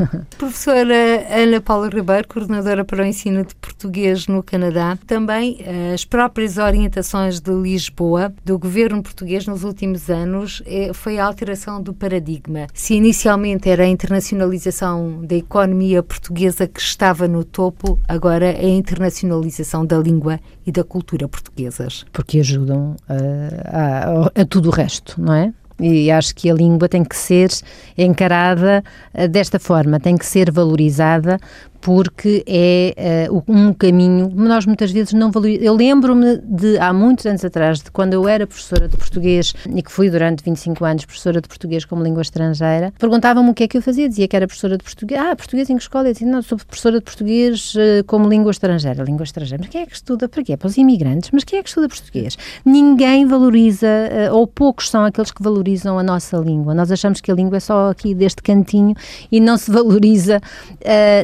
Professora 0.36 1.26
Ana 1.30 1.60
Paula 1.60 1.88
Ribeiro, 1.88 2.28
coordenadora 2.28 2.84
para 2.84 3.02
o 3.02 3.06
ensino 3.06 3.44
de 3.44 3.54
português 3.56 4.26
no 4.26 4.42
Canadá, 4.42 4.98
também 5.06 5.58
eh, 5.60 5.92
as 5.94 6.04
próprias 6.04 6.58
orientações 6.58 7.40
de 7.40 7.50
Lisboa, 7.52 8.32
do 8.44 8.58
governo 8.58 9.02
português 9.02 9.46
nos 9.46 9.64
últimos 9.64 10.10
anos, 10.10 10.62
é, 10.66 10.92
foi 10.92 11.18
a 11.18 11.26
alteração 11.26 11.82
do 11.82 11.92
paradigma. 11.92 12.66
Se 12.72 12.94
inicialmente 12.94 13.68
era 13.68 13.84
a 13.84 13.88
internacionalização 13.88 15.24
da 15.24 15.36
economia 15.36 16.02
portuguesa 16.02 16.66
que 16.66 16.80
estava 16.80 17.26
no 17.28 17.44
topo, 17.44 17.98
agora 18.08 18.46
é 18.46 18.66
a 18.66 18.68
internacionalização 18.68 19.84
da 19.84 19.98
língua 19.98 20.40
e 20.66 20.72
da 20.72 20.84
cultura 20.84 21.28
portuguesas. 21.28 22.04
Porque 22.12 22.40
ajudam 22.40 22.96
a, 23.08 24.32
a, 24.34 24.42
a 24.42 24.44
tudo 24.44 24.68
o 24.68 24.72
resto, 24.72 25.20
não 25.20 25.34
é? 25.34 25.52
E 25.80 26.10
acho 26.10 26.34
que 26.34 26.50
a 26.50 26.54
língua 26.54 26.88
tem 26.88 27.04
que 27.04 27.16
ser 27.16 27.50
encarada 27.98 28.82
eh, 29.12 29.28
desta 29.28 29.58
forma, 29.58 30.00
tem 30.00 30.16
que 30.16 30.24
ser 30.24 30.50
valorizada 30.50 31.38
porque 31.80 32.44
é 32.46 33.28
uh, 33.30 33.42
um 33.48 33.72
caminho 33.72 34.30
nós 34.34 34.66
muitas 34.66 34.90
vezes 34.90 35.12
não 35.12 35.30
valorizamos. 35.30 35.66
Eu 35.66 35.74
lembro-me 35.74 36.38
de, 36.38 36.78
há 36.78 36.92
muitos 36.92 37.26
anos 37.26 37.44
atrás, 37.44 37.80
de 37.80 37.90
quando 37.90 38.12
eu 38.12 38.28
era 38.28 38.46
professora 38.46 38.88
de 38.88 38.96
português 38.96 39.54
e 39.74 39.82
que 39.82 39.90
fui 39.90 40.10
durante 40.10 40.42
25 40.44 40.84
anos 40.84 41.04
professora 41.04 41.40
de 41.40 41.48
português 41.48 41.84
como 41.84 42.02
língua 42.02 42.22
estrangeira, 42.22 42.92
perguntavam-me 42.98 43.50
o 43.50 43.54
que 43.54 43.64
é 43.64 43.68
que 43.68 43.78
eu 43.78 43.82
fazia. 43.82 44.08
Dizia 44.08 44.28
que 44.28 44.36
era 44.36 44.46
professora 44.46 44.76
de 44.76 44.84
português. 44.84 45.20
Ah, 45.20 45.34
português 45.36 45.70
em 45.70 45.76
que 45.76 45.82
escola? 45.82 46.08
Eu 46.08 46.12
dizia, 46.12 46.28
não, 46.28 46.42
sou 46.42 46.58
professora 46.58 46.98
de 46.98 47.04
português 47.04 47.74
uh, 47.74 48.04
como 48.06 48.28
língua 48.28 48.50
estrangeira. 48.50 49.02
Língua 49.02 49.24
estrangeira. 49.24 49.62
Mas 49.62 49.70
quem 49.70 49.82
é 49.82 49.86
que 49.86 49.94
estuda? 49.94 50.28
Para 50.28 50.42
quê? 50.42 50.52
É 50.52 50.56
para 50.56 50.68
os 50.68 50.76
imigrantes. 50.76 51.30
Mas 51.32 51.44
quem 51.44 51.58
é 51.58 51.62
que 51.62 51.68
estuda 51.68 51.88
português? 51.88 52.36
Ninguém 52.64 53.26
valoriza, 53.26 53.86
uh, 54.30 54.34
ou 54.34 54.46
poucos 54.46 54.90
são 54.90 55.04
aqueles 55.04 55.30
que 55.30 55.42
valorizam 55.42 55.98
a 55.98 56.02
nossa 56.02 56.36
língua. 56.36 56.74
Nós 56.74 56.90
achamos 56.90 57.20
que 57.20 57.30
a 57.30 57.34
língua 57.34 57.56
é 57.56 57.60
só 57.60 57.90
aqui 57.90 58.14
deste 58.14 58.42
cantinho 58.42 58.94
e 59.30 59.40
não 59.40 59.56
se 59.56 59.70
valoriza, 59.70 60.40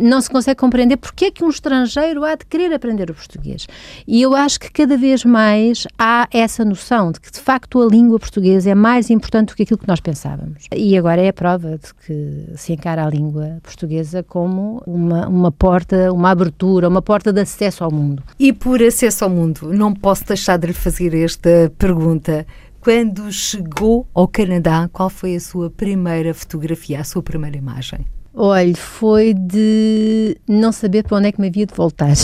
não 0.03 0.20
se 0.20 0.30
consegue 0.43 0.59
compreender 0.59 0.97
porque 0.97 1.26
é 1.26 1.30
que 1.30 1.45
um 1.45 1.49
estrangeiro 1.49 2.24
há 2.24 2.34
de 2.34 2.45
querer 2.45 2.72
aprender 2.72 3.11
o 3.11 3.14
português. 3.14 3.66
E 4.07 4.20
eu 4.20 4.34
acho 4.34 4.59
que 4.59 4.70
cada 4.70 4.97
vez 4.97 5.24
mais 5.24 5.86
há 5.97 6.28
essa 6.32 6.64
noção 6.64 7.12
de 7.12 7.20
que, 7.20 7.30
de 7.30 7.38
facto, 7.38 7.80
a 7.80 7.86
língua 7.86 8.18
portuguesa 8.18 8.70
é 8.70 8.74
mais 8.74 9.09
importante 9.09 9.49
do 9.49 9.55
que 9.55 9.62
aquilo 9.62 9.78
que 9.78 9.88
nós 9.88 10.01
pensávamos. 10.01 10.64
E 10.74 10.99
agora 10.99 11.22
é 11.22 11.28
a 11.28 11.32
prova 11.32 11.78
de 11.78 11.95
que 12.05 12.47
se 12.57 12.72
encara 12.72 13.07
a 13.07 13.09
língua 13.09 13.59
portuguesa 13.62 14.22
como 14.22 14.82
uma, 14.84 15.28
uma 15.28 15.53
porta, 15.53 16.12
uma 16.12 16.30
abertura, 16.30 16.88
uma 16.88 17.03
porta 17.03 17.32
de 17.32 17.40
acesso 17.40 17.84
ao 17.84 17.93
mundo. 17.93 18.22
E 18.38 18.53
por 18.53 18.82
acesso 18.82 19.24
ao 19.24 19.30
mundo, 19.30 19.72
não 19.72 19.95
posso 19.95 20.24
deixar 20.26 20.57
de 20.57 20.66
lhe 20.66 20.72
fazer 20.72 21.14
esta 21.14 21.72
pergunta 21.78 22.45
quando 22.80 23.30
chegou 23.30 24.09
ao 24.12 24.26
Canadá, 24.26 24.90
qual 24.93 25.09
foi 25.09 25.36
a 25.36 25.40
sua 25.40 25.70
primeira 25.70 26.34
fotografia, 26.34 27.01
a 27.01 27.05
sua 27.05 27.22
primeira 27.22 27.57
imagem? 27.57 28.05
Olha, 28.35 28.74
foi 28.74 29.35
de 29.35 30.39
não 30.49 30.72
saber 30.72 31.05
para 31.05 31.18
onde 31.18 31.28
é 31.28 31.33
que 31.33 31.41
me 31.41 31.49
havia 31.49 31.66
de 31.66 31.74
voltar. 31.74 32.14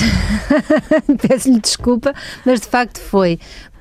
Peço-lhe 1.28 1.60
desculpa, 1.60 2.14
mas 2.46 2.60
de 2.60 2.66
facto 2.66 2.98
foi 2.98 3.38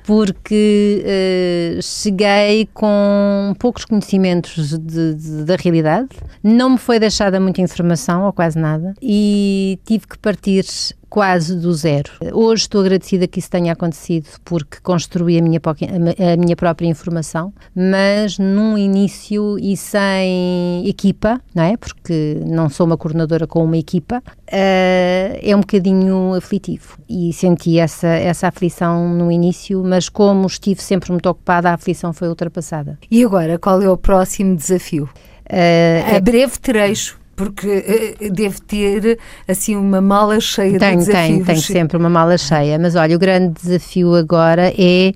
porque 0.08 1.04
uh, 1.04 1.82
cheguei 1.82 2.66
com 2.72 3.54
poucos 3.58 3.84
conhecimentos 3.84 4.70
de, 4.78 5.12
de, 5.14 5.44
da 5.44 5.54
realidade, 5.56 6.08
não 6.42 6.70
me 6.70 6.78
foi 6.78 6.98
deixada 6.98 7.38
muita 7.38 7.60
informação, 7.60 8.24
ou 8.24 8.32
quase 8.32 8.58
nada, 8.58 8.94
e 9.02 9.78
tive 9.84 10.06
que 10.06 10.16
partir 10.18 10.64
quase 11.08 11.56
do 11.56 11.72
zero. 11.72 12.10
Hoje 12.32 12.62
estou 12.62 12.80
agradecida 12.80 13.26
que 13.26 13.38
isso 13.38 13.50
tenha 13.50 13.72
acontecido 13.72 14.28
porque 14.44 14.78
construí 14.82 15.38
a 15.38 15.42
minha, 15.42 15.60
a 15.60 16.36
minha 16.36 16.56
própria 16.56 16.86
informação, 16.86 17.52
mas 17.74 18.38
num 18.38 18.76
início 18.76 19.58
e 19.58 19.76
sem 19.76 20.86
equipa, 20.86 21.40
não 21.54 21.62
é? 21.62 21.76
Porque 21.76 22.40
não 22.46 22.68
sou 22.68 22.86
uma 22.86 22.96
coordenadora 22.96 23.46
com 23.46 23.64
uma 23.64 23.76
equipa, 23.76 24.18
uh, 24.18 25.38
é 25.42 25.54
um 25.54 25.60
bocadinho 25.60 26.34
aflitivo 26.34 26.98
e 27.08 27.32
senti 27.32 27.78
essa, 27.78 28.08
essa 28.08 28.48
aflição 28.48 29.08
no 29.08 29.32
início, 29.32 29.82
mas 29.84 30.08
como 30.08 30.46
estive 30.46 30.82
sempre 30.82 31.10
muito 31.10 31.28
ocupada, 31.28 31.70
a 31.70 31.74
aflição 31.74 32.12
foi 32.12 32.28
ultrapassada. 32.28 32.98
E 33.10 33.24
agora, 33.24 33.58
qual 33.58 33.80
é 33.80 33.90
o 33.90 33.96
próximo 33.96 34.54
desafio? 34.54 35.08
Uh, 35.50 36.16
a 36.16 36.20
breve 36.20 36.58
trecho 36.58 37.18
porque 37.38 38.16
uh, 38.20 38.32
devo 38.32 38.60
ter 38.62 39.16
assim 39.46 39.76
uma 39.76 40.00
mala 40.00 40.40
cheia 40.40 40.76
tenho, 40.76 40.98
de 40.98 41.06
desafios. 41.06 41.28
Tenho, 41.28 41.44
tenho 41.44 41.62
sempre 41.62 41.96
uma 41.96 42.10
mala 42.10 42.36
cheia, 42.36 42.76
mas 42.80 42.96
olha, 42.96 43.14
o 43.14 43.18
grande 43.18 43.54
desafio 43.62 44.16
agora 44.16 44.74
é 44.76 45.12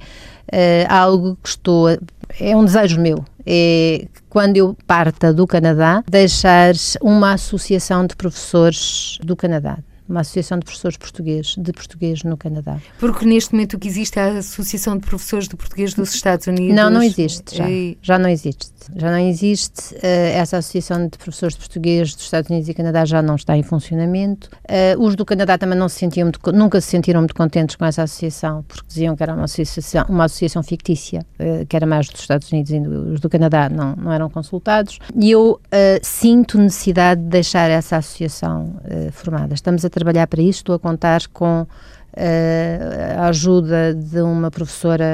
uh, 0.52 0.86
algo 0.88 1.36
que 1.42 1.48
estou, 1.48 1.88
a, 1.88 1.98
é 2.38 2.56
um 2.56 2.64
desejo 2.64 3.00
meu, 3.00 3.24
é 3.44 4.06
quando 4.30 4.56
eu 4.56 4.76
parta 4.86 5.34
do 5.34 5.46
Canadá, 5.48 6.02
deixar 6.08 6.72
uma 7.02 7.32
associação 7.32 8.06
de 8.06 8.14
professores 8.14 9.18
do 9.22 9.34
Canadá 9.34 9.78
uma 10.08 10.20
associação 10.20 10.58
de 10.58 10.64
professores 10.64 10.96
portugueses, 10.96 11.54
de 11.56 11.72
português 11.72 12.22
no 12.22 12.36
Canadá. 12.36 12.78
Porque 12.98 13.24
neste 13.24 13.52
momento 13.52 13.74
o 13.74 13.78
que 13.78 13.88
existe 13.88 14.18
é 14.18 14.22
a 14.22 14.38
Associação 14.38 14.96
de 14.96 15.06
Professores 15.06 15.48
de 15.48 15.56
Português 15.56 15.94
dos 15.94 16.14
Estados 16.14 16.46
Unidos. 16.46 16.74
Não, 16.74 16.90
não 16.90 17.02
existe, 17.02 17.56
já, 17.56 17.68
e... 17.68 17.98
já 18.02 18.18
não 18.18 18.28
existe. 18.28 18.72
Já 18.96 19.10
não 19.10 19.18
existe. 19.18 19.94
Uh, 19.94 19.98
essa 20.34 20.58
Associação 20.58 21.06
de 21.06 21.16
Professores 21.16 21.54
de 21.54 21.60
Português 21.60 22.14
dos 22.14 22.24
Estados 22.24 22.50
Unidos 22.50 22.68
e 22.68 22.74
Canadá 22.74 23.04
já 23.04 23.22
não 23.22 23.36
está 23.36 23.56
em 23.56 23.62
funcionamento. 23.62 24.50
Uh, 24.64 25.00
os 25.02 25.14
do 25.14 25.24
Canadá 25.24 25.56
também 25.56 25.78
não 25.78 25.88
se 25.88 25.98
sentiam 25.98 26.26
muito, 26.26 26.40
nunca 26.52 26.80
se 26.80 26.88
sentiram 26.88 27.20
muito 27.20 27.34
contentes 27.34 27.76
com 27.76 27.84
essa 27.84 28.02
associação, 28.02 28.64
porque 28.66 28.84
diziam 28.88 29.14
que 29.14 29.22
era 29.22 29.34
uma 29.34 29.44
associação, 29.44 30.04
uma 30.08 30.24
associação 30.24 30.62
fictícia, 30.62 31.24
uh, 31.38 31.66
que 31.66 31.76
era 31.76 31.86
mais 31.86 32.08
dos 32.08 32.20
Estados 32.20 32.50
Unidos 32.50 32.72
e 32.72 32.78
os 32.80 33.20
do 33.20 33.28
Canadá 33.28 33.68
não, 33.68 33.94
não 33.96 34.12
eram 34.12 34.28
consultados. 34.28 34.98
E 35.14 35.30
eu 35.30 35.60
sinto 36.02 36.58
necessidade 36.58 37.20
de 37.20 37.28
deixar 37.28 37.70
essa 37.70 37.96
associação 37.96 38.76
formada. 39.12 39.54
Estamos 39.54 39.84
a 39.84 39.90
trabalhar 39.92 40.26
para 40.26 40.42
isso, 40.42 40.60
estou 40.60 40.74
a 40.74 40.78
contar 40.78 41.26
com 41.28 41.62
uh, 41.62 43.20
a 43.20 43.26
ajuda 43.28 43.94
de 43.94 44.20
uma 44.20 44.50
professora 44.50 45.06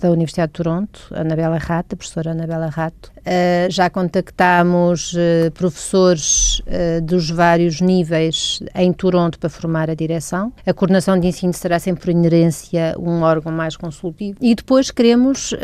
da 0.00 0.10
Universidade 0.10 0.50
de 0.50 0.54
Toronto, 0.54 1.00
Anabela 1.12 1.58
Rato, 1.58 1.94
a 1.94 1.96
professora 1.96 2.32
Anabela 2.32 2.68
Rato. 2.68 3.11
Uh, 3.22 3.70
já 3.70 3.88
contactámos 3.88 5.12
uh, 5.14 5.50
professores 5.54 6.60
dos 7.02 7.30
vários 7.30 7.80
níveis 7.80 8.60
em 8.74 8.92
Toronto 8.92 9.38
para 9.38 9.48
formar 9.48 9.90
a 9.90 9.94
direção. 9.94 10.52
A 10.66 10.72
coordenação 10.72 11.18
de 11.18 11.26
ensino 11.26 11.52
será 11.52 11.78
sempre 11.78 12.02
por 12.02 12.10
inerência 12.10 12.94
um 12.98 13.22
órgão 13.22 13.52
mais 13.52 13.76
consultivo. 13.76 14.38
E 14.40 14.54
depois 14.54 14.90
queremos, 14.90 15.54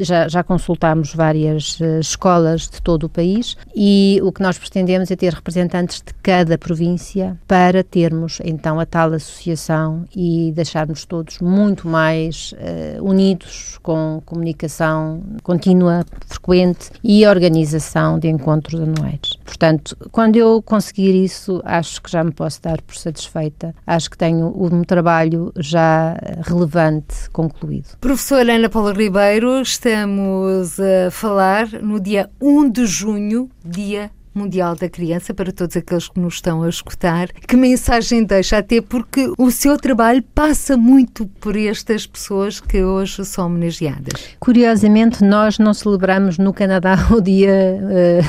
já, 0.00 0.28
já 0.28 0.42
consultámos 0.42 1.14
várias 1.14 1.78
escolas 2.00 2.68
de 2.68 2.80
todo 2.82 3.04
o 3.04 3.08
país 3.08 3.56
e 3.74 4.20
o 4.22 4.32
que 4.32 4.42
nós 4.42 4.58
pretendemos 4.58 5.10
é 5.10 5.16
ter 5.16 5.32
representantes 5.32 6.02
de 6.04 6.12
cada 6.22 6.56
província 6.58 7.38
para 7.46 7.82
termos 7.82 8.40
então 8.44 8.80
a 8.80 8.86
tal 8.86 9.12
associação 9.12 10.04
e 10.14 10.52
deixarmos 10.54 11.04
todos 11.04 11.38
muito 11.38 11.88
mais 11.88 12.52
uh, 12.52 13.04
unidos 13.04 13.78
com 13.82 14.22
comunicação 14.24 15.22
contínua, 15.42 16.04
frequente 16.26 16.73
e 17.02 17.26
organização 17.26 18.18
de 18.18 18.28
encontros 18.28 18.80
anuais. 18.80 19.30
Portanto, 19.44 19.96
quando 20.10 20.36
eu 20.36 20.62
conseguir 20.62 21.14
isso, 21.14 21.60
acho 21.64 22.00
que 22.02 22.10
já 22.10 22.22
me 22.22 22.32
posso 22.32 22.60
dar 22.62 22.80
por 22.82 22.96
satisfeita. 22.96 23.74
Acho 23.86 24.10
que 24.10 24.18
tenho 24.18 24.52
um 24.56 24.82
trabalho 24.82 25.52
já 25.56 26.16
relevante 26.42 27.30
concluído. 27.30 27.96
Professora 28.00 28.54
Ana 28.54 28.68
Paula 28.68 28.92
Ribeiro, 28.92 29.60
estamos 29.60 30.78
a 30.80 31.10
falar 31.10 31.68
no 31.82 32.00
dia 32.00 32.30
1 32.40 32.70
de 32.70 32.86
junho, 32.86 33.50
dia 33.64 34.10
Mundial 34.34 34.74
da 34.74 34.88
Criança, 34.88 35.32
para 35.32 35.52
todos 35.52 35.76
aqueles 35.76 36.08
que 36.08 36.18
nos 36.18 36.34
estão 36.34 36.62
a 36.62 36.68
escutar. 36.68 37.28
Que 37.28 37.56
mensagem 37.56 38.24
deixa? 38.24 38.58
Até 38.58 38.80
porque 38.80 39.32
o 39.38 39.50
seu 39.50 39.76
trabalho 39.76 40.22
passa 40.34 40.76
muito 40.76 41.26
por 41.40 41.56
estas 41.56 42.06
pessoas 42.06 42.60
que 42.60 42.82
hoje 42.82 43.24
são 43.24 43.46
homenageadas. 43.46 44.36
Curiosamente, 44.40 45.22
nós 45.22 45.58
não 45.58 45.72
celebramos 45.72 46.38
no 46.38 46.52
Canadá 46.52 46.96
o 47.12 47.20
Dia 47.20 47.78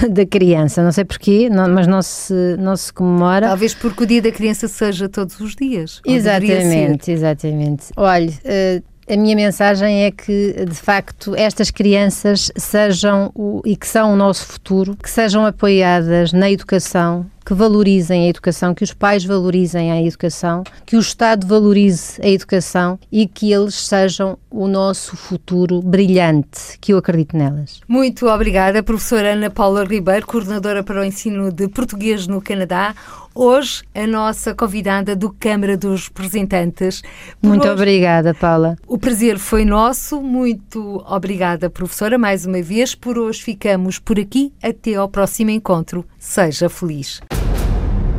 uh, 0.06 0.10
da 0.10 0.26
Criança. 0.26 0.84
Não 0.84 0.91
sei 0.91 1.06
porquê, 1.06 1.49
não, 1.49 1.68
mas 1.70 1.88
não 1.88 2.01
se, 2.01 2.56
não 2.60 2.76
se 2.76 2.91
comemora. 2.93 3.47
Talvez 3.47 3.74
porque 3.74 4.03
o 4.03 4.06
Dia 4.06 4.22
da 4.22 4.32
Criança 4.32 4.68
seja 4.68 5.10
todos 5.10 5.39
os 5.39 5.56
dias. 5.56 6.01
Exatamente, 6.06 7.12
exatamente. 7.12 7.86
Olhe. 7.95 8.30
Uh, 8.43 8.95
a 9.08 9.16
minha 9.16 9.36
mensagem 9.36 10.06
é 10.06 10.12
que, 10.12 10.66
de 10.66 10.76
facto, 10.76 11.36
estas 11.36 11.70
crianças 11.70 12.51
sejam 12.56 13.32
o, 13.36 13.62
e 13.64 13.76
que 13.76 13.88
são 13.88 14.14
o 14.14 14.16
nosso 14.16 14.45
futuro, 14.45 14.95
que 14.95 15.10
sejam 15.10 15.45
apoiadas 15.45 16.34
na 16.34 16.49
educação, 16.49 17.26
que 17.46 17.54
valorizem 17.54 18.26
a 18.26 18.30
educação, 18.30 18.74
que 18.74 18.84
os 18.84 18.91
pais 18.91 19.24
valorizem 19.24 19.91
a 19.91 20.02
educação, 20.02 20.64
que 20.86 20.98
o 20.98 21.00
Estado 21.00 21.46
valorize 21.46 22.20
a 22.22 22.28
educação 22.28 23.00
e 23.12 23.28
que 23.28 23.54
eles 23.54 23.76
sejam 23.76 24.38
o 24.50 24.68
nosso 24.68 25.16
futuro 25.16 25.82
brilhante, 25.82 26.80
que 26.82 26.93
eu 26.93 26.98
acredito 26.98 27.38
nelas. 27.38 27.82
Muito 27.88 28.28
obrigada, 28.28 28.82
professora 28.82 29.34
Ana 29.34 29.50
Paula 29.50 29.84
Ribeiro, 29.84 30.26
coordenadora 30.26 30.84
para 30.84 31.02
o 31.02 31.04
ensino 31.04 31.52
de 31.52 31.68
português 31.68 32.26
no 32.26 32.41
Canadá. 32.41 32.96
Hoje, 33.38 33.84
a 33.93 34.08
nossa 34.08 34.56
convidada 34.56 35.14
do 35.14 35.30
Câmara 35.30 35.76
dos 35.76 36.08
Representantes. 36.08 37.02
Por 37.41 37.50
muito 37.50 37.64
hoje, 37.64 37.74
obrigada, 37.74 38.34
Paula. 38.34 38.78
O 38.88 38.98
prazer 38.98 39.38
foi 39.38 39.66
nosso. 39.66 40.22
Muito 40.22 41.04
obrigada, 41.06 41.70
professora, 41.70 42.18
mais 42.18 42.46
uma 42.46 42.62
vez. 42.62 42.96
Por 42.96 43.18
hoje 43.18 43.43
ficamos 43.43 44.00
por 44.00 44.18
aqui. 44.18 44.54
Até 44.64 44.96
ao 44.96 45.10
próximo 45.10 45.50
encontro. 45.50 46.06
Seja 46.18 46.70
feliz. 46.70 47.20